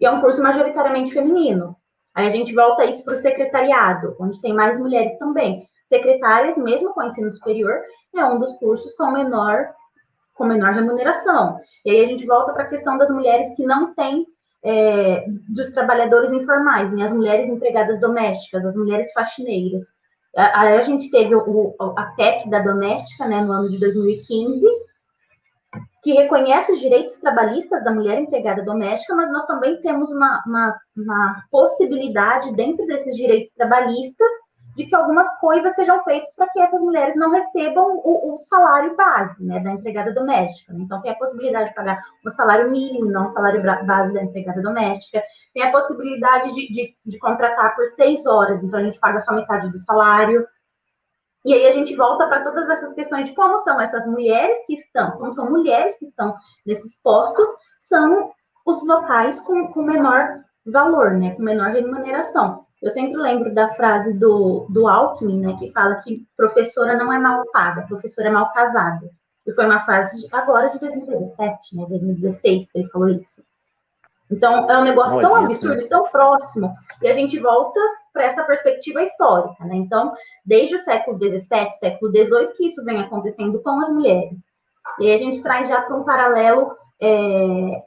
[0.00, 1.76] E é um curso majoritariamente feminino.
[2.14, 5.66] Aí a gente volta isso para o secretariado, onde tem mais mulheres também.
[5.84, 7.80] Secretárias, mesmo com ensino superior,
[8.14, 9.68] é um dos cursos com menor
[10.38, 11.60] com menor remuneração.
[11.84, 14.24] E aí a gente volta para a questão das mulheres que não têm,
[14.64, 17.04] é, dos trabalhadores informais, né?
[17.04, 19.94] as mulheres empregadas domésticas, as mulheres faxineiras.
[20.36, 24.66] Aí a gente teve o, a PEC da doméstica, né, no ano de 2015,
[26.02, 30.78] que reconhece os direitos trabalhistas da mulher empregada doméstica, mas nós também temos uma, uma,
[30.96, 34.30] uma possibilidade dentro desses direitos trabalhistas
[34.78, 38.94] de que algumas coisas sejam feitas para que essas mulheres não recebam o, o, salário
[38.94, 40.72] base, né, da empregada doméstica.
[40.72, 44.62] Então, tem a possibilidade de pagar o salário mínimo, não o salário base da empregada
[44.62, 45.20] doméstica.
[45.52, 49.32] Tem a possibilidade de, de, de contratar por seis horas, então a gente paga só
[49.32, 50.46] metade do salário.
[51.44, 54.74] E aí a gente volta para todas essas questões de como são essas mulheres que
[54.74, 57.48] estão, como são mulheres que estão nesses postos,
[57.80, 58.30] são
[58.64, 62.67] os locais com, com menor valor, né, com menor remuneração.
[62.80, 67.18] Eu sempre lembro da frase do, do Alckmin, né, que fala que professora não é
[67.18, 69.10] mal paga, professora é mal casada.
[69.46, 73.42] E foi uma frase de, agora de 2017, né, 2016, que ele falou isso.
[74.30, 76.72] Então, é um negócio tão absurdo, tão próximo,
[77.02, 77.80] e a gente volta
[78.12, 79.76] para essa perspectiva histórica, né?
[79.76, 80.12] Então,
[80.44, 84.40] desde o século XVII, século XVIII, que isso vem acontecendo com as mulheres.
[85.00, 87.82] E aí a gente traz já para um paralelo é,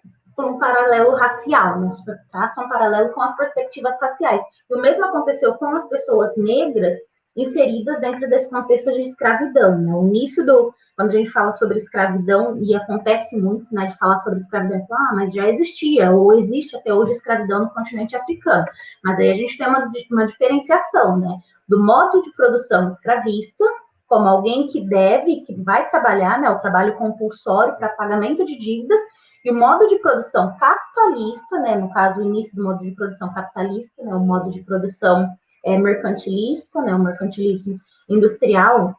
[0.46, 1.96] um paralelo racial, né?
[2.32, 4.42] traça um paralelo com as perspectivas raciais.
[4.70, 6.94] E o mesmo aconteceu com as pessoas negras
[7.36, 9.78] inseridas dentro desse contexto de escravidão.
[9.78, 9.94] Né?
[9.94, 14.18] O início do, quando a gente fala sobre escravidão, e acontece muito, né, de falar
[14.18, 18.66] sobre escravidão, ah, mas já existia, ou existe até hoje escravidão no continente africano.
[19.04, 23.64] Mas aí a gente tem uma, uma diferenciação, né, do modo de produção escravista,
[24.08, 29.00] como alguém que deve, que vai trabalhar, né, o trabalho compulsório para pagamento de dívidas,
[29.44, 33.34] e o modo de produção capitalista, né, no caso, o início do modo de produção
[33.34, 35.30] capitalista, né, o modo de produção
[35.66, 38.96] é, mercantilista, né, o mercantilismo industrial,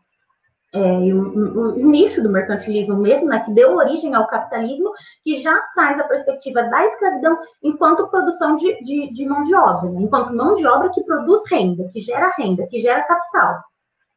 [0.75, 4.91] é, o, o, início do mercantilismo mesmo, né, que deu origem ao capitalismo,
[5.23, 9.91] que já traz a perspectiva da escravidão enquanto produção de, de, de mão de obra,
[9.91, 13.63] né, enquanto mão de obra que produz renda, que gera renda, que gera capital.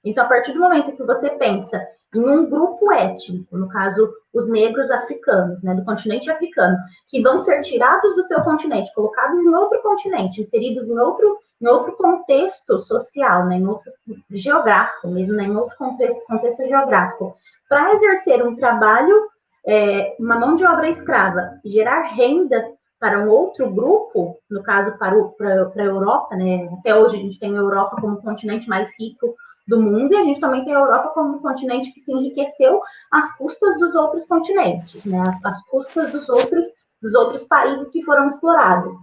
[0.04, 1.86] Então, a partir do momento que você pensa
[2.18, 6.78] em um grupo étnico, no caso, os negros africanos, né, do continente africano,
[7.08, 11.68] que vão ser tirados do seu continente, colocados em outro continente, inseridos em outro em
[11.68, 13.92] outro contexto social, né, em outro
[14.32, 17.36] geográfico mesmo, né, em outro contexto, contexto geográfico,
[17.70, 19.30] para exercer um trabalho,
[19.66, 22.64] é, uma mão de obra escrava, gerar renda
[23.00, 27.20] para um outro grupo, no caso para, para, para a Europa, né, até hoje a
[27.20, 29.34] gente tem a Europa como o continente mais rico
[29.68, 32.82] do mundo e a gente também tem a Europa como um continente que se enriqueceu
[33.12, 36.66] às custas dos outros continentes, né, às custas dos outros
[37.02, 38.94] dos outros países que foram explorados.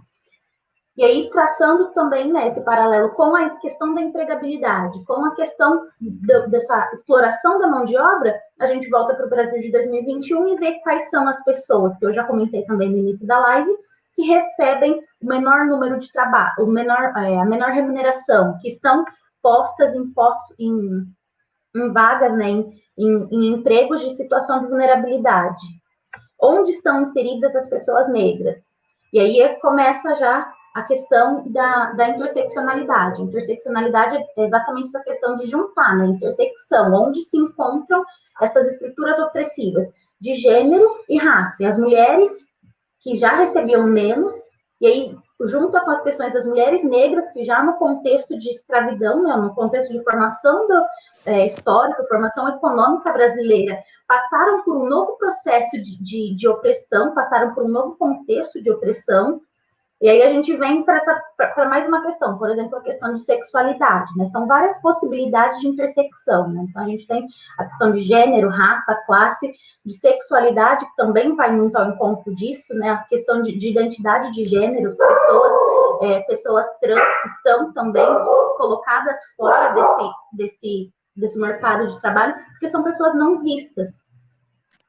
[0.95, 5.87] E aí, traçando também né, esse paralelo com a questão da empregabilidade, com a questão
[5.99, 10.49] do, dessa exploração da mão de obra, a gente volta para o Brasil de 2021
[10.49, 13.71] e vê quais são as pessoas, que eu já comentei também no início da live,
[14.15, 19.03] que recebem o menor número de trabalho, o menor, é, a menor remuneração, que estão
[19.43, 21.05] postas em, posto, em,
[21.75, 25.61] em vagas, né, em, em, em empregos de situação de vulnerabilidade.
[26.41, 28.65] Onde estão inseridas as pessoas negras?
[29.11, 33.21] E aí começa já a questão da, da interseccionalidade.
[33.21, 36.13] Interseccionalidade é exatamente essa questão de juntar, na né?
[36.13, 38.03] intersecção, onde se encontram
[38.41, 39.87] essas estruturas opressivas
[40.19, 41.61] de gênero e raça.
[41.61, 42.53] E as mulheres
[43.01, 44.33] que já recebiam menos,
[44.81, 49.23] e aí, junto com as questões das mulheres negras, que já no contexto de escravidão,
[49.23, 50.85] né, no contexto de formação do,
[51.25, 57.53] é, histórica, formação econômica brasileira, passaram por um novo processo de, de, de opressão, passaram
[57.53, 59.41] por um novo contexto de opressão,
[60.03, 64.11] e aí a gente vem para mais uma questão, por exemplo, a questão de sexualidade,
[64.17, 64.25] né?
[64.25, 66.65] São várias possibilidades de intersecção, né?
[66.67, 67.25] Então a gente tem
[67.57, 69.49] a questão de gênero, raça, classe,
[69.85, 72.89] de sexualidade, que também vai muito ao encontro disso, né?
[72.89, 75.53] A questão de, de identidade de gênero, pessoas,
[76.01, 78.05] é, pessoas trans que são também
[78.57, 84.03] colocadas fora desse, desse, desse mercado de trabalho, porque são pessoas não vistas,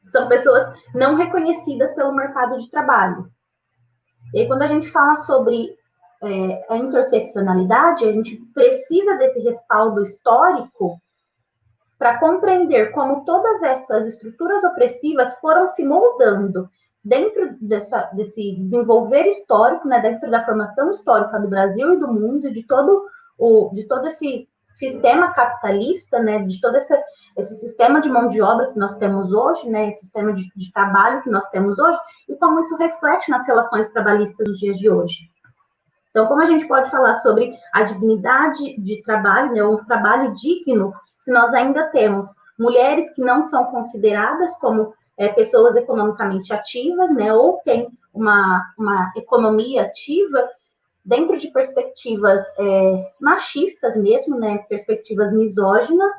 [0.06, 3.32] são pessoas não reconhecidas pelo mercado de trabalho.
[4.35, 5.78] E aí, quando a gente fala sobre
[6.20, 11.01] é, a interseccionalidade, a gente precisa desse respaldo histórico
[11.97, 16.69] para compreender como todas essas estruturas opressivas foram se moldando
[17.05, 22.51] dentro dessa, desse desenvolver histórico, né, dentro da formação histórica do Brasil e do mundo,
[22.51, 23.06] de todo
[23.39, 26.98] o, de todo esse sistema capitalista, né, de todo esse,
[27.36, 30.72] esse sistema de mão de obra que nós temos hoje, né, esse sistema de, de
[30.72, 31.96] trabalho que nós temos hoje,
[32.28, 35.30] e como isso reflete nas relações trabalhistas nos dias de hoje.
[36.10, 40.92] Então, como a gente pode falar sobre a dignidade de trabalho, né, um trabalho digno,
[41.20, 42.28] se nós ainda temos
[42.59, 49.12] mulheres que não são consideradas como é, pessoas economicamente ativas, né, ou têm uma, uma
[49.16, 50.48] economia ativa,
[51.05, 56.14] dentro de perspectivas é, machistas mesmo, né, perspectivas misóginas.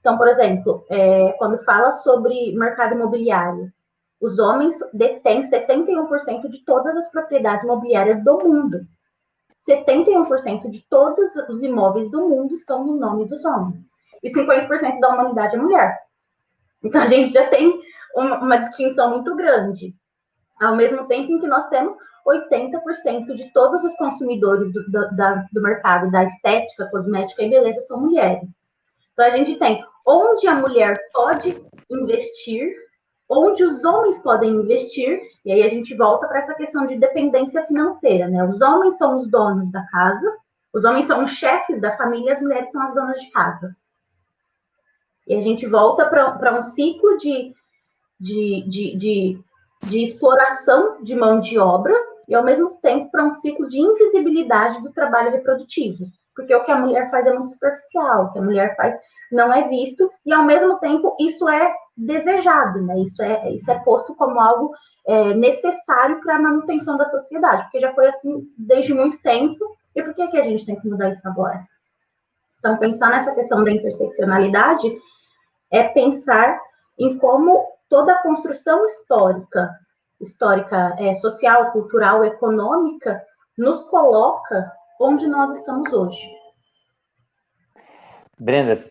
[0.00, 3.72] Então, por exemplo, é, quando fala sobre mercado imobiliário,
[4.20, 8.80] os homens detêm 71% de todas as propriedades imobiliárias do mundo.
[9.66, 13.88] 71% de todos os imóveis do mundo estão no nome dos homens.
[14.22, 15.98] E 50% da humanidade é mulher.
[16.82, 17.80] Então, a gente já tem
[18.14, 19.94] uma, uma distinção muito grande.
[20.60, 21.94] Ao mesmo tempo em que nós temos
[22.26, 27.80] 80% de todos os consumidores do, do, da, do mercado da estética, cosmética e beleza
[27.82, 28.58] são mulheres.
[29.12, 32.74] Então, a gente tem onde a mulher pode investir,
[33.28, 37.64] onde os homens podem investir, e aí a gente volta para essa questão de dependência
[37.66, 38.44] financeira, né?
[38.44, 40.30] Os homens são os donos da casa,
[40.72, 43.74] os homens são os chefes da família, as mulheres são as donas de casa.
[45.26, 47.54] E a gente volta para um ciclo de,
[48.20, 49.44] de, de, de,
[49.84, 51.94] de exploração de mão de obra,
[52.28, 56.70] e ao mesmo tempo para um ciclo de invisibilidade do trabalho reprodutivo, porque o que
[56.70, 58.96] a mulher faz é muito superficial, o que a mulher faz
[59.30, 62.98] não é visto e ao mesmo tempo isso é desejado, né?
[63.00, 64.72] Isso é isso é posto como algo
[65.06, 70.02] é, necessário para a manutenção da sociedade, porque já foi assim desde muito tempo e
[70.02, 71.64] por que que a gente tem que mudar isso agora?
[72.58, 74.90] Então pensar nessa questão da interseccionalidade
[75.70, 76.58] é pensar
[76.98, 79.70] em como toda a construção histórica
[80.20, 83.22] histórica, é, social, cultural, econômica,
[83.56, 86.26] nos coloca onde nós estamos hoje.
[88.38, 88.84] Brenda,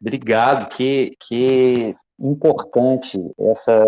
[0.00, 0.68] obrigado.
[0.68, 3.86] Que, que importante essa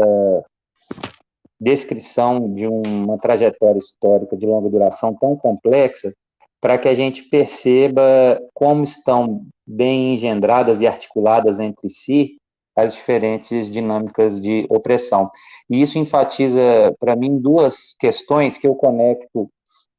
[1.61, 6.13] descrição de uma trajetória histórica de longa duração tão complexa
[6.61, 12.37] para que a gente perceba como estão bem engendradas e articuladas entre si
[12.77, 15.31] as diferentes dinâmicas de opressão.
[15.71, 19.51] E isso enfatiza para mim duas questões que eu conecto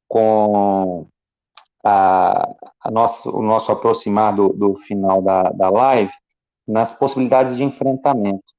[0.08, 1.06] com
[1.84, 2.48] a,
[2.80, 6.12] a nosso, o nosso aproximar do, do final da, da live,
[6.66, 8.52] nas possibilidades de enfrentamento.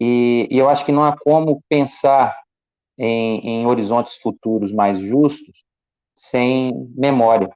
[0.00, 2.36] E, e, eu acho que não há como pensar
[2.98, 5.64] em, em horizontes futuros mais justos
[6.16, 7.48] sem memória.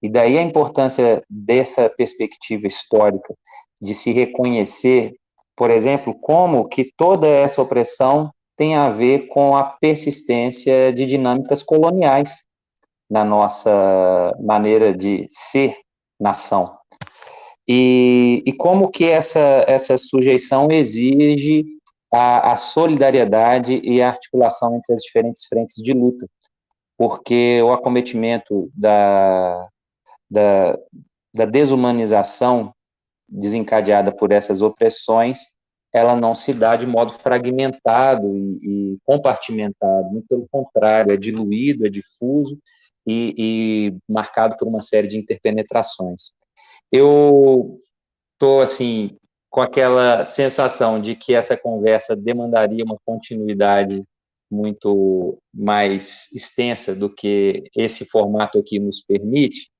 [0.00, 3.34] E daí a importância dessa perspectiva histórica,
[3.80, 5.14] de se reconhecer,
[5.56, 11.62] por exemplo, como que toda essa opressão tem a ver com a persistência de dinâmicas
[11.62, 12.42] coloniais
[13.10, 15.76] na nossa maneira de ser
[16.18, 16.76] nação.
[17.68, 21.64] E, e como que essa, essa sujeição exige
[22.12, 26.26] a, a solidariedade e a articulação entre as diferentes frentes de luta,
[26.96, 29.66] porque o acometimento da,
[30.30, 30.78] da,
[31.34, 32.72] da desumanização
[33.32, 35.56] desencadeada por essas opressões,
[35.92, 41.86] ela não se dá de modo fragmentado e, e compartimentado, muito pelo contrário, é diluído,
[41.86, 42.58] é difuso
[43.06, 46.32] e, e marcado por uma série de interpenetrações.
[46.90, 47.78] Eu
[48.32, 49.16] estou, assim,
[49.50, 54.02] com aquela sensação de que essa conversa demandaria uma continuidade
[54.50, 59.71] muito mais extensa do que esse formato aqui nos permite,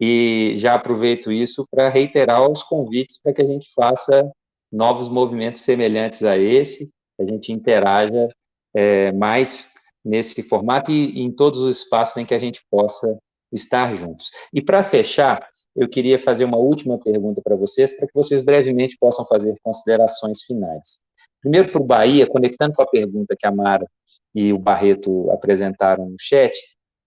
[0.00, 4.30] e já aproveito isso para reiterar os convites para que a gente faça
[4.70, 8.28] novos movimentos semelhantes a esse, a gente interaja
[8.74, 9.72] é, mais
[10.04, 13.18] nesse formato e, em todos os espaços em que a gente possa
[13.52, 14.30] estar juntos.
[14.52, 18.96] E para fechar, eu queria fazer uma última pergunta para vocês, para que vocês brevemente
[18.98, 21.00] possam fazer considerações finais.
[21.40, 23.86] Primeiro para o Bahia, conectando com a pergunta que a Mara
[24.34, 26.52] e o Barreto apresentaram no chat,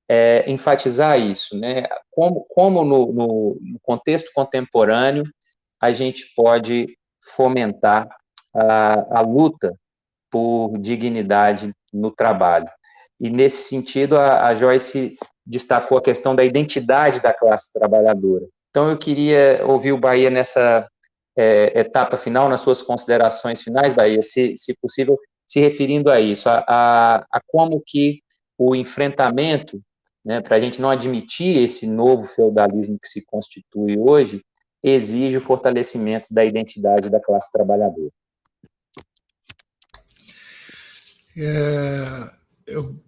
[0.10, 1.84] é, enfatizar isso, né?
[2.10, 5.24] Como, como no, no, no, contexto contemporâneo
[5.80, 6.98] a gente pode
[7.36, 8.10] fomentar
[8.56, 9.72] a, a luta
[10.32, 12.68] por dignidade no trabalho.
[13.20, 15.16] E nesse sentido, a, a Joyce
[15.46, 18.46] destacou a questão da identidade da classe trabalhadora.
[18.70, 20.88] Então, eu queria ouvir o Bahia nessa
[21.38, 25.18] é, etapa final, nas suas considerações finais, Bahia, se, se possível,
[25.48, 28.22] se referindo a isso, a, a, a como que
[28.58, 29.82] o enfrentamento,
[30.24, 34.44] né, para a gente não admitir esse novo feudalismo que se constitui hoje,
[34.84, 38.12] exige o fortalecimento da identidade da classe trabalhadora.
[41.38, 42.32] É,
[42.68, 43.00] eu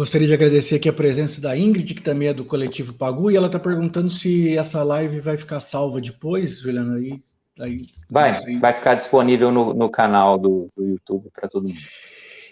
[0.00, 3.36] Gostaria de agradecer aqui a presença da Ingrid, que também é do coletivo Pagu, e
[3.36, 6.96] ela está perguntando se essa live vai ficar salva depois, Juliana.
[6.96, 7.22] Aí,
[7.58, 11.78] aí, vai, vai ficar disponível no, no canal do, do YouTube para todo mundo.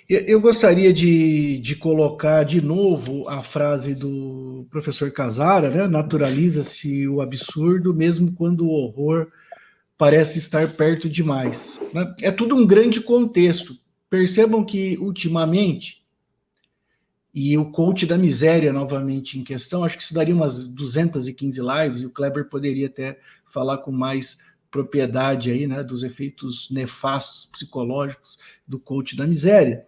[0.09, 5.87] Eu gostaria de, de colocar de novo a frase do professor Casara, né?
[5.87, 9.31] Naturaliza-se o absurdo, mesmo quando o horror
[9.99, 11.79] parece estar perto demais.
[11.93, 12.15] Né?
[12.23, 13.77] É tudo um grande contexto.
[14.09, 16.03] Percebam que, ultimamente,
[17.35, 22.01] e o coach da miséria novamente em questão, acho que isso daria umas 215 lives,
[22.01, 24.39] e o Kleber poderia até falar com mais
[24.71, 28.39] propriedade aí, né, dos efeitos nefastos psicológicos
[28.69, 29.87] do coach da miséria.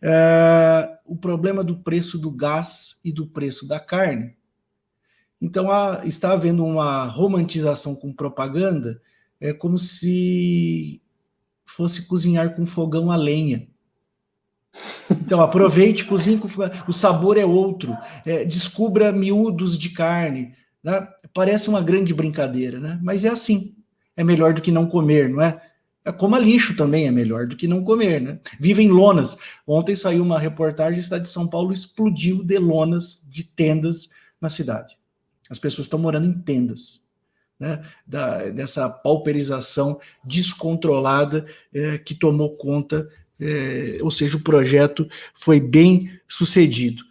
[0.00, 4.34] É, o problema do preço do gás e do preço da carne.
[5.40, 9.02] Então, há, está havendo uma romantização com propaganda,
[9.40, 11.02] é como se
[11.66, 13.66] fosse cozinhar com fogão a lenha.
[15.10, 16.40] Então, aproveite, cozinhe,
[16.88, 17.96] o sabor é outro.
[18.24, 20.54] É, descubra miúdos de carne.
[20.82, 21.06] Né?
[21.34, 22.98] Parece uma grande brincadeira, né?
[23.02, 23.74] mas é assim.
[24.16, 25.60] É melhor do que não comer, não é?
[26.04, 28.38] É como a lixo também é melhor do que não comer, né?
[28.58, 29.36] Vive em lonas.
[29.66, 34.10] Ontem saiu uma reportagem, a cidade de São Paulo explodiu de lonas, de tendas
[34.40, 34.96] na cidade.
[35.48, 37.00] As pessoas estão morando em tendas.
[37.58, 37.84] Né?
[38.04, 43.08] Da, dessa pauperização descontrolada é, que tomou conta
[43.42, 47.02] é, ou seja, o projeto foi bem sucedido.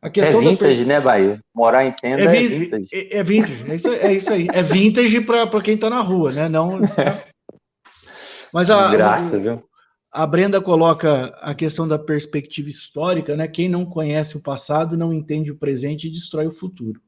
[0.00, 0.86] A questão é vintage, da...
[0.86, 1.40] né, Bahia?
[1.52, 2.44] Morar em tenda é, vi...
[2.44, 2.88] é vintage.
[2.92, 4.46] É, é, vintage, é isso, é isso aí.
[4.52, 6.48] É vintage para quem está na rua, né?
[6.48, 6.80] Não.
[8.54, 9.64] Mas a, Desgraça, viu?
[10.12, 13.48] A Brenda coloca a questão da perspectiva histórica, né?
[13.48, 17.00] Quem não conhece o passado não entende o presente e destrói o futuro.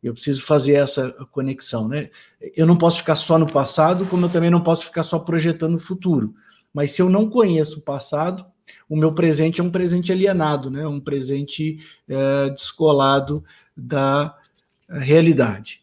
[0.00, 2.10] Eu preciso fazer essa conexão, né?
[2.56, 5.74] Eu não posso ficar só no passado, como eu também não posso ficar só projetando
[5.74, 6.32] o futuro.
[6.72, 8.46] Mas se eu não conheço o passado,
[8.88, 10.86] o meu presente é um presente alienado, né?
[10.86, 13.44] um presente é, descolado
[13.76, 14.36] da
[14.88, 15.81] realidade.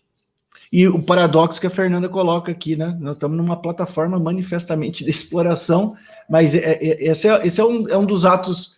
[0.72, 2.96] E o paradoxo que a Fernanda coloca aqui, né?
[3.00, 5.98] Nós estamos numa plataforma manifestamente de exploração,
[6.30, 8.78] mas é, é, esse, é, esse é, um, é um dos atos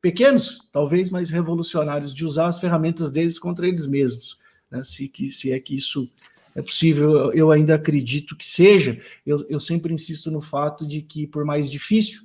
[0.00, 4.38] pequenos, talvez, mas revolucionários, de usar as ferramentas deles contra eles mesmos.
[4.70, 4.82] Né?
[4.82, 6.08] Se, que, se é que isso
[6.56, 8.98] é possível, eu ainda acredito que seja.
[9.26, 12.22] Eu, eu sempre insisto no fato de que, por mais difícil,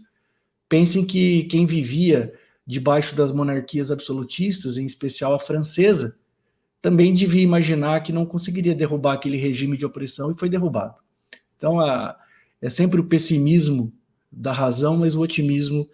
[0.70, 2.34] pensem que quem vivia
[2.66, 6.18] debaixo das monarquias absolutistas, em especial a francesa,
[6.84, 10.95] também devia imaginar que não conseguiria derrubar aquele regime de opressão e foi derrubado.
[11.57, 12.14] Então, a,
[12.61, 13.93] é sempre o pessimismo
[14.30, 15.89] da razão, mas o otimismo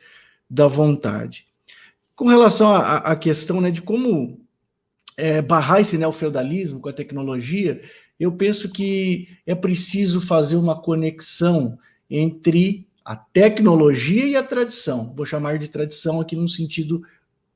[0.49, 1.45] da vontade.
[2.15, 4.41] Com relação à, questão né, de como
[5.15, 7.79] é, barrar esse neofeudalismo com a tecnologia,
[8.19, 11.77] eu penso que é preciso fazer uma conexão
[12.09, 15.13] entre a tecnologia e a tradição.
[15.15, 17.03] Vou chamar de tradição aqui num sentido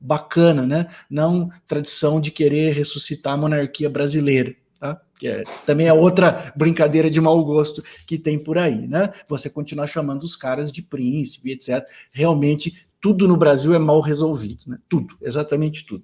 [0.04, 0.88] bacana, né?
[1.10, 5.02] Não tradição de querer ressuscitar a monarquia brasileira, tá?
[5.18, 9.14] Que é, também é outra brincadeira de mau gosto que tem por aí, né?
[9.30, 11.88] Você continuar chamando os caras de príncipe, etc.
[12.12, 14.78] Realmente tudo no Brasil é mal resolvido, né?
[14.90, 16.04] Tudo, exatamente tudo.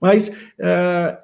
[0.00, 1.18] Mas uh,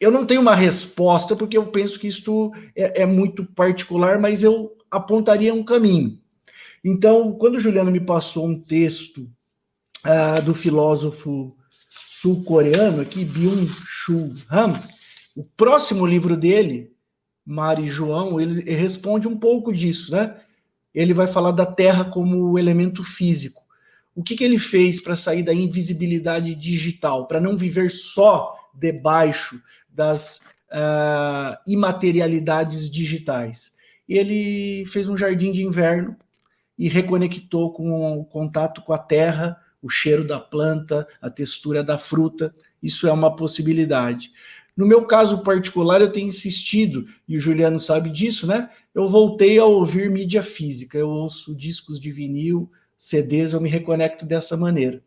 [0.00, 4.42] eu não tenho uma resposta, porque eu penso que isto é, é, muito particular, mas
[4.42, 6.18] eu apontaria um caminho.
[6.82, 9.28] Então, quando o Juliano me passou um texto
[10.06, 11.56] uh, do filósofo
[12.10, 14.82] sul-coreano aqui, Byung-Chul Han,
[15.34, 16.92] o próximo livro dele,
[17.44, 20.36] Mari João, ele responde um pouco disso, né?
[20.94, 23.66] Ele vai falar da Terra como elemento físico
[24.16, 29.60] o que, que ele fez para sair da invisibilidade digital, para não viver só debaixo
[29.90, 30.38] das
[30.72, 33.74] uh, imaterialidades digitais.
[34.08, 36.16] Ele fez um jardim de inverno
[36.78, 41.98] e reconectou com o contato com a terra, o cheiro da planta, a textura da
[41.98, 42.54] fruta.
[42.82, 44.32] Isso é uma possibilidade.
[44.76, 48.68] No meu caso particular, eu tenho insistido, e o Juliano sabe disso, né?
[48.94, 50.98] Eu voltei a ouvir mídia física.
[50.98, 55.02] Eu ouço discos de vinil, CDs, eu me reconecto dessa maneira.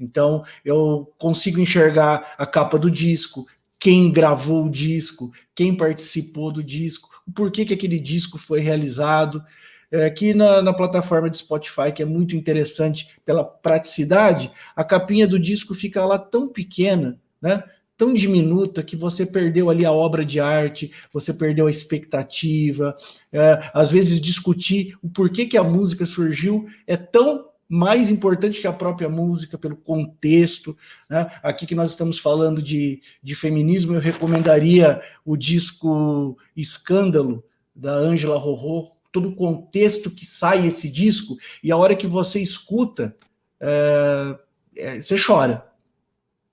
[0.00, 3.46] Então, eu consigo enxergar a capa do disco,
[3.78, 9.44] quem gravou o disco, quem participou do disco, o porquê que aquele disco foi realizado.
[9.92, 15.28] É, aqui na, na, plataforma de Spotify, que é muito interessante pela praticidade, a capinha
[15.28, 17.62] do disco fica lá tão pequena, né?
[17.96, 22.96] tão diminuta que você perdeu ali a obra de arte, você perdeu a expectativa.
[23.30, 28.66] É, às vezes discutir o porquê que a música surgiu é tão mais importante que
[28.66, 30.76] a própria música, pelo contexto.
[31.08, 31.30] Né?
[31.42, 37.44] Aqui que nós estamos falando de, de feminismo, eu recomendaria o disco Escândalo,
[37.74, 42.40] da Ângela Rorô, todo o contexto que sai esse disco, e a hora que você
[42.40, 43.14] escuta,
[43.60, 44.38] é,
[44.74, 45.64] é, você chora.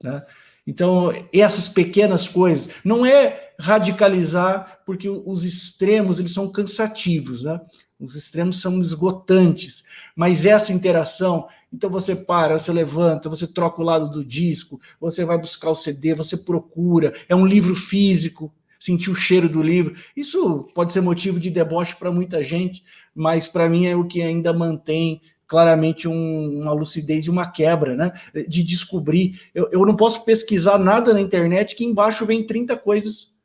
[0.03, 0.23] Né?
[0.67, 7.59] Então, essas pequenas coisas, não é radicalizar, porque os extremos, eles são cansativos, né?
[7.99, 9.83] Os extremos são esgotantes,
[10.15, 15.25] mas essa interação, então você para, você levanta, você troca o lado do disco, você
[15.25, 19.95] vai buscar o CD, você procura, é um livro físico, sentir o cheiro do livro.
[20.15, 22.83] Isso pode ser motivo de deboche para muita gente,
[23.13, 27.95] mas para mim é o que ainda mantém claramente um, uma lucidez e uma quebra,
[27.95, 28.13] né?
[28.47, 29.41] De descobrir.
[29.53, 33.37] Eu, eu não posso pesquisar nada na internet que embaixo vem 30 coisas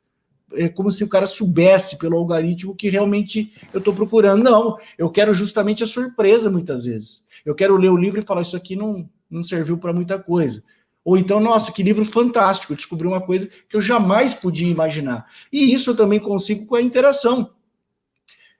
[0.53, 4.43] é como se o cara soubesse pelo algoritmo que realmente eu estou procurando.
[4.43, 7.23] Não, eu quero justamente a surpresa muitas vezes.
[7.45, 10.63] Eu quero ler o livro e falar: Isso aqui não, não serviu para muita coisa.
[11.05, 15.27] Ou então, nossa, que livro fantástico, descobri uma coisa que eu jamais podia imaginar.
[15.53, 17.51] E isso eu também consigo com a interação.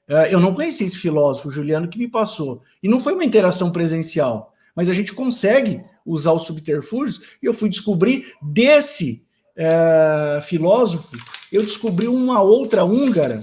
[0.08, 2.62] É, eu não conheci esse filósofo, Juliano, que me passou.
[2.84, 7.20] E não foi uma interação presencial, mas a gente consegue usar os subterfúgios.
[7.42, 11.10] E eu fui descobrir desse é, filósofo,
[11.52, 13.42] eu descobri uma outra húngara,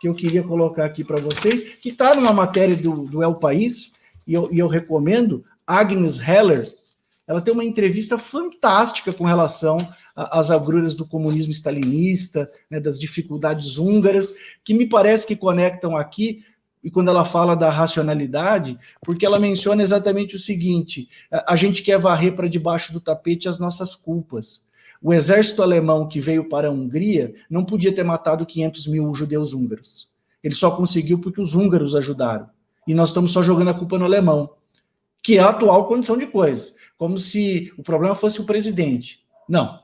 [0.00, 3.92] que eu queria colocar aqui para vocês, que está numa matéria do, do El País,
[4.26, 6.79] e eu, e eu recomendo, Agnes Heller.
[7.30, 9.78] Ela tem uma entrevista fantástica com relação
[10.16, 14.34] as agruras do comunismo stalinista, né, das dificuldades húngaras,
[14.64, 16.44] que me parece que conectam aqui,
[16.82, 22.00] e quando ela fala da racionalidade, porque ela menciona exatamente o seguinte: a gente quer
[22.00, 24.66] varrer para debaixo do tapete as nossas culpas.
[25.00, 29.52] O exército alemão que veio para a Hungria não podia ter matado 500 mil judeus
[29.52, 30.08] húngaros.
[30.42, 32.50] Ele só conseguiu porque os húngaros ajudaram.
[32.88, 34.50] E nós estamos só jogando a culpa no alemão,
[35.22, 36.74] que é a atual condição de coisas.
[37.00, 39.20] Como se o problema fosse o presidente.
[39.48, 39.80] Não.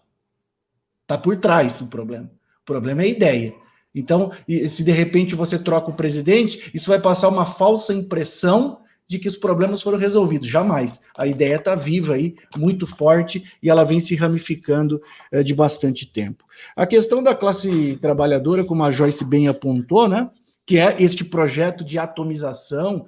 [1.01, 2.31] Está por trás o problema.
[2.61, 3.55] O problema é a ideia.
[3.95, 4.33] Então,
[4.69, 9.29] se de repente você troca o presidente, isso vai passar uma falsa impressão de que
[9.29, 10.47] os problemas foram resolvidos.
[10.47, 11.01] Jamais.
[11.17, 15.01] A ideia está viva aí, muito forte, e ela vem se ramificando
[15.33, 16.45] é, de bastante tempo.
[16.77, 20.29] A questão da classe trabalhadora, como a Joyce bem apontou, né?
[20.67, 23.07] Que é este projeto de atomização,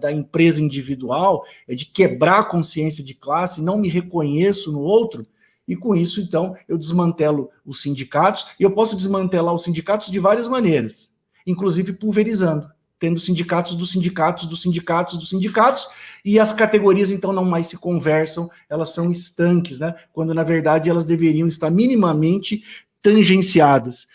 [0.00, 5.22] da empresa individual, é de quebrar a consciência de classe, não me reconheço no outro,
[5.68, 10.18] e com isso, então, eu desmantelo os sindicatos, e eu posso desmantelar os sindicatos de
[10.18, 11.12] várias maneiras,
[11.46, 15.88] inclusive pulverizando, tendo sindicatos dos sindicatos, dos sindicatos, dos sindicatos,
[16.24, 19.94] e as categorias, então, não mais se conversam, elas são estanques, né?
[20.12, 22.64] Quando, na verdade, elas deveriam estar minimamente
[23.02, 24.06] tangenciadas.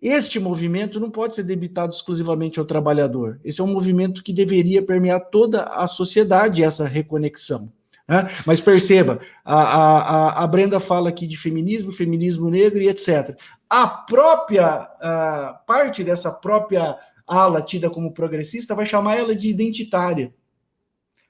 [0.00, 3.40] Este movimento não pode ser debitado exclusivamente ao trabalhador.
[3.44, 7.72] Esse é um movimento que deveria permear toda a sociedade, essa reconexão.
[8.06, 8.30] Né?
[8.46, 13.36] Mas perceba, a, a, a Brenda fala aqui de feminismo, feminismo negro e etc.
[13.68, 16.96] A própria a parte dessa própria
[17.26, 20.32] ala tida como progressista vai chamar ela de identitária.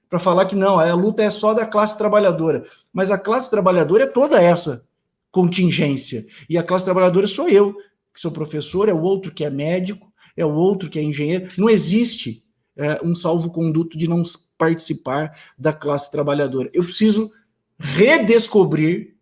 [0.09, 2.65] Para falar que não, a luta é só da classe trabalhadora.
[2.93, 4.85] Mas a classe trabalhadora é toda essa
[5.31, 6.27] contingência.
[6.49, 7.75] E a classe trabalhadora sou eu,
[8.13, 11.51] que sou professor, é o outro que é médico, é o outro que é engenheiro.
[11.57, 12.45] Não existe
[12.77, 14.23] é, um salvo-conduto de não
[14.57, 16.71] participar da classe trabalhadora.
[16.73, 17.31] Eu preciso
[17.79, 19.17] redescobrir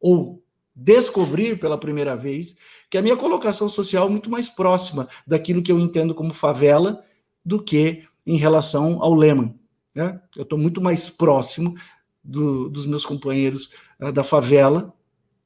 [0.00, 0.42] ou
[0.74, 2.56] descobrir pela primeira vez
[2.90, 7.02] que a minha colocação social é muito mais próxima daquilo que eu entendo como favela
[7.44, 9.58] do que em relação ao Lehman.
[9.94, 10.20] Né?
[10.36, 11.74] Eu estou muito mais próximo
[12.22, 13.70] do, dos meus companheiros
[14.00, 14.92] uh, da favela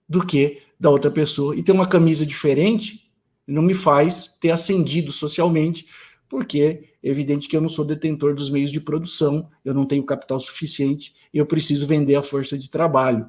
[0.08, 1.56] do que da outra pessoa.
[1.56, 3.08] E ter uma camisa diferente
[3.46, 5.86] não me faz ter ascendido socialmente,
[6.28, 10.04] porque é evidente que eu não sou detentor dos meios de produção, eu não tenho
[10.04, 13.28] capital suficiente, eu preciso vender a força de trabalho.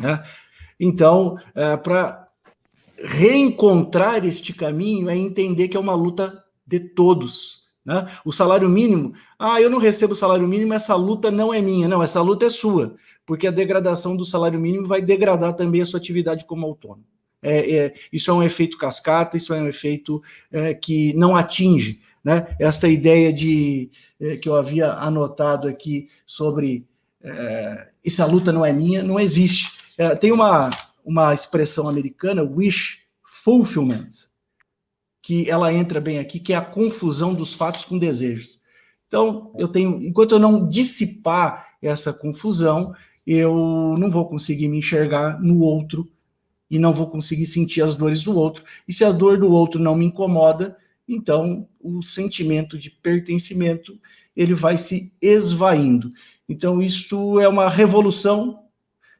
[0.00, 0.22] Né?
[0.78, 2.28] Então, é, para
[3.02, 7.68] reencontrar este caminho é entender que é uma luta de todos.
[7.84, 8.06] Né?
[8.24, 11.88] O salário mínimo, ah, eu não recebo salário mínimo, essa luta não é minha.
[11.88, 12.96] Não, essa luta é sua,
[13.28, 17.04] porque a degradação do salário mínimo vai degradar também a sua atividade como autônomo.
[17.40, 22.00] É, é, isso é um efeito cascata, isso é um efeito é, que não atinge
[22.28, 22.54] né?
[22.58, 23.90] Esta ideia de
[24.20, 26.86] eh, que eu havia anotado aqui sobre
[27.22, 29.72] eh, essa luta não é minha, não existe.
[29.96, 30.70] Eh, tem uma,
[31.02, 34.10] uma expressão americana, wish fulfillment,
[35.22, 38.60] que ela entra bem aqui, que é a confusão dos fatos com desejos.
[39.06, 42.92] Então, eu tenho, enquanto eu não dissipar essa confusão,
[43.30, 46.10] eu não vou conseguir me enxergar no outro
[46.70, 48.64] e não vou conseguir sentir as dores do outro.
[48.88, 53.98] E se a dor do outro não me incomoda, então o sentimento de pertencimento
[54.34, 56.10] ele vai se esvaindo.
[56.48, 58.60] Então isto é uma revolução,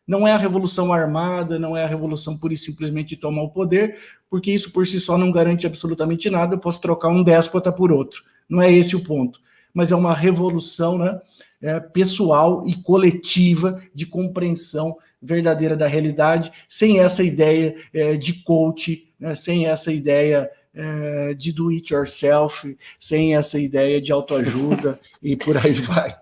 [0.06, 3.51] não é a revolução armada, não é a revolução pura e simplesmente de tomar o
[3.51, 3.98] poder,
[4.30, 7.93] porque isso por si só não garante absolutamente nada, eu posso trocar um déspota por
[7.93, 8.22] outro.
[8.48, 9.39] Não é esse o ponto,
[9.74, 11.20] mas é uma revolução, né?
[11.60, 19.12] É, pessoal e coletiva de compreensão verdadeira da realidade, sem essa ideia é, de coach,
[19.18, 25.36] né, sem essa ideia é, de do it yourself, sem essa ideia de autoajuda e
[25.36, 26.16] por aí vai.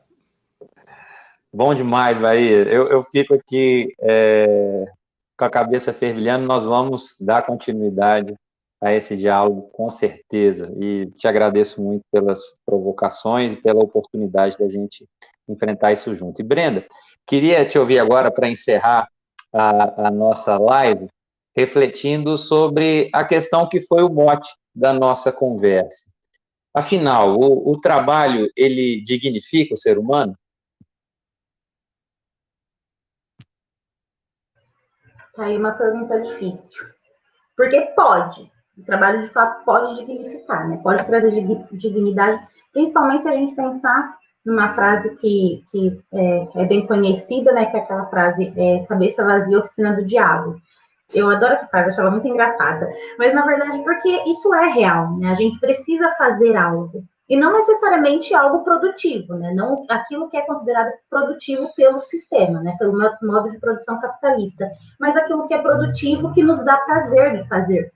[1.52, 2.62] Bom demais, Bahia.
[2.62, 4.84] Eu, eu fico aqui é,
[5.36, 6.46] com a cabeça fervilhando.
[6.46, 8.34] Nós vamos dar continuidade
[8.80, 10.74] a esse diálogo, com certeza.
[10.80, 15.06] E te agradeço muito pelas provocações e pela oportunidade da gente
[15.48, 16.40] enfrentar isso junto.
[16.40, 16.84] E Brenda,
[17.26, 19.08] queria te ouvir agora para encerrar
[19.52, 21.08] a, a nossa live
[21.56, 26.12] refletindo sobre a questão que foi o mote da nossa conversa.
[26.74, 30.36] Afinal, o, o trabalho, ele dignifica o ser humano?
[35.34, 36.86] Tá aí uma pergunta difícil.
[37.56, 38.52] Porque pode.
[38.78, 40.78] O trabalho, de fato, pode dignificar, né?
[40.82, 41.30] Pode trazer
[41.72, 42.40] dignidade,
[42.72, 47.66] principalmente se a gente pensar numa frase que, que é, é bem conhecida, né?
[47.66, 50.60] Que é aquela frase, é, cabeça vazia, oficina do diabo.
[51.14, 52.90] Eu adoro essa frase, acho ela muito engraçada.
[53.18, 55.30] Mas, na verdade, porque isso é real, né?
[55.30, 57.04] A gente precisa fazer algo.
[57.28, 59.52] E não necessariamente algo produtivo, né?
[59.52, 62.76] Não aquilo que é considerado produtivo pelo sistema, né?
[62.78, 64.70] Pelo modo de produção capitalista.
[65.00, 67.92] Mas aquilo que é produtivo que nos dá prazer de fazer.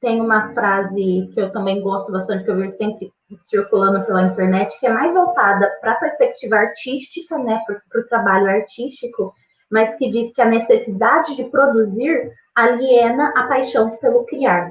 [0.00, 4.78] Tem uma frase que eu também gosto bastante, que eu vejo sempre circulando pela internet,
[4.78, 7.60] que é mais voltada para a perspectiva artística, né?
[7.66, 9.34] Para o trabalho artístico,
[9.70, 14.70] mas que diz que a necessidade de produzir aliena a paixão pelo criar.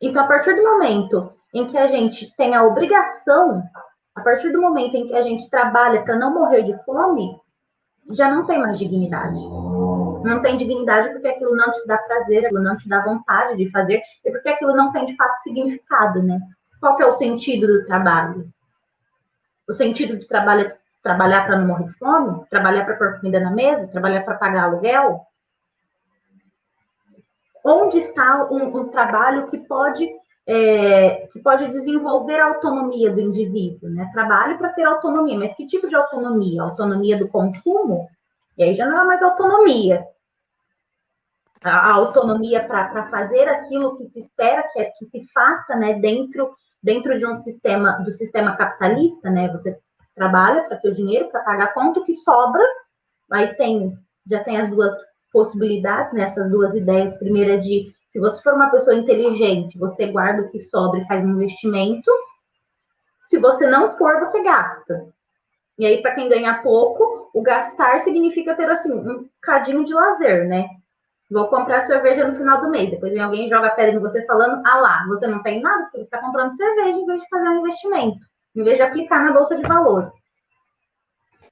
[0.00, 3.62] Então, a partir do momento em que a gente tem a obrigação,
[4.14, 7.40] a partir do momento em que a gente trabalha para não morrer de fome,
[8.10, 9.38] já não tem mais dignidade.
[10.24, 13.70] Não tem dignidade porque aquilo não te dá prazer, aquilo não te dá vontade de
[13.70, 16.40] fazer, e porque aquilo não tem de fato significado, né?
[16.80, 18.48] Qual é o sentido do trabalho?
[19.68, 22.44] O sentido do trabalho é Trabalhar para não morrer de fome?
[22.48, 23.88] Trabalhar para pôr comida na mesa?
[23.88, 25.20] Trabalhar para pagar aluguel?
[27.64, 30.08] Onde está um, um trabalho que pode
[30.46, 34.08] é, que pode desenvolver a autonomia do indivíduo, né?
[34.12, 36.62] Trabalho para ter autonomia, mas que tipo de autonomia?
[36.62, 38.08] Autonomia do consumo?
[38.62, 40.04] Aí já não é mais autonomia.
[41.64, 46.54] A, a autonomia para fazer aquilo que se espera que, que se faça, né, dentro,
[46.82, 49.48] dentro de um sistema, do sistema capitalista, né?
[49.52, 49.78] Você
[50.14, 52.62] trabalha para ter o dinheiro, para pagar quanto que sobra,
[53.30, 54.94] aí tem, já tem as duas
[55.32, 57.16] possibilidades, né, essas duas ideias.
[57.16, 61.24] Primeira de se você for uma pessoa inteligente, você guarda o que sobra e faz
[61.24, 62.10] um investimento.
[63.20, 65.08] Se você não for, você gasta.
[65.82, 70.46] E aí, para quem ganha pouco, o gastar significa ter assim um cadinho de lazer,
[70.46, 70.64] né?
[71.28, 72.88] Vou comprar cerveja no final do mês.
[72.88, 75.96] Depois vem alguém joga pedra em você falando: ah lá, você não tem nada porque
[75.96, 79.32] você está comprando cerveja em vez de fazer um investimento, em vez de aplicar na
[79.32, 80.14] bolsa de valores.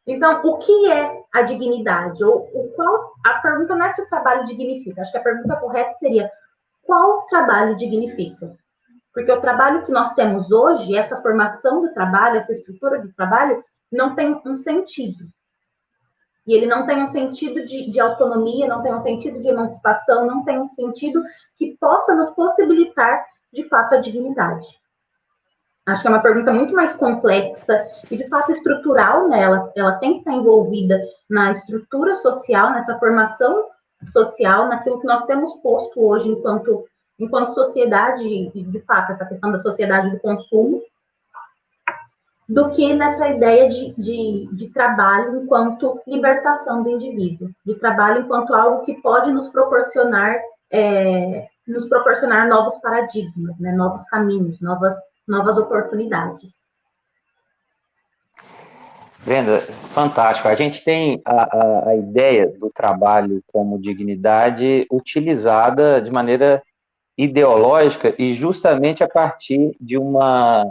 [0.06, 2.22] Então, o que é a dignidade?
[2.22, 5.02] Ou o qual a pergunta não é se o trabalho dignifica.
[5.02, 6.30] Acho que a pergunta correta seria
[6.84, 8.56] qual trabalho dignifica?
[9.12, 13.64] Porque o trabalho que nós temos hoje, essa formação do trabalho, essa estrutura do trabalho,
[13.90, 15.28] não tem um sentido.
[16.46, 20.26] E ele não tem um sentido de, de, autonomia, não tem um sentido de emancipação,
[20.26, 21.22] não tem um sentido
[21.56, 24.66] que possa nos possibilitar, de fato, a dignidade.
[25.86, 29.42] Acho que é uma pergunta muito mais complexa e, de fato, estrutural, né?
[29.42, 33.66] Ela, ela tem que estar envolvida na estrutura social, nessa formação
[34.08, 36.86] social, naquilo que nós temos posto hoje enquanto,
[37.18, 40.82] enquanto sociedade, e de fato, essa questão da sociedade do consumo,
[42.50, 48.52] do que nessa ideia de, de, de, trabalho enquanto libertação do indivíduo, de trabalho enquanto
[48.52, 50.36] algo que pode nos proporcionar
[50.68, 54.96] é, nos proporcionar novos paradigmas, né, novos caminhos, novas,
[55.28, 56.50] novas oportunidades.
[59.24, 60.48] Brenda, fantástico.
[60.48, 66.60] A gente tem a, a, a, ideia do trabalho como dignidade utilizada de maneira
[67.16, 70.64] ideológica e justamente a partir de uma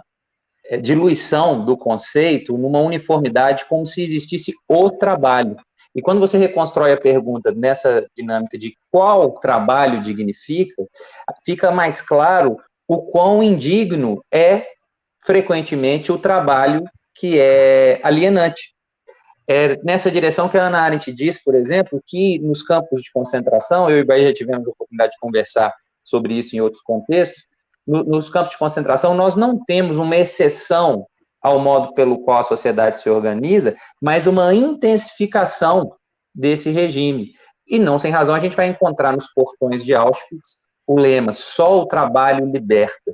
[0.77, 5.55] diluição do conceito numa uniformidade como se existisse o trabalho.
[5.95, 10.83] E quando você reconstrói a pergunta nessa dinâmica de qual trabalho dignifica,
[11.43, 14.67] fica mais claro o quão indigno é
[15.23, 16.83] frequentemente o trabalho
[17.15, 18.73] que é alienante.
[19.47, 23.89] É nessa direção que a Ana Arendt diz, por exemplo, que nos campos de concentração,
[23.89, 25.73] eu e o Bahia já tivemos a oportunidade de conversar
[26.03, 27.45] sobre isso em outros contextos,
[27.89, 31.05] no, nos campos de concentração nós não temos uma exceção
[31.41, 35.89] ao modo pelo qual a sociedade se organiza, mas uma intensificação
[36.35, 37.31] desse regime.
[37.67, 41.79] E não sem razão a gente vai encontrar nos portões de Auschwitz o lema só
[41.79, 43.13] o trabalho liberta.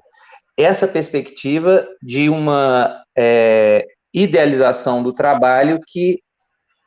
[0.58, 6.20] Essa perspectiva de uma é, idealização do trabalho que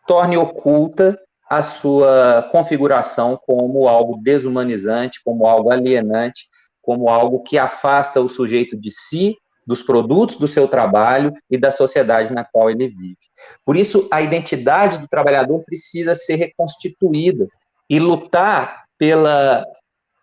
[0.07, 6.47] torne oculta a sua configuração como algo desumanizante, como algo alienante,
[6.89, 9.37] como algo que afasta o sujeito de si,
[9.67, 13.19] dos produtos do seu trabalho e da sociedade na qual ele vive.
[13.63, 17.47] Por isso, a identidade do trabalhador precisa ser reconstituída
[17.91, 19.67] e lutar pela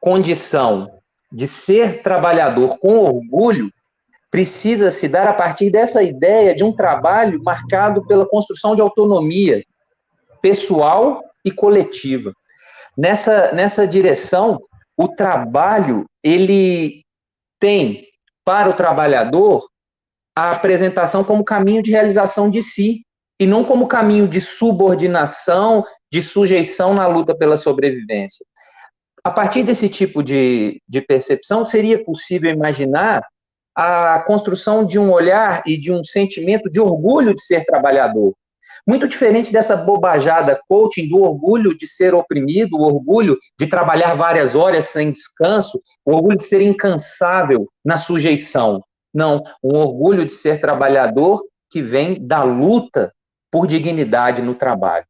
[0.02, 0.92] condição
[1.32, 3.72] de ser trabalhador com orgulho
[4.32, 9.64] precisa se dar a partir dessa ideia de um trabalho marcado pela construção de autonomia
[10.42, 12.34] pessoal e coletiva.
[12.98, 14.60] Nessa, nessa direção,
[14.98, 17.04] o trabalho ele
[17.60, 18.08] tem
[18.44, 19.64] para o trabalhador
[20.36, 23.04] a apresentação como caminho de realização de si
[23.40, 28.44] e não como caminho de subordinação, de sujeição na luta pela sobrevivência.
[29.24, 33.24] A partir desse tipo de, de percepção, seria possível imaginar
[33.76, 38.34] a construção de um olhar e de um sentimento de orgulho de ser trabalhador.
[38.88, 44.56] Muito diferente dessa bobajada coaching do orgulho de ser oprimido, o orgulho de trabalhar várias
[44.56, 48.84] horas sem descanso, o orgulho de ser incansável na sujeição.
[49.14, 51.42] Não, um orgulho de ser trabalhador
[51.72, 53.12] que vem da luta
[53.52, 55.06] por dignidade no trabalho,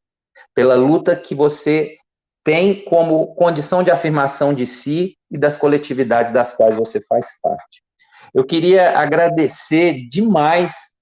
[0.54, 1.96] pela luta que você
[2.46, 7.84] tem como condição de afirmação de si e das coletividades das quais você faz parte.
[8.34, 10.95] Eu queria agradecer demais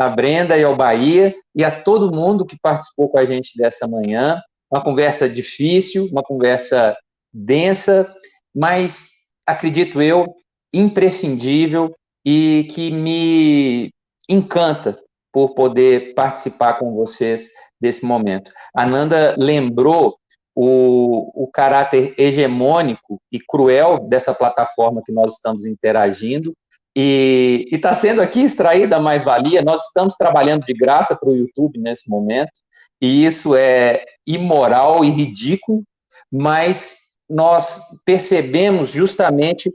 [0.00, 3.86] a Brenda e ao Bahia e a todo mundo que participou com a gente dessa
[3.86, 4.40] manhã.
[4.72, 6.96] Uma conversa difícil, uma conversa
[7.32, 8.10] densa,
[8.54, 9.10] mas
[9.46, 10.34] acredito eu
[10.72, 11.94] imprescindível
[12.24, 13.92] e que me
[14.28, 14.98] encanta
[15.32, 17.50] por poder participar com vocês
[17.80, 18.50] desse momento.
[18.74, 20.16] A Nanda lembrou
[20.54, 26.52] o, o caráter hegemônico e cruel dessa plataforma que nós estamos interagindo,
[26.96, 29.62] e está sendo aqui extraída a mais-valia.
[29.62, 32.52] Nós estamos trabalhando de graça para o YouTube nesse momento,
[33.00, 35.82] e isso é imoral e ridículo,
[36.30, 36.98] mas
[37.28, 39.72] nós percebemos justamente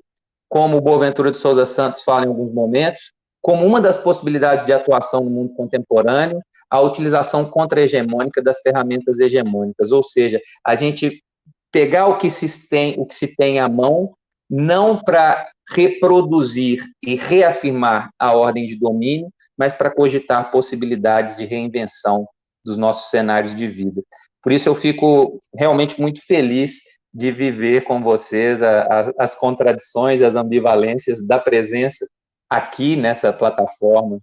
[0.50, 3.12] como o Boaventura de Souza Santos fala em alguns momentos,
[3.42, 9.92] como uma das possibilidades de atuação no mundo contemporâneo, a utilização contra-hegemônica das ferramentas hegemônicas,
[9.92, 11.24] ou seja, a gente
[11.72, 14.14] pegar o que se tem, o que se tem à mão,
[14.50, 22.28] não para reproduzir e reafirmar a ordem de domínio, mas para cogitar possibilidades de reinvenção
[22.64, 24.02] dos nossos cenários de vida.
[24.42, 26.82] Por isso eu fico realmente muito feliz
[27.14, 32.06] de viver com vocês a, a, as contradições, as ambivalências da presença
[32.50, 34.20] aqui nessa plataforma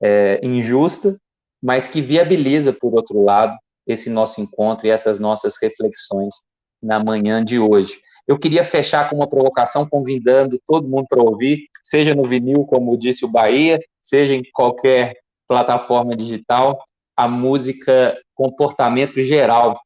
[0.00, 1.16] é, injusta,
[1.62, 3.56] mas que viabiliza, por outro lado,
[3.86, 6.34] esse nosso encontro e essas nossas reflexões
[6.82, 7.98] na manhã de hoje.
[8.26, 12.96] Eu queria fechar com uma provocação, convidando todo mundo para ouvir, seja no vinil, como
[12.96, 15.14] disse o Bahia, seja em qualquer
[15.46, 16.82] plataforma digital,
[17.16, 19.80] a música Comportamento Geral,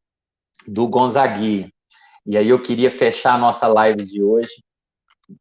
[0.67, 1.71] do Gonzaguinha.
[2.27, 4.63] E aí eu queria fechar a nossa live de hoje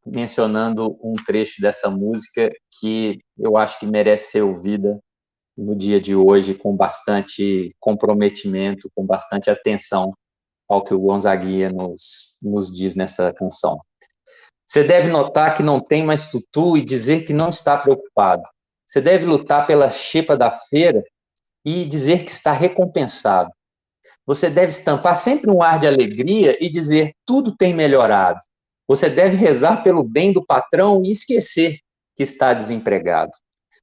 [0.06, 5.00] mencionando um trecho dessa música que eu acho que merece ser ouvida
[5.56, 10.12] no dia de hoje com bastante comprometimento, com bastante atenção
[10.70, 13.76] ao que o Gonzaguinha nos, nos diz nessa canção.
[14.64, 18.44] Você deve notar que não tem mais tutu e dizer que não está preocupado.
[18.86, 21.02] Você deve lutar pela xepa da feira
[21.64, 23.50] e dizer que está recompensado.
[24.24, 28.38] Você deve estampar sempre um ar de alegria e dizer tudo tem melhorado.
[28.86, 31.80] Você deve rezar pelo bem do patrão e esquecer
[32.14, 33.32] que está desempregado.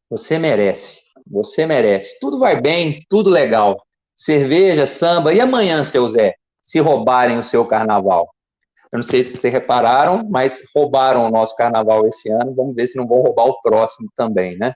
[0.09, 2.17] Você merece, você merece.
[2.21, 3.85] Tudo vai bem, tudo legal.
[4.15, 6.36] Cerveja, samba, e amanhã, seu Zé?
[6.67, 8.29] Se roubarem o seu carnaval.
[8.91, 12.53] Eu não sei se vocês repararam, mas roubaram o nosso carnaval esse ano.
[12.53, 14.73] Vamos ver se não vão roubar o próximo também, né?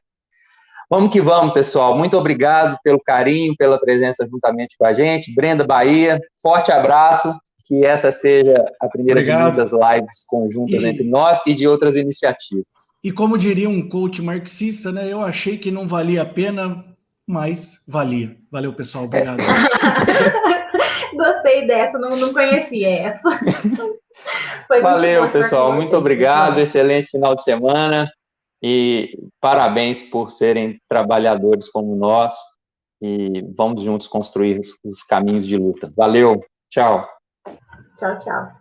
[0.89, 1.97] Vamos que vamos, pessoal.
[1.97, 5.33] Muito obrigado pelo carinho, pela presença juntamente com a gente.
[5.35, 7.33] Brenda Bahia, forte abraço.
[7.65, 10.85] Que essa seja a primeira de muitas lives conjuntas e...
[10.85, 12.65] entre nós e de outras iniciativas.
[13.01, 15.09] E como diria um coach marxista, né?
[15.11, 16.83] Eu achei que não valia a pena,
[17.25, 18.35] mas valia.
[18.51, 19.05] Valeu, pessoal.
[19.05, 19.39] Obrigado.
[19.39, 20.51] É.
[21.21, 23.29] Gostei dessa, não, não conhecia essa.
[24.81, 25.71] Valeu, pessoal.
[25.71, 26.59] Muito obrigado.
[26.59, 28.11] Excelente final de semana.
[28.63, 32.33] E parabéns por serem trabalhadores como nós.
[32.99, 35.91] E vamos juntos construir os, os caminhos de luta.
[35.95, 36.41] Valeu.
[36.71, 37.07] Tchau.
[37.99, 38.60] Tchau, tchau.